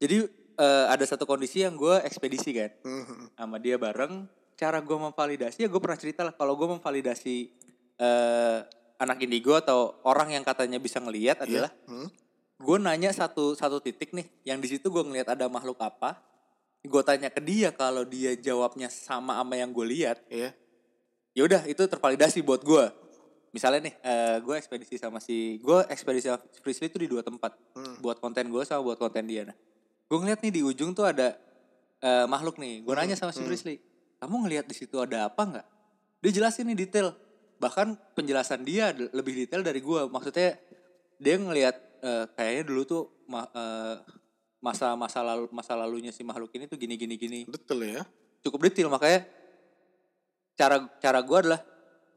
Jadi 0.00 0.26
eh, 0.54 0.86
ada 0.86 1.02
satu 1.02 1.24
kondisi 1.24 1.60
yang 1.60 1.74
gue 1.74 2.00
ekspedisi 2.02 2.50
kan 2.52 2.70
Mhm. 2.82 3.34
sama 3.34 3.56
dia 3.56 3.76
bareng. 3.76 4.24
Cara 4.52 4.78
gue 4.78 4.94
memvalidasi 4.94 5.62
ya 5.62 5.68
gue 5.68 5.78
pernah 5.78 5.96
cerita 5.96 6.22
lah 6.22 6.32
kalau 6.32 6.54
gue 6.54 6.68
memvalidasi 6.68 7.36
eh 7.98 8.58
anak 8.96 9.18
indigo 9.20 9.52
atau 9.52 9.98
orang 10.02 10.30
yang 10.30 10.42
katanya 10.42 10.78
bisa 10.78 10.96
ngelihat 10.96 11.42
adalah 11.42 11.74
Hmm. 11.84 12.06
gue 12.56 12.76
nanya 12.78 13.10
satu 13.10 13.52
satu 13.52 13.78
titik 13.78 14.12
nih 14.12 14.22
yang 14.44 14.58
di 14.58 14.70
situ 14.70 14.86
gue 14.86 15.02
ngelihat 15.02 15.34
ada 15.34 15.50
makhluk 15.50 15.74
apa 15.76 16.22
gue 16.80 17.02
tanya 17.02 17.26
ke 17.26 17.38
dia 17.38 17.70
kalau 17.70 18.02
dia 18.02 18.34
jawabnya 18.34 18.86
sama 18.86 19.34
sama 19.34 19.54
yang 19.54 19.70
gue 19.70 19.86
lihat 19.88 20.22
Iya. 20.28 20.54
ya 21.32 21.42
udah 21.42 21.62
itu 21.64 21.82
tervalidasi 21.82 22.38
buat 22.40 22.62
gue 22.62 22.84
misalnya 23.50 23.90
nih 23.90 23.94
gue 24.38 24.54
ekspedisi 24.54 24.94
sama 24.96 25.18
si 25.18 25.58
gue 25.58 25.78
ekspedisi 25.86 26.30
sama 26.30 26.38
Frisley 26.56 26.86
itu 26.86 26.98
di 26.98 27.10
dua 27.10 27.20
tempat 27.20 27.58
Hmm. 27.74 27.98
buat 27.98 28.18
konten 28.18 28.46
gue 28.46 28.62
sama 28.62 28.82
buat 28.84 28.96
konten 28.96 29.26
dia 29.26 29.42
nah 29.44 29.56
gue 30.12 30.18
ngeliat 30.20 30.44
nih 30.44 30.52
di 30.52 30.60
ujung 30.60 30.92
tuh 30.92 31.08
ada 31.08 31.32
eh, 32.04 32.28
makhluk 32.28 32.60
nih. 32.60 32.84
Gue 32.84 32.92
nanya 32.92 33.16
sama 33.16 33.32
si 33.32 33.40
hmm. 33.40 33.48
Frisley 33.48 33.80
kamu 34.20 34.44
ngelihat 34.44 34.68
di 34.68 34.76
situ 34.76 35.00
ada 35.00 35.32
apa 35.32 35.40
nggak? 35.40 35.66
Dia 36.20 36.30
jelasin 36.36 36.68
nih 36.68 36.84
detail. 36.84 37.16
Bahkan 37.56 38.12
penjelasan 38.12 38.60
dia 38.60 38.92
lebih 38.92 39.32
detail 39.32 39.64
dari 39.64 39.80
gue 39.80 40.00
maksudnya 40.12 40.60
dia 41.16 41.34
ngelihat 41.40 41.76
eh, 42.04 42.24
kayaknya 42.36 42.62
dulu 42.68 42.82
tuh 42.84 43.02
ma- 43.24 43.48
eh, 43.48 43.96
masa 44.60 44.92
masa 45.00 45.24
lalu 45.24 45.48
masa 45.48 45.72
lalunya 45.72 46.12
si 46.12 46.20
makhluk 46.20 46.52
ini 46.52 46.68
tuh 46.68 46.76
gini 46.76 47.00
gini 47.00 47.16
gini. 47.16 47.40
Betul 47.48 47.88
ya. 47.88 48.04
cukup 48.44 48.68
detail. 48.68 48.92
Makanya 48.92 49.24
cara 50.60 50.76
cara 51.00 51.18
gue 51.24 51.38
adalah 51.40 51.60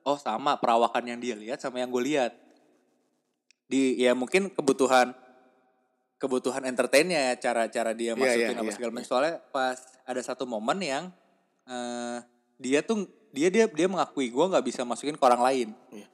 oh 0.03 0.19
sama 0.19 0.59
perawakan 0.59 1.15
yang 1.15 1.19
dia 1.23 1.39
lihat 1.39 1.63
sama 1.63 1.79
yang 1.79 1.87
gue 1.87 2.03
lihat. 2.03 2.35
Di 3.71 3.97
ya 4.03 4.11
mungkin 4.11 4.51
kebutuhan 4.51 5.24
kebutuhan 6.26 6.65
entertainnya 6.65 7.32
ya 7.32 7.34
cara-cara 7.39 7.93
dia 7.93 8.11
Iya, 8.11 8.17
masukin 8.17 8.49
iya, 8.49 8.57
apa 8.57 8.65
iya, 8.65 8.73
segala 8.73 8.91
macam. 8.91 9.05
soalnya 9.07 9.36
pas 9.49 9.78
ada 10.01 10.21
satu 10.21 10.43
momen 10.43 10.82
yang 10.82 11.03
eh, 11.65 12.17
dia 12.57 12.82
tuh 12.82 13.05
dia 13.30 13.47
dia 13.47 13.65
dia 13.67 13.86
mengakui 13.86 14.28
gue 14.28 14.45
nggak 14.47 14.65
bisa 14.65 14.82
masukin 14.82 15.13
ke 15.13 15.23
orang 15.23 15.41
lain. 15.41 15.69
Iya. 15.91 16.07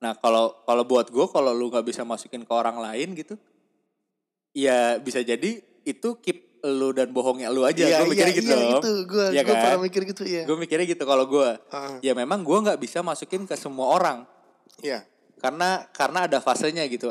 nah 0.00 0.16
kalau 0.16 0.56
kalau 0.64 0.80
buat 0.82 1.06
gue 1.06 1.26
kalau 1.28 1.52
lu 1.52 1.68
nggak 1.68 1.84
bisa 1.84 2.00
masukin 2.02 2.40
ke 2.40 2.52
orang 2.52 2.80
lain 2.80 3.12
gitu 3.12 3.36
ya 4.50 4.96
bisa 4.96 5.20
jadi 5.20 5.60
itu 5.84 6.08
keep 6.18 6.48
lu 6.60 6.92
dan 6.92 7.08
bohongnya 7.08 7.48
lu 7.48 7.64
aja. 7.64 7.80
Iya, 7.80 8.00
gue 8.00 8.12
mikirnya 8.12 8.28
iya, 8.28 8.36
gitu 8.36 8.48
iya, 8.48 8.56
dong 8.56 8.72
itu 8.76 8.90
gue 9.08 9.26
Iya 9.32 9.42
gue 9.42 9.54
kan? 9.54 9.62
pernah 9.64 9.80
mikir 9.80 10.02
gitu 10.04 10.22
ya. 10.24 10.42
gue 10.44 10.56
mikirnya 10.56 10.86
gitu 10.86 11.04
kalau 11.04 11.24
gue 11.24 11.48
Ah, 11.68 11.96
ya 12.00 12.12
memang 12.12 12.40
gue 12.40 12.58
nggak 12.60 12.76
bisa 12.76 13.00
masukin 13.00 13.44
ke 13.44 13.56
semua 13.56 13.92
orang. 13.92 14.18
Iya. 14.80 15.04
Karena 15.40 15.88
karena 15.90 16.28
ada 16.28 16.38
fasenya 16.38 16.84
gitu. 16.86 17.08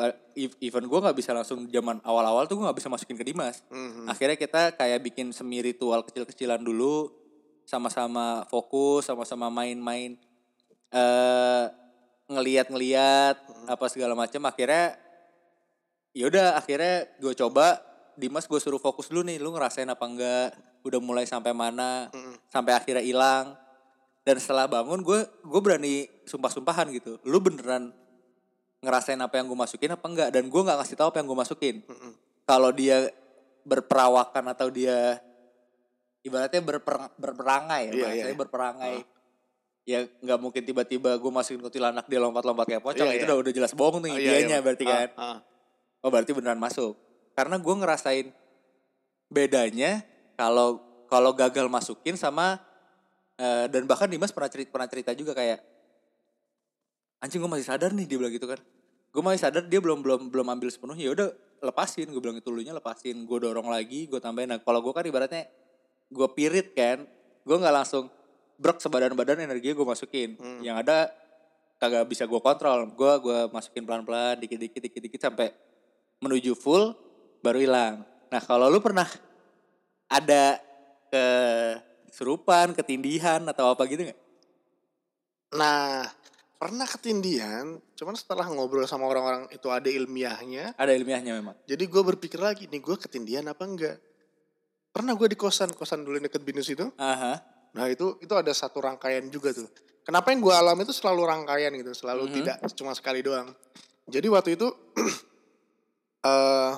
Even 0.61 0.85
gue 0.87 0.99
nggak 1.01 1.17
bisa 1.17 1.33
langsung 1.35 1.65
zaman 1.67 1.99
awal-awal 2.05 2.45
tuh 2.45 2.61
gue 2.61 2.65
nggak 2.69 2.77
bisa 2.79 2.87
masukin 2.87 3.17
ke 3.17 3.25
Dimas. 3.25 3.65
Mhm. 3.73 4.07
akhirnya 4.07 4.37
kita 4.37 4.61
kayak 4.77 5.01
bikin 5.03 5.33
semi 5.35 5.59
ritual 5.59 6.05
kecil-kecilan 6.05 6.61
dulu 6.61 7.09
sama-sama 7.65 8.45
fokus 8.47 9.05
sama-sama 9.05 9.49
main-main 9.51 10.17
eh 10.89 11.65
ngeliat-ngeliat 12.29 13.35
apa 13.67 13.85
segala 13.89 14.13
macam 14.13 14.41
akhirnya 14.45 14.93
yaudah 16.13 16.57
akhirnya 16.57 17.09
gue 17.17 17.33
coba 17.33 17.81
Dimas 18.19 18.45
gue 18.51 18.59
suruh 18.59 18.81
fokus 18.81 19.07
dulu 19.07 19.23
nih 19.23 19.39
lu 19.39 19.55
ngerasain 19.55 19.87
apa 19.87 20.03
enggak? 20.03 20.51
Udah 20.83 20.99
mulai 20.99 21.23
sampai 21.23 21.55
mana? 21.55 22.11
Mhm. 22.11 22.51
sampai 22.51 22.73
akhirnya 22.75 22.99
hilang. 23.03 23.55
Dan 24.27 24.35
setelah 24.37 24.67
bangun 24.67 24.99
gue 24.99 25.23
gue 25.23 25.61
berani 25.63 26.03
sumpah-sumpahan 26.27 26.91
gitu. 26.91 27.15
Lu 27.23 27.39
beneran 27.39 27.95
ngerasain 28.79 29.19
apa 29.19 29.35
yang 29.35 29.45
gue 29.45 29.59
masukin 29.59 29.91
apa 29.91 30.05
enggak 30.05 30.29
dan 30.31 30.47
gue 30.47 30.61
nggak 30.61 30.77
ngasih 30.79 30.95
tahu 30.95 31.07
apa 31.09 31.17
yang 31.19 31.27
gue 31.27 31.39
masukin 31.39 31.75
Mhm. 31.83 32.11
kalau 32.43 32.71
dia 32.71 33.11
berperawakan 33.61 34.45
atau 34.49 34.67
dia 34.69 35.19
ibaratnya 36.21 36.59
berper, 36.59 36.95
berperangai 37.15 37.83
ya 37.85 37.91
Iya, 37.91 38.01
bahasanya 38.01 38.15
iya, 38.15 38.31
iya. 38.31 38.39
berperangai 38.39 38.95
ya 39.83 39.99
nggak 40.05 40.39
mungkin 40.39 40.61
tiba-tiba 40.63 41.11
gue 41.13 41.31
masukin 41.31 41.59
kuntilanak 41.59 42.05
dia 42.05 42.19
lompat-lompat 42.19 42.65
kayak 42.67 42.83
pocong 42.83 43.03
Iya, 43.05 43.15
itu 43.15 43.23
iya. 43.23 43.29
udah 43.29 43.37
udah 43.41 43.53
jelas 43.53 43.73
bohong 43.73 44.01
nih 44.01 44.11
Oh, 44.11 44.17
iya, 44.17 44.27
dianya 44.37 44.57
iya. 44.57 44.63
berarti 44.63 44.83
Ah, 44.83 44.89
kan 44.89 45.07
ah. 45.17 45.37
oh 45.99 46.09
berarti 46.09 46.31
beneran 46.31 46.57
masuk 46.57 46.93
karena 47.33 47.55
gue 47.55 47.75
ngerasain 47.75 48.27
bedanya 49.27 50.01
kalau 50.35 50.79
kalau 51.05 51.31
gagal 51.33 51.67
masukin 51.67 52.15
sama 52.15 52.57
eh, 53.35 53.65
dan 53.67 53.83
bahkan 53.85 54.07
Dimas 54.07 54.31
pernah 54.31 54.47
cerita 54.47 54.69
pernah 54.69 54.87
cerita 54.87 55.11
juga 55.13 55.33
kayak 55.33 55.59
anjing 57.19 57.39
gue 57.39 57.51
masih 57.51 57.67
sadar 57.67 57.91
nih 57.91 58.05
dia 58.07 58.17
bilang 58.19 58.33
gitu 58.33 58.47
kan 58.47 58.59
gue 59.09 59.21
masih 59.23 59.41
sadar 59.43 59.63
dia 59.67 59.79
belum 59.79 59.99
belum 59.99 60.31
belum 60.31 60.47
ambil 60.55 60.69
sepenuhnya 60.71 61.03
ya 61.07 61.11
udah 61.15 61.29
lepasin 61.59 62.07
gue 62.07 62.21
bilang 62.23 62.39
itu 62.39 62.47
dulunya 62.47 62.71
lepasin 62.71 63.27
gue 63.27 63.37
dorong 63.39 63.67
lagi 63.67 64.07
gue 64.07 64.19
tambahin 64.23 64.55
nah 64.55 64.59
kalau 64.63 64.79
gue 64.79 64.93
kan 64.95 65.03
ibaratnya 65.03 65.47
gue 66.09 66.27
pirit 66.31 66.71
kan 66.71 67.03
gue 67.43 67.55
nggak 67.55 67.75
langsung 67.75 68.07
brok 68.59 68.79
sebadan 68.79 69.15
badan 69.15 69.43
energi 69.43 69.71
gue 69.71 69.87
masukin 69.87 70.35
Hmm. 70.39 70.63
yang 70.63 70.79
ada 70.79 71.11
kagak 71.79 72.11
bisa 72.11 72.27
gue 72.27 72.41
kontrol. 72.43 72.91
Gue 72.91 73.11
gua 73.23 73.47
masukin 73.49 73.87
pelan-pelan, 73.87 74.35
dikit-dikit, 74.43 74.83
dikit-dikit 74.83 75.31
sampai 75.31 75.55
menuju 76.19 76.51
full, 76.53 76.91
baru 77.39 77.57
hilang. 77.63 78.03
Nah 78.27 78.41
kalau 78.43 78.67
lu 78.67 78.83
pernah 78.83 79.07
ada 80.11 80.59
kesurupan, 81.07 82.75
ketindihan 82.75 83.39
atau 83.47 83.71
apa 83.71 83.87
gitu 83.87 84.11
nggak? 84.11 84.19
Nah, 85.55 86.05
pernah 86.59 86.83
ketindihan, 86.83 87.79
cuman 87.95 88.19
setelah 88.19 88.43
ngobrol 88.51 88.83
sama 88.83 89.07
orang-orang 89.07 89.47
itu 89.49 89.71
ada 89.71 89.87
ilmiahnya. 89.87 90.75
Ada 90.75 90.91
ilmiahnya 90.91 91.39
memang. 91.39 91.55
Jadi 91.63 91.87
gue 91.87 92.03
berpikir 92.03 92.35
lagi, 92.37 92.67
nih 92.67 92.83
gue 92.83 92.99
ketindihan 92.99 93.47
apa 93.47 93.63
enggak? 93.63 93.95
Pernah 94.91 95.15
gue 95.15 95.31
di 95.31 95.37
kosan, 95.39 95.71
kosan 95.71 96.03
dulu 96.03 96.19
deket 96.19 96.43
binus 96.43 96.67
itu. 96.67 96.91
Aha. 96.99 97.39
Nah 97.71 97.85
itu 97.87 98.19
itu 98.19 98.33
ada 98.35 98.51
satu 98.51 98.83
rangkaian 98.83 99.23
juga 99.31 99.55
tuh. 99.55 99.71
Kenapa 100.03 100.35
yang 100.35 100.43
gue 100.43 100.51
alami 100.51 100.83
itu 100.83 100.91
selalu 100.91 101.21
rangkaian 101.23 101.71
gitu, 101.71 101.95
selalu 101.95 102.27
Mhm. 102.27 102.33
tidak 102.35 102.55
cuma 102.75 102.91
sekali 102.91 103.23
doang. 103.23 103.55
Jadi 104.09 104.27
waktu 104.27 104.59
itu, 104.59 104.67
eh 106.27 106.73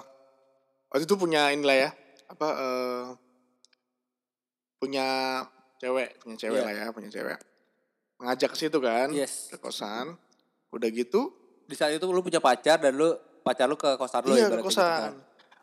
waktu 0.93 1.03
itu 1.09 1.15
punya 1.17 1.49
inilah 1.49 1.77
ya, 1.79 1.89
apa 2.29 2.47
eh 2.53 3.05
punya 4.77 5.05
cewek, 5.77 6.21
punya 6.21 6.37
cewek 6.37 6.59
Iya. 6.61 6.65
lah 6.69 6.73
ya, 6.75 6.85
punya 6.93 7.09
cewek. 7.09 7.37
Ngajak 8.21 8.49
ke 8.53 8.57
situ 8.59 8.77
kan, 8.77 9.09
Yes. 9.09 9.49
ke 9.49 9.57
kosan. 9.57 10.13
Udah 10.69 10.87
gitu, 10.87 11.33
Di 11.65 11.73
saat 11.73 11.95
itu 11.95 12.03
lu 12.05 12.19
punya 12.19 12.37
pacar 12.37 12.77
dan 12.77 12.93
lu 12.93 13.15
pacar 13.41 13.63
lu 13.63 13.73
ke 13.73 13.95
kosan 13.95 14.21
lu 14.23 14.35
iya 14.35 14.45
ke 14.45 14.59
ibaratnya 14.59 14.59
gitu 14.59 14.75
kan. 14.75 14.75
kosan. 14.75 15.11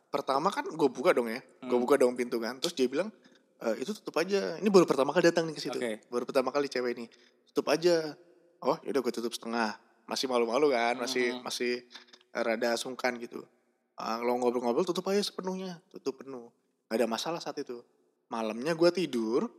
Pertama 0.08 0.48
kan 0.48 0.64
gue 0.64 0.88
buka 0.88 1.12
dong 1.12 1.28
ya, 1.28 1.38
gue 1.60 1.68
Hmm. 1.68 1.84
buka 1.84 1.94
dong 1.94 2.16
pintu 2.16 2.40
kan. 2.40 2.56
Terus 2.56 2.72
dia 2.72 2.88
bilang, 2.88 3.12
e, 3.58 3.66
itu 3.78 3.92
tutup 3.92 4.16
aja. 4.16 4.56
Ini 4.56 4.68
baru 4.68 4.82
pertama 4.82 5.12
kali 5.12 5.28
datang 5.28 5.44
nih 5.44 5.52
ke 5.52 5.60
situ. 5.60 5.76
Oke. 5.76 6.00
Baru 6.08 6.24
pertama 6.24 6.48
kali 6.48 6.64
cewek 6.64 6.96
ini. 6.96 7.06
Tutup 7.44 7.68
aja. 7.68 8.16
Oh 8.58 8.80
yaudah 8.82 8.98
gue 8.98 9.12
tutup 9.12 9.30
setengah. 9.30 9.76
Masih 10.02 10.24
malu-malu 10.26 10.72
kan, 10.72 10.96
masih 10.96 11.36
Mhm. 11.36 11.44
masih 11.44 11.84
rada 12.32 12.72
sungkan 12.74 13.14
gitu. 13.16 13.44
Ah, 13.94 14.16
Kalau 14.16 14.38
ngobrol-ngobrol 14.38 14.82
tutup 14.82 15.04
aja 15.06 15.20
sepenuhnya, 15.20 15.76
tutup 15.90 16.24
penuh. 16.24 16.48
Gak 16.88 16.96
ada 16.96 17.06
masalah 17.06 17.36
saat 17.36 17.58
itu. 17.58 17.84
Malamnya 18.26 18.72
gue 18.72 18.90
tidur, 18.90 19.52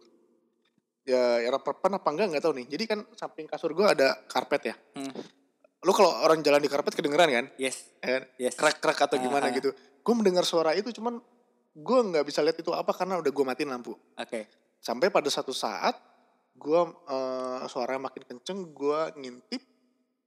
ya 1.08 1.42
era 1.44 1.58
perpan 1.60 1.98
apa 2.00 2.08
enggak 2.12 2.28
nggak 2.36 2.44
tahu 2.44 2.54
nih. 2.60 2.66
Jadi 2.68 2.84
kan 2.86 3.00
samping 3.16 3.46
kasur 3.46 3.72
gue 3.76 3.86
ada 3.86 4.16
karpet 4.28 4.74
ya. 4.74 4.76
Hmm. 4.96 5.14
Lu 5.84 5.96
kalau 5.96 6.12
orang 6.26 6.44
jalan 6.44 6.60
di 6.60 6.68
karpet 6.68 6.92
kedengeran 6.96 7.30
kan? 7.32 7.46
Yes. 7.56 7.96
Kan? 8.04 8.28
Yes. 8.36 8.60
krek-krek 8.60 9.00
atau 9.00 9.16
gimana 9.16 9.48
Ah, 9.48 9.52
ah. 9.52 9.56
gitu. 9.56 9.70
Gue 10.04 10.14
mendengar 10.16 10.44
suara 10.44 10.76
itu 10.76 10.92
cuman 10.92 11.20
gue 11.76 12.00
nggak 12.12 12.26
bisa 12.28 12.44
lihat 12.44 12.60
itu 12.60 12.76
apa 12.76 12.92
karena 12.92 13.20
udah 13.24 13.32
gue 13.32 13.46
matiin 13.48 13.72
lampu. 13.72 13.96
Oke. 14.20 14.52
Sampai 14.80 15.08
pada 15.12 15.28
satu 15.32 15.56
saat 15.56 15.96
gue 16.60 16.82
eh, 17.08 17.60
suaranya 17.72 18.12
makin 18.12 18.24
kenceng, 18.28 18.76
gue 18.76 19.00
ngintip 19.16 19.64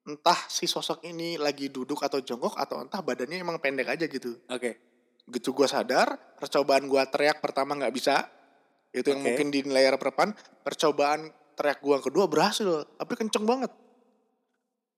entah 0.03 0.41
si 0.51 0.67
sosok 0.67 1.07
ini 1.07 1.39
lagi 1.39 1.71
duduk 1.71 2.03
atau 2.03 2.19
jongkok 2.19 2.59
atau 2.59 2.83
entah 2.83 2.99
badannya 3.05 3.39
emang 3.39 3.61
pendek 3.63 3.93
aja 3.93 4.09
gitu. 4.09 4.35
Oke. 4.51 4.81
Gitu 5.29 5.55
gue 5.55 5.69
sadar, 5.69 6.19
percobaan 6.41 6.89
gue 6.91 7.03
teriak 7.13 7.39
pertama 7.39 7.79
nggak 7.79 7.95
bisa. 7.95 8.27
Itu 8.93 9.09
yang 9.13 9.25
Oke. 9.25 9.27
mungkin 9.33 9.47
di 9.49 9.61
layar 9.65 9.97
perpan. 9.97 10.37
Percobaan 10.63 11.33
teriak 11.57 11.81
gue 11.81 11.97
kedua 12.01 12.29
berhasil, 12.29 12.85
tapi 12.97 13.13
kenceng 13.17 13.45
banget. 13.45 13.73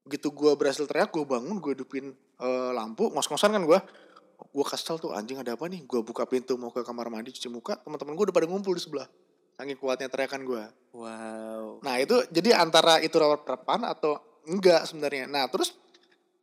Gitu 0.04 0.28
gue 0.34 0.52
berhasil 0.58 0.84
teriak, 0.84 1.14
gue 1.14 1.24
bangun, 1.24 1.56
gue 1.62 1.72
hidupin 1.72 2.12
eh, 2.14 2.70
lampu, 2.74 3.08
ngos-ngosan 3.08 3.54
kan 3.54 3.62
gue. 3.62 3.78
Gue 4.50 4.64
kesel 4.66 4.98
tuh 4.98 5.14
anjing 5.14 5.38
ada 5.38 5.54
apa 5.54 5.70
nih? 5.70 5.86
Gue 5.86 6.02
buka 6.02 6.26
pintu 6.26 6.58
mau 6.58 6.74
ke 6.74 6.82
kamar 6.82 7.06
mandi 7.08 7.30
cuci 7.32 7.48
muka, 7.48 7.78
teman-teman 7.80 8.18
gue 8.18 8.24
udah 8.28 8.34
pada 8.34 8.46
ngumpul 8.50 8.74
di 8.74 8.82
sebelah. 8.82 9.06
Saking 9.54 9.78
kuatnya 9.78 10.10
teriakan 10.10 10.42
gue. 10.42 10.64
Wow. 10.92 11.78
Nah 11.86 11.94
itu 12.02 12.18
jadi 12.34 12.58
antara 12.58 12.98
itu 12.98 13.14
rawat 13.14 13.46
perpan 13.46 13.86
atau 13.86 14.18
enggak 14.50 14.82
sebenarnya. 14.90 15.30
Nah 15.30 15.46
terus 15.46 15.78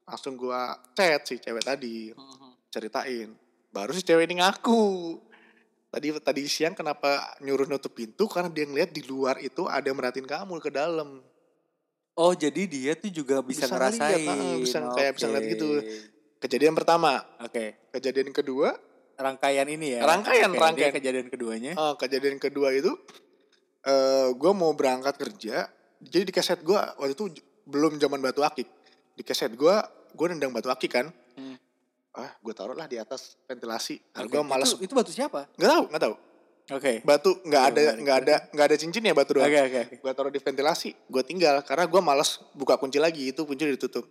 langsung 0.08 0.40
gue 0.40 0.62
chat 0.96 1.22
si 1.28 1.36
cewek 1.38 1.62
tadi 1.62 2.16
Mhm. 2.16 2.72
ceritain. 2.72 3.30
Baru 3.70 3.92
si 3.92 4.02
cewek 4.02 4.32
ini 4.32 4.40
ngaku. 4.40 5.20
Tadi 5.92 6.08
tadi 6.24 6.42
siang 6.48 6.72
kenapa 6.72 7.36
nyuruh 7.44 7.68
nutup 7.68 7.92
pintu 7.92 8.24
karena 8.32 8.48
dia 8.48 8.64
ngeliat 8.64 8.96
di 8.96 9.04
luar 9.04 9.44
itu 9.44 9.68
ada 9.68 9.84
yang 9.84 10.00
merhatiin 10.00 10.24
kamu 10.24 10.64
ke 10.64 10.72
dalam. 10.72 11.20
Oh 12.16 12.32
jadi 12.32 12.64
dia 12.64 12.96
tuh 12.96 13.12
juga 13.12 13.44
bisa, 13.44 13.68
Bisa 13.68 13.76
ngerasain. 13.76 14.24
ngeliat, 14.24 14.64
bisa 14.64 14.78
kayak 14.96 15.12
bisa 15.20 15.26
ngeliat 15.28 15.46
gitu. 15.52 15.68
Kejadian 16.42 16.74
pertama, 16.74 17.20
Oke. 17.38 17.76
kejadian 17.92 18.32
kedua, 18.32 18.74
Rangkaian 19.20 19.68
ini 19.70 20.00
ya. 20.00 20.02
Rangkaian, 20.02 20.50
Oke, 20.50 20.58
rangkaian. 20.58 20.90
dia 20.90 20.90
kejadian 20.96 21.28
keduanya. 21.30 21.72
eh, 21.78 21.94
kejadian 22.00 22.42
kedua 22.42 22.74
itu, 22.74 22.90
eh 23.86 24.32
gue 24.34 24.52
mau 24.56 24.72
berangkat 24.74 25.14
kerja. 25.20 25.70
Jadi 26.02 26.24
di 26.26 26.34
keset 26.34 26.66
gue 26.66 26.74
waktu 26.74 27.14
itu 27.14 27.30
belum 27.70 28.02
zaman 28.02 28.18
batu 28.18 28.42
akik. 28.42 28.66
Di 29.14 29.22
keset 29.22 29.54
gue, 29.54 29.76
gue 30.16 30.26
nendang 30.32 30.50
batu 30.50 30.72
akik 30.74 30.90
kan. 30.90 31.14
Ah, 32.12 32.32
gue 32.36 32.52
taruh 32.52 32.74
lah 32.74 32.86
di 32.86 32.96
atas 32.96 33.40
ventilasi. 33.46 33.96
Nah, 34.12 34.22
Oke, 34.22 34.30
gue 34.30 34.42
malas. 34.42 34.70
Itu, 34.70 34.84
itu 34.84 34.94
batu 34.94 35.10
siapa? 35.10 35.48
Nggak 35.56 35.70
tahu, 35.70 35.84
nggak 35.88 36.02
tahu. 36.02 36.16
Oke. 36.72 36.94
Batu 37.02 37.32
nggak 37.42 37.62
Iya, 37.62 37.72
ada, 37.74 37.82
nggak 37.98 38.18
ada, 38.18 38.36
nggak 38.50 38.66
ada 38.66 38.76
cincin 38.78 39.02
ya 39.02 39.12
batu 39.12 39.32
doang. 39.34 39.46
Oke 39.46 39.60
oke. 39.62 39.82
oke. 39.82 39.96
gue 39.98 40.12
taruh 40.14 40.30
di 40.30 40.40
ventilasi 40.40 40.90
gue 41.06 41.22
tinggal 41.22 41.60
karena 41.62 41.84
gue 41.86 42.02
malas 42.02 42.40
buka 42.54 42.76
kunci 42.76 42.96
lagi 42.96 43.28
itu 43.28 43.42
kunci 43.42 43.66
ditutup 43.66 44.08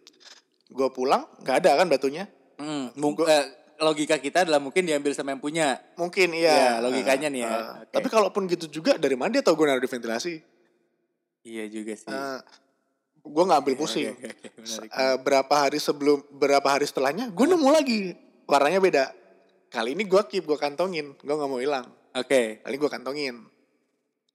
gue 0.67 0.89
pulang 0.91 1.25
nggak 1.41 1.57
ada 1.59 1.71
kan 1.75 1.87
batunya 1.87 2.25
Hmm, 2.55 2.93
mung- 2.95 3.17
eh, 3.19 3.47
logika 3.79 4.17
kita 4.17 4.45
adalah 4.45 4.61
mungkin 4.61 4.85
diambil 4.85 5.13
sama 5.13 5.33
yang 5.33 5.41
punya. 5.41 5.81
mungkin 5.95 6.33
Ya, 6.33 6.53
iya 6.53 6.71
logikanya 6.79 7.29
nih 7.29 7.41
ya. 7.41 7.49
Eh, 7.49 7.57
Oke. 7.81 7.93
tapi 7.95 8.09
kalaupun 8.09 8.43
gitu 8.47 8.69
juga 8.71 8.93
dari 8.95 9.15
mana 9.15 9.31
dia 9.31 9.41
tau 9.41 9.55
gue 9.55 9.65
naruh 9.65 9.81
di 9.81 9.89
ventilasi 9.89 10.35
Iya 11.43 11.65
juga 11.67 11.95
sih. 11.95 12.13
Gue 13.21 13.45
nggak 13.45 13.61
ambil 13.61 13.77
pusing. 13.77 14.13
Oke, 14.17 14.33
menarik. 14.59 14.91
Eh, 14.91 15.17
berapa 15.21 15.55
hari 15.55 15.79
sebelum 15.79 16.19
berapa 16.33 16.65
hari 16.65 16.89
setelahnya 16.89 17.29
gue 17.31 17.47
nemu 17.47 17.69
lagi. 17.69 18.01
Warnanya 18.49 18.81
beda. 18.81 19.05
Kali 19.71 19.95
ini 19.95 20.03
gue 20.05 20.23
keep 20.27 20.45
gue 20.45 20.59
kantongin. 20.59 21.15
Gue 21.21 21.35
nggak 21.37 21.51
mau 21.51 21.63
hilang. 21.63 21.87
Oke. 22.17 22.59
kali 22.65 22.75
gue 22.75 22.91
kantongin. 22.91 23.37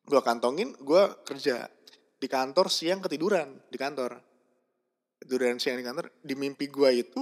Gue 0.06 0.22
kantongin 0.24 0.72
gue 0.80 1.04
kerja. 1.28 1.68
Di 2.16 2.28
kantor 2.32 2.72
siang 2.72 3.04
ketiduran 3.04 3.60
di 3.68 3.76
kantor. 3.76 4.16
Ketiduran 5.20 5.60
siang 5.60 5.76
di 5.76 5.86
kantor 5.86 6.08
di 6.24 6.34
mimpi 6.38 6.72
gue 6.72 6.90
itu 6.96 7.22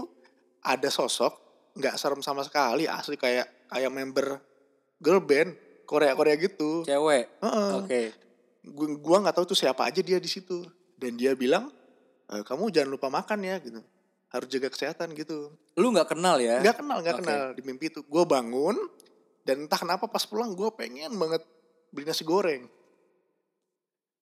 ada 0.62 0.88
sosok 0.88 1.34
nggak 1.74 1.98
serem 1.98 2.22
sama 2.22 2.46
sekali 2.46 2.86
asli 2.86 3.18
kayak 3.18 3.66
kayak 3.66 3.90
member 3.90 4.38
girl 5.02 5.20
band 5.26 5.58
Korea 5.90 6.14
Korea 6.14 6.38
gitu. 6.38 6.86
Cewek. 6.86 7.42
Heeh. 7.42 7.72
Oke. 7.82 8.02
Gu- 8.64 9.00
gua 9.02 9.20
nggak 9.20 9.36
tahu 9.36 9.46
tuh 9.52 9.60
siapa 9.60 9.84
aja 9.90 10.00
dia 10.00 10.22
di 10.22 10.30
situ 10.30 10.64
dan 11.04 11.14
dia 11.20 11.36
bilang 11.36 11.68
"Eh, 12.32 12.44
kamu 12.48 12.72
jangan 12.72 12.90
lupa 12.96 13.08
makan 13.12 13.40
ya 13.44 13.60
gitu. 13.60 13.84
Harus 14.34 14.48
jaga 14.50 14.72
kesehatan 14.74 15.14
gitu. 15.14 15.54
Lu 15.78 15.94
nggak 15.94 16.16
kenal 16.16 16.42
ya? 16.42 16.58
nggak 16.64 16.82
kenal 16.82 16.98
nggak 17.04 17.16
Oke. 17.20 17.22
kenal 17.22 17.42
di 17.54 17.62
mimpi 17.62 17.92
itu. 17.94 18.02
Gue 18.08 18.24
bangun 18.26 18.74
dan 19.44 19.68
entah 19.68 19.78
kenapa 19.78 20.08
pas 20.10 20.24
pulang 20.26 20.56
gue 20.56 20.70
pengen 20.74 21.14
banget 21.20 21.44
beli 21.94 22.08
nasi 22.10 22.26
goreng. 22.26 22.66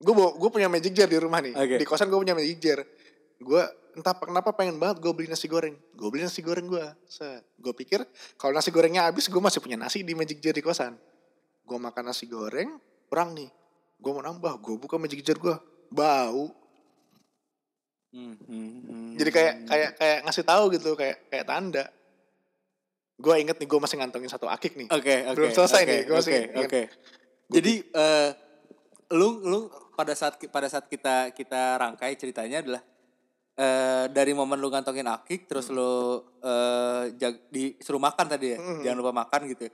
Gue 0.02 0.14
bawa 0.18 0.34
gue 0.36 0.50
punya 0.50 0.68
magic 0.68 0.92
jar 0.98 1.08
di 1.08 1.16
rumah 1.16 1.40
nih. 1.40 1.54
Oke. 1.56 1.76
di 1.80 1.86
kosan 1.88 2.10
gue 2.10 2.20
punya 2.20 2.36
magic 2.36 2.58
jar. 2.60 2.84
Gue 3.40 3.64
entah 3.96 4.16
kenapa 4.18 4.52
pengen 4.52 4.82
banget 4.82 5.00
gue 5.00 5.12
beli 5.16 5.28
nasi 5.32 5.48
goreng. 5.48 5.78
Gue 5.96 6.10
beli 6.12 6.26
nasi 6.28 6.42
goreng 6.44 6.68
gue 6.68 6.86
gue 7.62 7.74
pikir 7.86 8.04
kalau 8.36 8.52
nasi 8.52 8.74
gorengnya 8.74 9.08
habis 9.08 9.30
gue 9.32 9.40
masih 9.40 9.62
punya 9.64 9.78
nasi 9.80 10.04
di 10.04 10.12
magic 10.12 10.44
jar 10.44 10.52
di 10.52 10.64
kosan. 10.66 10.98
Gue 11.64 11.78
makan 11.80 12.12
nasi 12.12 12.28
goreng 12.28 12.76
kurang 13.08 13.32
nih. 13.32 13.48
Gue 14.02 14.12
mau 14.12 14.26
nambah 14.26 14.60
gue 14.60 14.76
buka 14.76 15.00
magic 15.00 15.22
jar 15.24 15.38
gue 15.40 15.56
bau 15.88 16.61
Hmm, 18.12 18.36
hmm, 18.36 18.70
hmm. 18.84 19.10
jadi 19.16 19.30
kayak 19.32 19.54
kayak 19.72 19.90
kayak 19.96 20.18
ngasih 20.28 20.44
tahu 20.44 20.64
gitu 20.76 21.00
kayak 21.00 21.32
kayak 21.32 21.48
tanda 21.48 21.88
gue 23.22 23.36
inget 23.38 23.56
nih 23.56 23.68
gue 23.70 23.80
masih 23.80 23.98
ngantongin 24.02 24.28
satu 24.28 24.50
akik 24.50 24.74
nih 24.76 24.90
Oke, 24.90 25.16
oke. 25.30 25.38
Belum 25.38 25.52
selesai 25.54 25.82
oke, 25.86 25.88
nih, 25.88 26.00
masih 26.10 26.34
Oke, 26.34 26.42
ingat. 26.42 26.66
oke. 26.66 26.82
Jadi 27.52 27.74
eh 27.86 28.30
lu 29.12 29.44
lu 29.44 29.60
pada 29.94 30.16
saat 30.16 30.40
pada 30.50 30.68
saat 30.72 30.90
kita 30.90 31.36
kita 31.36 31.78
rangkai 31.78 32.16
ceritanya 32.18 32.64
adalah 32.66 32.82
eh 33.60 34.06
dari 34.10 34.32
momen 34.34 34.58
lu 34.58 34.72
ngantongin 34.72 35.06
akik 35.06 35.46
terus 35.46 35.70
lu 35.70 36.24
eh 36.42 37.14
jag, 37.20 37.38
disuruh 37.54 38.02
makan 38.02 38.26
tadi 38.26 38.56
ya. 38.56 38.58
Hmm. 38.58 38.82
Jangan 38.82 38.98
lupa 38.98 39.14
makan 39.14 39.42
gitu. 39.54 39.70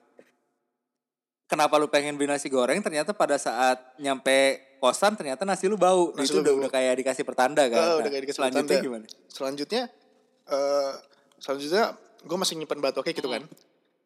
Kenapa 1.47 1.75
lu 1.75 1.87
pengen 1.87 2.13
beli 2.13 2.27
nasi 2.27 2.47
goreng 2.47 2.79
ternyata 2.79 3.11
pada 3.11 3.35
saat 3.35 3.79
nyampe 3.95 4.59
kosan 4.77 5.15
ternyata 5.15 5.41
nasi 5.41 5.65
lu 5.65 5.75
bau. 5.75 6.11
Nasi 6.11 6.27
itu 6.27 6.37
lu 6.37 6.41
udah 6.41 6.51
bau. 6.51 6.61
udah 6.61 6.71
kayak 6.71 6.93
dikasih 6.97 7.23
pertanda 7.23 7.63
kan. 7.65 7.79
Oh, 7.79 7.95
udah 7.97 8.03
Nah, 8.03 8.09
kayak 8.09 8.23
dikasih 8.23 8.37
selanjutnya 8.37 8.67
pertanda. 8.69 8.85
gimana? 8.85 9.05
selanjutnya 9.27 9.83
eh 10.45 10.93
selanjutnya 11.37 11.83
gue 12.19 12.37
masih 12.37 12.53
nyimpan 12.55 12.79
batu 12.81 12.99
akik 12.99 13.15
gitu 13.15 13.27
kan 13.27 13.43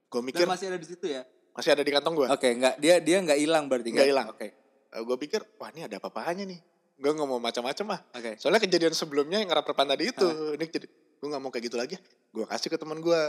gue 0.07 0.21
mikir 0.21 0.43
Dan 0.43 0.49
masih 0.49 0.67
ada 0.67 0.77
di 0.77 0.85
situ 0.85 1.05
ya. 1.07 1.21
masih 1.51 1.71
ada 1.71 1.81
di 1.81 1.89
kantong 1.89 2.13
gue 2.15 2.27
Oke, 2.29 2.49
nggak 2.51 2.75
dia 2.77 2.95
dia 2.99 3.17
nggak 3.19 3.37
hilang 3.37 3.65
berarti 3.65 3.89
Nggak 3.89 4.01
kan? 4.01 4.11
hilang. 4.11 4.27
Oke. 4.29 4.47
gue 4.91 5.17
pikir 5.19 5.39
wah 5.55 5.69
ini 5.69 5.81
ada 5.81 5.97
apa-apanya 5.97 6.43
nih 6.45 6.59
gue 6.95 7.11
nggak 7.11 7.25
mau 7.25 7.39
macam-macam 7.39 7.85
ah 7.91 7.99
Oke. 8.13 8.35
soalnya 8.35 8.59
kejadian 8.59 8.91
sebelumnya 8.91 9.37
yang 9.37 9.47
ngerap 9.47 9.63
perpan 9.63 9.87
tadi 9.87 10.03
itu 10.07 10.27
ini 10.53 10.65
jadi 10.67 10.85
gue 10.85 11.27
nggak 11.27 11.39
mau 11.39 11.49
kayak 11.49 11.65
gitu 11.65 11.75
lagi 11.75 11.95
gue 12.27 12.45
kasih 12.45 12.67
ke 12.67 12.77
teman 12.77 12.99
gue 12.99 13.21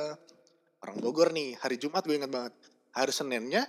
orang 0.80 0.96
Bogor 0.98 1.30
nih 1.30 1.54
hari 1.56 1.76
Jumat 1.76 2.02
gue 2.02 2.12
ingat 2.14 2.28
banget 2.28 2.52
hari 2.90 3.08
Seninnya 3.10 3.62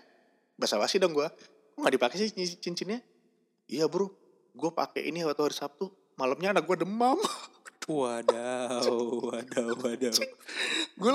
basa-basi 0.55 1.01
dong 1.01 1.13
gue 1.13 1.25
kok 1.25 1.79
nggak 1.79 1.93
dipakai 1.97 2.17
sih 2.21 2.29
cincinnya? 2.61 3.01
Iya 3.65 3.89
bro. 3.89 4.11
Gue 4.53 4.69
pakai 4.69 5.09
ini 5.09 5.25
waktu 5.25 5.41
hari 5.41 5.55
Sabtu. 5.57 5.89
Malamnya 6.13 6.53
anak 6.53 6.69
gue 6.69 6.85
demam. 6.85 7.17
Wadaw, 7.83 8.87
wadaw, 9.27 9.75
wadaw. 9.75 10.15
gue 10.95 11.11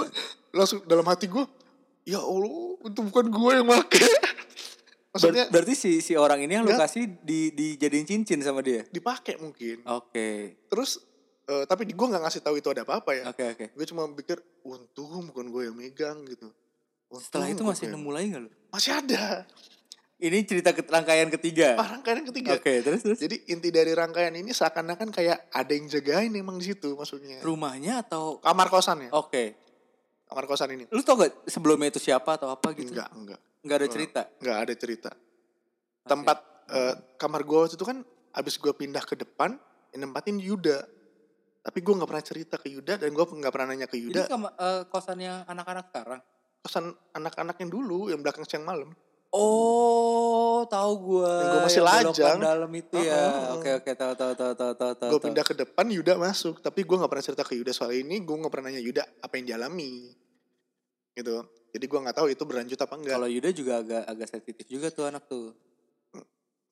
langsung 0.52 0.84
dalam 0.84 1.00
hati 1.08 1.24
gue 1.24 1.40
ya 2.04 2.20
allah 2.20 2.76
itu 2.84 3.00
bukan 3.08 3.24
gue 3.32 3.50
yang 3.56 3.64
make 3.64 4.04
maksudnya 5.16 5.48
Ber- 5.48 5.64
berarti 5.64 5.72
si 5.72 5.90
si 6.04 6.12
orang 6.12 6.44
ini 6.44 6.60
yang 6.60 6.68
lu 6.68 6.76
kasih 6.76 7.08
di 7.24 7.56
dijadiin 7.56 8.04
cincin 8.04 8.44
sama 8.44 8.60
dia. 8.60 8.84
dipakai 8.92 9.40
mungkin. 9.40 9.80
Oke. 9.88 10.60
terus 10.68 11.00
eh, 11.48 11.64
tapi 11.64 11.88
gue 11.88 12.06
nggak 12.08 12.20
ngasih 12.28 12.44
tahu 12.44 12.60
itu 12.60 12.68
ada 12.68 12.84
apa-apa 12.84 13.16
ya. 13.16 13.24
Oke, 13.32 13.44
oke. 13.48 13.66
gue 13.72 13.86
cuma 13.88 14.04
pikir 14.12 14.36
untung 14.60 15.24
bukan 15.32 15.48
gue 15.48 15.62
yang 15.72 15.76
megang 15.76 16.20
gitu 16.28 16.52
Untung 17.08 17.24
Setelah 17.24 17.48
itu 17.48 17.62
masih 17.62 17.84
yang- 17.84 17.96
nemu 17.96 18.10
lagi 18.10 18.26
gak 18.28 18.42
lu? 18.42 18.50
masih 18.68 18.92
ada 18.94 19.24
Ini 20.18 20.38
cerita 20.42 20.70
ke 20.70 20.82
rangkaian 20.82 21.30
ketiga. 21.30 21.74
ah, 21.74 21.94
rangkaian 21.94 22.26
ketiga 22.26 22.52
Oke, 22.52 22.82
terus 22.82 23.00
terus. 23.00 23.18
jadi 23.18 23.38
inti 23.48 23.70
dari 23.70 23.92
rangkaian 23.92 24.34
ini 24.34 24.50
seakan-akan 24.50 25.08
kayak 25.08 25.46
ada 25.48 25.70
yang 25.70 25.86
jagain 25.86 26.32
emang 26.32 26.58
di 26.58 26.66
situ 26.66 26.92
maksudnya 26.92 27.38
Rumahnya 27.40 28.02
atau 28.02 28.36
kamar 28.38 28.66
kosan 28.66 28.98
ya 29.00 29.10
Oke. 29.12 29.54
kamar 30.26 30.44
kosan 30.44 30.68
ini 30.72 30.84
Lu 30.88 31.00
tau 31.00 31.16
gak 31.16 31.46
sebelumnya 31.46 31.88
itu 31.88 31.98
siapa 31.98 32.34
atau 32.34 32.50
apa 32.50 32.72
gitu? 32.72 32.90
enggak 32.90 33.08
enggak 33.10 33.40
Nggak 33.60 33.76
ada 33.76 33.88
cerita. 33.88 34.20
nggak 34.36 34.58
ada 34.58 34.74
cerita 34.74 35.10
tempat 36.02 36.38
eh, 36.68 36.94
kamar 37.16 37.40
gue 37.42 37.58
waktu 37.58 37.74
itu 37.74 37.86
kan 37.86 37.98
abis 38.30 38.54
gue 38.56 38.72
pindah 38.72 39.00
ke 39.02 39.14
depan 39.14 39.56
yang 39.90 40.00
nempatin 40.04 40.36
Yuda 40.36 40.84
tapi 41.60 41.78
gue 41.78 41.94
nggak 41.94 42.04
pernah 42.06 42.22
cerita 42.22 42.54
ke 42.54 42.68
Yuda 42.68 42.98
dan 42.98 43.08
gue 43.08 43.24
nggak 43.24 43.48
pernah 43.48 43.66
nanya 43.68 43.86
ke 43.86 43.96
Yuda 43.96 44.26
kama- 44.26 44.52
eh, 44.52 44.82
kosan 44.84 45.18
yang 45.18 45.42
anak-anak 45.44 45.88
sekarang. 45.88 46.20
Kosan 46.68 46.84
anak-anak 47.10 47.56
yang 47.56 47.72
dulu 47.72 48.12
yang 48.12 48.20
belakang 48.20 48.44
siang 48.44 48.62
malam 48.62 48.92
Oh, 49.28 50.64
tahu. 50.64 51.20
Yang 51.20 51.48
gua 51.52 51.60
masih 51.68 51.82
Yang 51.84 52.16
lajang. 52.16 52.38
dalam 52.40 52.70
itu 52.72 52.96
ya. 52.96 53.12
Heeh. 53.12 53.44
Oke, 53.60 53.70
oke, 53.76 53.90
tahu 53.92 54.12
tahu 54.16 54.32
tahu 54.32 54.52
tahu 54.56 54.72
tahu 54.72 54.92
tahu. 54.96 55.10
gue 55.12 55.20
pindah 55.20 55.44
ke 55.44 55.52
depan 55.52 55.84
Yuda 55.84 56.16
masuk 56.16 56.64
tapi 56.64 56.80
gue 56.80 56.96
nggak 56.96 57.12
pernah 57.12 57.24
cerita 57.28 57.44
ke 57.44 57.52
Yuda 57.52 57.76
soal 57.76 57.92
ini 57.92 58.24
gue 58.24 58.32
nggak 58.32 58.48
pernah 58.48 58.72
nanya 58.72 58.80
Yuda 58.80 59.04
apa 59.20 59.36
yang 59.36 59.46
dialami 59.46 60.16
gitu 61.12 61.44
jadi 61.68 61.84
gue 61.84 61.98
nggak 62.00 62.16
tahu 62.16 62.32
itu 62.32 62.40
berlanjut 62.40 62.80
apa 62.80 62.94
enggak 62.96 63.14
Kalau 63.20 63.28
Yuda 63.28 63.48
juga 63.52 63.72
agak 63.84 64.02
agak 64.08 64.28
sensitif 64.32 64.64
juga 64.64 64.88
tuh 64.88 65.04
anak 65.04 65.28
tuh. 65.28 65.52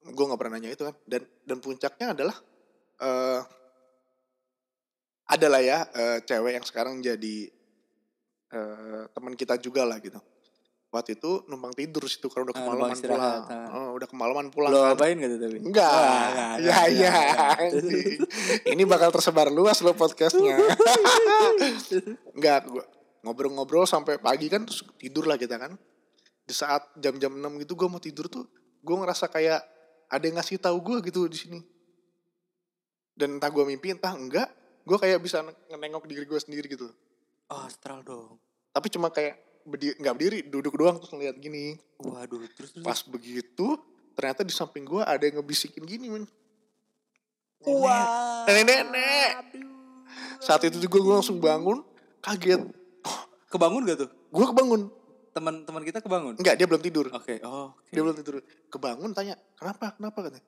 gue 0.07 0.25
nggak 0.25 0.41
pernah 0.41 0.55
nanya 0.57 0.73
itu 0.73 0.81
kan 0.81 0.97
dan 1.05 1.23
dan 1.45 1.59
puncaknya 1.61 2.07
adalah 2.17 2.37
eh 2.97 3.41
adalah 5.29 5.61
ya 5.61 5.85
eh, 5.93 6.19
cewek 6.23 6.57
yang 6.57 6.65
sekarang 6.65 7.05
jadi 7.05 7.53
eh 8.57 9.05
teman 9.13 9.35
kita 9.35 9.55
juga 9.57 9.85
lah 9.85 10.01
gitu. 10.01 10.17
Waktu 10.87 11.19
itu 11.19 11.45
numpang 11.45 11.75
tidur 11.75 12.07
situ 12.07 12.25
karena 12.27 12.49
udah 12.49 12.55
Ah, 12.55 12.61
kemalaman 12.63 12.97
pulang. 12.97 13.21
ah. 13.21 13.69
Oh, 13.75 13.89
udah 13.93 14.09
kemalaman 14.09 14.47
pulang 14.49 14.71
Lo 14.71 14.81
kan. 14.83 14.95
apain 14.95 15.17
gitu 15.19 15.37
tapi? 15.37 15.59
enggak. 15.61 15.85
Wah, 15.85 16.25
enggak, 16.25 16.55
ya 16.57 16.57
enggak, 16.57 16.87
ya 16.95 17.13
anjing. 17.59 18.19
ini 18.65 18.83
bakal 18.85 19.11
tersebar 19.11 19.51
luas 19.51 19.83
lo 19.83 19.93
podcastnya. 19.93 20.57
Enggak 22.33 22.67
gua 22.67 22.85
ngobrol-ngobrol 23.21 23.83
sampai 23.85 24.17
pagi 24.17 24.47
kan 24.47 24.63
terus 24.63 24.87
tidur 24.97 25.27
lah 25.27 25.35
kita 25.35 25.59
kan. 25.59 25.75
Di 26.47 26.55
saat 26.55 26.95
jam-jam 26.95 27.35
6 27.35 27.43
gitu 27.61 27.75
gue 27.75 27.89
mau 27.89 27.99
tidur 27.99 28.31
tuh 28.31 28.47
gue 28.79 28.97
ngerasa 28.97 29.27
kayak 29.27 29.59
ada 30.07 30.23
yang 30.23 30.39
ngasih 30.39 30.63
tahu 30.63 30.79
gue 30.81 30.97
gitu 31.05 31.27
di 31.27 31.35
sini. 31.37 31.61
Dan 33.11 33.37
entah 33.37 33.51
gue 33.51 33.65
mimpi 33.65 33.91
entah 33.91 34.15
enggak 34.15 34.47
gue 34.81 34.97
kayak 34.97 35.19
bisa 35.19 35.43
nengok 35.69 36.07
diri 36.07 36.23
gue 36.23 36.39
sendiri 36.39 36.71
gitu. 36.71 36.87
Oh, 37.47 37.61
astral 37.61 38.01
dong. 38.01 38.39
Tapi 38.77 38.93
cuma 38.93 39.09
kayak 39.09 39.41
berdiri 39.65 39.97
nggak 39.97 40.15
berdiri 40.21 40.39
duduk 40.53 40.77
doang 40.77 41.01
terus 41.01 41.09
ngeliat 41.17 41.41
gini. 41.41 41.81
Waduh, 41.97 42.45
terus 42.53 42.77
terus. 42.77 42.85
pas 42.85 43.01
begitu 43.09 43.81
ternyata 44.13 44.45
di 44.45 44.53
samping 44.53 44.85
gue 44.85 45.01
ada 45.01 45.25
yang 45.25 45.41
ngebisikin 45.41 45.81
gini 45.89 46.13
men. 46.13 46.29
Wah. 47.65 48.45
nenek-nenek 48.45 49.33
saat 50.45 50.61
itu 50.69 50.77
juga 50.77 51.01
gue 51.01 51.15
langsung 51.17 51.41
bangun 51.41 51.81
kaget. 52.21 52.69
Kebangun 53.49 53.89
gak 53.89 53.99
tuh? 54.05 54.11
gue 54.13 54.47
kebangun. 54.53 54.83
Teman-teman 55.33 55.83
kita 55.85 55.99
kebangun? 56.05 56.37
enggak 56.37 56.57
dia 56.61 56.67
belum 56.69 56.83
tidur. 56.85 57.09
Oke, 57.17 57.41
oh. 57.41 57.73
oke. 57.73 57.93
dia 57.93 58.01
belum 58.05 58.17
tidur. 58.21 58.45
Kebangun 58.69 59.17
tanya 59.17 59.41
kenapa? 59.57 59.97
Kenapa? 59.97 60.19
katanya. 60.29 60.45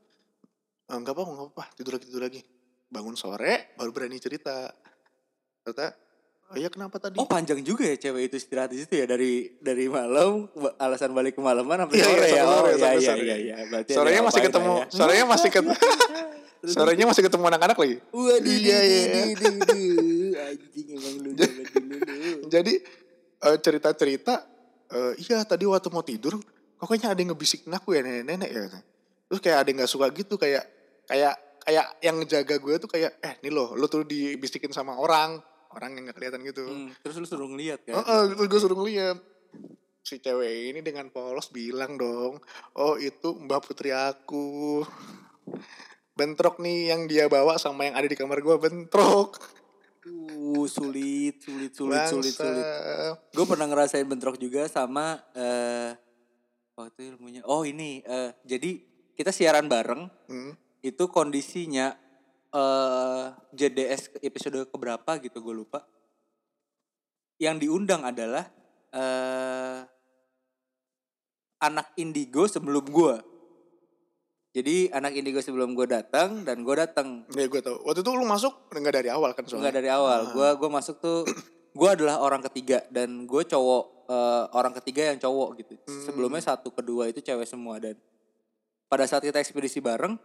"Eh, 0.92 0.96
enggak 0.96 1.16
apa 1.16 1.22
enggak 1.24 1.48
apa 1.56 1.64
tidur 1.72 1.96
lagi 1.96 2.04
tidur 2.12 2.22
lagi. 2.28 2.40
Bangun 2.92 3.16
sore 3.16 3.72
baru 3.80 3.88
berani 3.88 4.20
cerita. 4.20 4.68
Kata 5.64 6.07
oh 6.48 6.56
iya 6.56 6.68
kenapa 6.68 6.96
tadi 6.96 7.16
Oh 7.16 7.24
panjang 7.24 7.60
juga 7.60 7.84
ya 7.84 7.94
cewek 7.94 8.22
itu 8.26 8.36
istirahat 8.36 8.72
di 8.72 8.80
situ 8.80 8.94
ya 8.94 9.04
dari 9.04 9.52
dari 9.58 9.84
malam 9.86 10.48
alasan 10.76 11.12
balik 11.12 11.36
ke 11.36 11.40
malaman 11.40 11.84
sampai 11.84 11.94
Iya, 11.94 12.04
iya, 12.04 12.08
sore 12.08 12.28
ya. 12.28 12.42
Oh 12.42 12.48
sore, 12.48 12.68
iya 12.68 12.78
sampai 12.78 12.96
iya 12.96 13.08
sore. 13.08 13.22
iya 13.22 13.36
iya. 13.36 13.54
Berarti 13.66 13.90
sorenya 13.92 14.22
masih 14.22 14.40
ketemu 14.42 14.72
ya. 14.72 14.86
sorenya 14.88 15.24
masih 15.26 15.48
ketemu 15.50 15.76
sorenya 16.74 17.04
masih 17.06 17.22
ketemu 17.22 17.44
anak-anak 17.46 17.76
lagi 17.76 17.96
Waduh, 18.10 18.50
Iya, 18.50 18.78
iya. 18.82 19.04
anjing 20.38 20.86
emang 20.90 21.14
lu 21.18 21.30
dulu 21.32 21.62
jadi 22.48 22.72
eh, 23.38 23.56
cerita-cerita 23.58 24.34
eh, 24.88 25.12
iya 25.20 25.44
tadi 25.44 25.64
waktu 25.64 25.88
mau 25.88 26.02
tidur 26.02 26.38
kok 26.74 26.86
kayaknya 26.86 27.08
ada 27.10 27.20
yang 27.20 27.30
ngebisikin 27.30 27.70
aku 27.70 27.92
ya 27.92 28.00
nenek-nenek 28.00 28.48
ya 28.48 28.62
terus 29.28 29.40
kayak 29.40 29.58
ada 29.60 29.68
yang 29.68 29.78
nggak 29.78 29.90
suka 29.90 30.06
gitu 30.10 30.34
kayak 30.34 30.64
kayak 31.04 31.34
kayak 31.60 31.86
yang 32.00 32.16
ngejaga 32.16 32.56
gue 32.56 32.74
tuh 32.78 32.88
kayak 32.88 33.12
eh 33.20 33.34
nih 33.38 33.52
loh 33.52 33.76
lo 33.76 33.86
tuh 33.86 34.02
dibisikin 34.02 34.72
sama 34.72 34.96
orang 34.96 35.36
orang 35.74 35.96
yang 35.96 36.08
nggak 36.08 36.16
kelihatan 36.16 36.40
gitu 36.46 36.64
Hmm, 36.64 36.90
terus 37.04 37.16
lu 37.20 37.26
suruh 37.28 37.48
ngeliat 37.48 37.80
kan? 37.84 38.00
Heeh, 38.00 38.22
terus 38.34 38.46
gue 38.48 38.60
suruh 38.60 38.78
ngeliat 38.78 39.18
si 40.00 40.16
cewek 40.24 40.72
ini 40.72 40.80
dengan 40.80 41.12
polos 41.12 41.52
bilang 41.52 42.00
dong 42.00 42.40
oh 42.80 42.96
itu 42.96 43.36
mbak 43.44 43.60
putri 43.60 43.92
aku 43.92 44.80
bentrok 46.16 46.64
nih 46.64 46.96
yang 46.96 47.04
dia 47.04 47.28
bawa 47.28 47.60
sama 47.60 47.84
yang 47.84 47.92
ada 47.92 48.08
di 48.08 48.16
kamar 48.16 48.40
gue 48.40 48.56
bentrok 48.56 49.36
Uh, 50.08 50.64
sulit, 50.64 51.36
sulit, 51.44 51.76
sulit, 51.76 52.00
sulit, 52.08 52.32
Bangsa. 52.32 52.48
sulit. 52.48 52.64
Gue 53.36 53.44
pernah 53.44 53.68
ngerasain 53.68 54.08
bentrok 54.08 54.40
juga 54.40 54.64
sama 54.64 55.20
eh 55.36 55.92
waktu 56.72 57.12
ilmunya. 57.12 57.44
Oh 57.44 57.60
ini, 57.68 58.00
eh 58.00 58.32
jadi 58.40 58.80
kita 59.12 59.28
siaran 59.28 59.68
bareng. 59.68 60.08
Hmm. 60.30 60.56
Itu 60.80 61.12
kondisinya 61.12 61.92
eh 62.48 63.24
JDS 63.52 64.20
episode 64.24 64.68
keberapa 64.72 65.20
gitu 65.20 65.40
gue 65.44 65.54
lupa. 65.54 65.84
Yang 67.38 67.68
diundang 67.68 68.02
adalah 68.08 68.48
eh 68.92 69.80
anak 71.62 71.92
indigo 71.98 72.46
sebelum 72.46 72.86
gue. 72.88 73.16
Jadi 74.56 74.90
anak 74.90 75.12
indigo 75.14 75.38
sebelum 75.44 75.76
gue 75.76 75.86
datang 75.86 76.42
dan 76.42 76.64
gue 76.64 76.74
datang 76.74 77.28
Ya 77.36 77.46
gue 77.46 77.60
tau. 77.60 77.78
Waktu 77.84 78.00
itu 78.00 78.10
lu 78.16 78.24
masuk 78.24 78.72
nggak 78.72 78.94
dari 79.04 79.10
awal 79.12 79.36
kan 79.36 79.44
soalnya. 79.44 79.68
Enggak 79.68 79.76
dari 79.84 79.90
awal. 79.92 80.20
Gua 80.32 80.48
gua 80.56 80.70
masuk 80.80 80.98
tuh 80.98 81.28
gua 81.76 81.94
adalah 81.94 82.24
orang 82.24 82.42
ketiga 82.48 82.82
dan 82.88 83.28
gue 83.28 83.42
cowok 83.44 83.84
eh, 84.08 84.44
orang 84.56 84.72
ketiga 84.80 85.12
yang 85.12 85.18
cowok 85.20 85.48
gitu. 85.62 85.74
Sebelumnya 86.08 86.40
satu 86.40 86.72
kedua 86.72 87.12
itu 87.12 87.20
cewek 87.20 87.44
semua 87.44 87.76
dan 87.76 87.94
pada 88.88 89.04
saat 89.04 89.20
kita 89.20 89.36
ekspedisi 89.36 89.84
bareng 89.84 90.16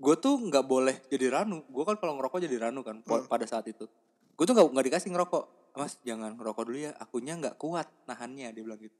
gue 0.00 0.14
tuh 0.16 0.40
nggak 0.40 0.64
boleh 0.64 0.96
jadi 1.06 1.28
ranu. 1.30 1.60
Gue 1.66 1.84
kan 1.84 1.94
kalau 1.94 2.16
ngerokok 2.16 2.40
jadi 2.40 2.56
ranu 2.62 2.80
kan 2.80 2.98
po- 3.00 3.22
pada 3.22 3.44
saat 3.44 3.64
itu. 3.64 3.84
Gue 4.32 4.44
tuh 4.44 4.52
nggak 4.52 4.66
nggak 4.70 4.86
dikasih 4.86 5.10
ngerokok. 5.10 5.44
Mas 5.72 6.00
jangan 6.00 6.34
ngerokok 6.34 6.62
dulu 6.64 6.78
ya. 6.80 6.92
Akunya 6.96 7.36
nggak 7.36 7.54
kuat 7.54 7.84
nahannya 8.04 8.48
dia 8.48 8.60
bilang 8.60 8.78
gitu. 8.78 8.96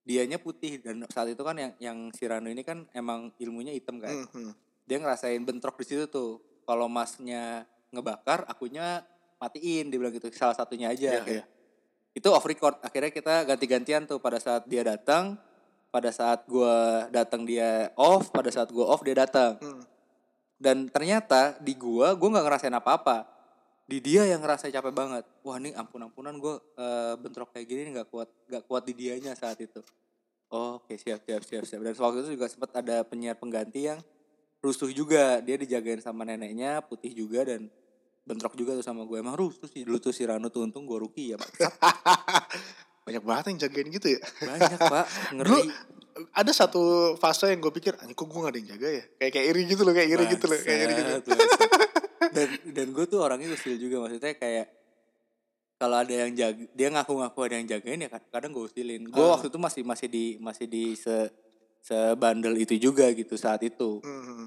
Dianya 0.00 0.36
putih 0.36 0.80
dan 0.80 1.04
saat 1.06 1.28
itu 1.28 1.38
kan 1.38 1.54
yang 1.54 1.72
yang 1.78 1.98
si 2.10 2.24
Ranu 2.24 2.48
ini 2.48 2.60
kan 2.60 2.88
emang 2.90 3.30
ilmunya 3.36 3.70
hitam 3.70 4.00
kan 4.00 4.10
Hmm, 4.10 4.48
hmm. 4.48 4.52
dia 4.82 4.96
ngerasain 4.96 5.38
bentrok 5.38 5.76
di 5.76 5.86
situ 5.86 6.08
tuh 6.08 6.30
kalau 6.64 6.88
masnya 6.88 7.62
ngebakar 7.90 8.42
akunya 8.44 9.04
matiin 9.36 9.86
dia 9.86 9.98
bilang 9.98 10.10
gitu 10.10 10.26
salah 10.30 10.52
satunya 10.52 10.88
aja 10.88 11.04
Iya, 11.06 11.20
akhirnya. 11.20 11.44
itu 12.12 12.28
off 12.28 12.42
record 12.42 12.80
akhirnya 12.80 13.12
kita 13.12 13.44
ganti-gantian 13.44 14.02
tuh 14.04 14.18
pada 14.18 14.36
saat 14.36 14.64
dia 14.64 14.80
datang 14.80 15.36
pada 15.86 16.08
saat 16.08 16.42
gua 16.44 17.06
datang 17.08 17.44
dia 17.44 17.92
off 17.94 18.30
pada 18.30 18.48
saat 18.48 18.68
gua 18.68 18.88
off 18.88 19.02
dia 19.02 19.14
datang 19.14 19.60
Hmm. 19.60 19.84
Dan 20.60 20.92
ternyata 20.92 21.56
di 21.56 21.72
gua 21.72 22.12
gua 22.12 22.36
nggak 22.36 22.46
ngerasain 22.46 22.76
apa-apa. 22.76 23.24
Di 23.88 23.98
dia 23.98 24.28
yang 24.28 24.44
ngerasa 24.44 24.68
capek 24.68 24.92
banget. 24.92 25.24
Wah 25.42 25.56
ini 25.56 25.72
ampun 25.72 26.04
ampunan 26.04 26.36
gua 26.36 26.60
eh, 26.76 27.16
bentrok 27.16 27.56
kayak 27.56 27.66
gini 27.66 27.96
nggak 27.96 28.12
kuat 28.12 28.28
nggak 28.46 28.64
kuat 28.68 28.84
di 28.84 28.92
dianya 28.92 29.32
saat 29.32 29.56
itu. 29.58 29.80
Oh, 30.52 30.82
oke 30.82 30.94
siap 31.00 31.24
siap 31.24 31.42
siap 31.42 31.64
siap. 31.64 31.80
Dan 31.80 31.96
waktu 31.96 32.28
itu 32.28 32.30
juga 32.36 32.46
sempat 32.52 32.76
ada 32.76 33.00
penyiar 33.08 33.40
pengganti 33.40 33.88
yang 33.88 33.98
rusuh 34.60 34.92
juga. 34.92 35.40
Dia 35.40 35.56
dijagain 35.56 36.04
sama 36.04 36.28
neneknya 36.28 36.84
putih 36.84 37.16
juga 37.16 37.48
dan 37.48 37.72
bentrok 38.28 38.52
juga 38.54 38.76
tuh 38.76 38.84
sama 38.84 39.08
gue 39.08 39.16
emang 39.16 39.38
rusuh 39.38 39.64
sih. 39.64 39.82
Dulu 39.88 39.96
tuh 39.96 40.12
si 40.12 40.28
Rano 40.28 40.52
tuh 40.52 40.68
untung 40.68 40.84
gue 40.84 40.98
ruki 41.00 41.32
ya. 41.32 41.38
Banyak 43.10 43.24
banget 43.24 43.44
yang 43.46 43.58
jagain 43.60 43.88
gitu 43.90 44.08
ya. 44.08 44.20
banyak 44.40 44.78
pak 44.78 45.06
Dulu 45.36 45.58
ngeri 45.58 45.62
ada 46.30 46.52
satu 46.52 46.82
fase 47.16 47.48
yang 47.48 47.58
gue 47.58 47.72
pikir, 47.72 47.96
anjing 47.96 48.12
kok 48.12 48.24
gue 48.24 48.38
gak 48.38 48.52
ada 48.52 48.58
yang 48.58 48.70
jaga 48.70 48.88
ya. 48.92 49.04
Kayak 49.16 49.32
kayak 49.32 49.46
iri 49.48 49.62
gitu 49.64 49.82
loh, 49.82 49.92
kayak 49.92 50.10
iri 50.10 50.24
gitu 50.28 50.44
loh, 50.46 50.58
kayak 50.58 50.80
iri 50.82 50.94
gitu. 50.94 51.30
Dan 52.30 52.48
dan 52.68 52.86
gue 52.90 53.04
tuh 53.04 53.18
orangnya 53.18 53.50
usil 53.50 53.74
juga 53.74 53.96
maksudnya 53.98 54.32
kayak 54.32 54.66
kalau 55.74 55.96
ada 55.98 56.12
yang 56.14 56.30
jaga 56.30 56.62
dia 56.70 56.88
ngaku-ngaku 56.88 57.38
ada 57.40 57.54
yang 57.56 57.66
jagain 57.66 57.98
ya 57.98 58.08
kad- 58.08 58.28
kadang 58.28 58.52
gue 58.52 58.60
usilin 58.62 59.02
gue 59.04 59.18
Ah. 59.18 59.34
waktu 59.34 59.48
itu 59.48 59.56
masih 59.56 59.82
masih 59.82 60.06
di 60.06 60.24
masih 60.38 60.66
di 60.66 60.92
se 60.94 61.32
sebandel 61.80 62.54
itu 62.54 62.76
juga 62.76 63.08
gitu 63.10 63.34
saat 63.34 63.64
itu 63.64 63.98
Hmm. 63.98 64.46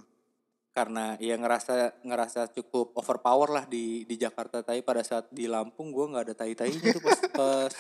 karena 0.72 1.18
ya 1.18 1.34
ngerasa 1.34 1.74
ngerasa 2.00 2.54
cukup 2.54 2.94
overpower 2.94 3.50
lah 3.52 3.66
di 3.66 4.06
di 4.06 4.16
Jakarta 4.16 4.62
tapi 4.62 4.80
pada 4.80 5.02
saat 5.02 5.28
di 5.28 5.46
Lampung 5.46 5.90
gue 5.90 6.06
nggak 6.08 6.24
ada 6.24 6.36
tai 6.36 6.54
tai 6.54 6.70
gitu 6.72 6.98
pas, 7.00 7.20
pas 7.32 7.72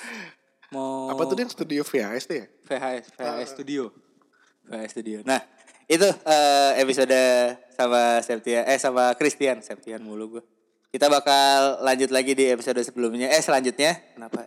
mau 0.72 1.12
Apa 1.12 1.28
tuh 1.28 1.36
dia 1.36 1.48
studio 1.50 1.82
VHS 1.84 2.24
tuh 2.30 2.36
ya? 2.40 2.46
VHS 2.70 3.06
VHS 3.18 3.50
Studio. 3.52 3.84
VHS 4.70 4.92
Studio. 4.96 5.18
Nah 5.28 5.42
itu 5.90 6.08
eh, 6.08 6.72
episode 6.80 7.20
sama 7.76 8.24
Septian 8.24 8.64
eh 8.70 8.80
sama 8.80 9.12
Christian. 9.20 9.60
Septian 9.60 10.00
mulu 10.00 10.40
gue 10.40 10.44
kita 10.94 11.10
bakal 11.10 11.82
lanjut 11.82 12.14
lagi 12.14 12.38
di 12.38 12.54
episode 12.54 12.78
sebelumnya. 12.86 13.26
Eh 13.34 13.42
selanjutnya. 13.42 13.98
Kenapa? 14.14 14.46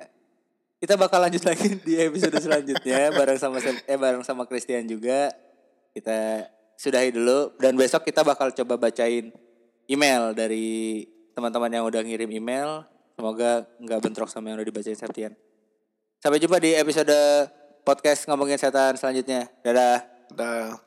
Kita 0.78 0.94
bakal 0.94 1.26
lanjut 1.26 1.42
lagi 1.42 1.74
di 1.82 1.98
episode 1.98 2.38
selanjutnya 2.38 3.10
bareng 3.18 3.34
sama 3.34 3.58
eh 3.58 3.98
bareng 3.98 4.22
sama 4.22 4.46
Christian 4.46 4.86
juga. 4.86 5.34
Kita 5.90 6.46
sudahi 6.78 7.10
dulu. 7.10 7.50
Dan 7.58 7.74
besok 7.74 8.06
kita 8.06 8.22
bakal 8.22 8.54
coba 8.54 8.78
bacain 8.78 9.34
email 9.90 10.30
dari 10.38 11.02
teman-teman 11.34 11.82
yang 11.82 11.84
udah 11.90 12.06
ngirim 12.06 12.30
email. 12.30 12.86
Semoga 13.18 13.66
nggak 13.82 14.06
bentrok 14.06 14.30
sama 14.30 14.54
yang 14.54 14.62
udah 14.62 14.70
dibacain 14.70 14.94
Septian 14.94 15.34
sampai 16.26 16.42
jumpa 16.42 16.58
di 16.58 16.74
episode 16.74 17.14
podcast 17.86 18.26
ngomongin 18.26 18.58
setan 18.58 18.98
selanjutnya. 18.98 19.46
Dadah. 19.62 20.02
Udah 20.34 20.85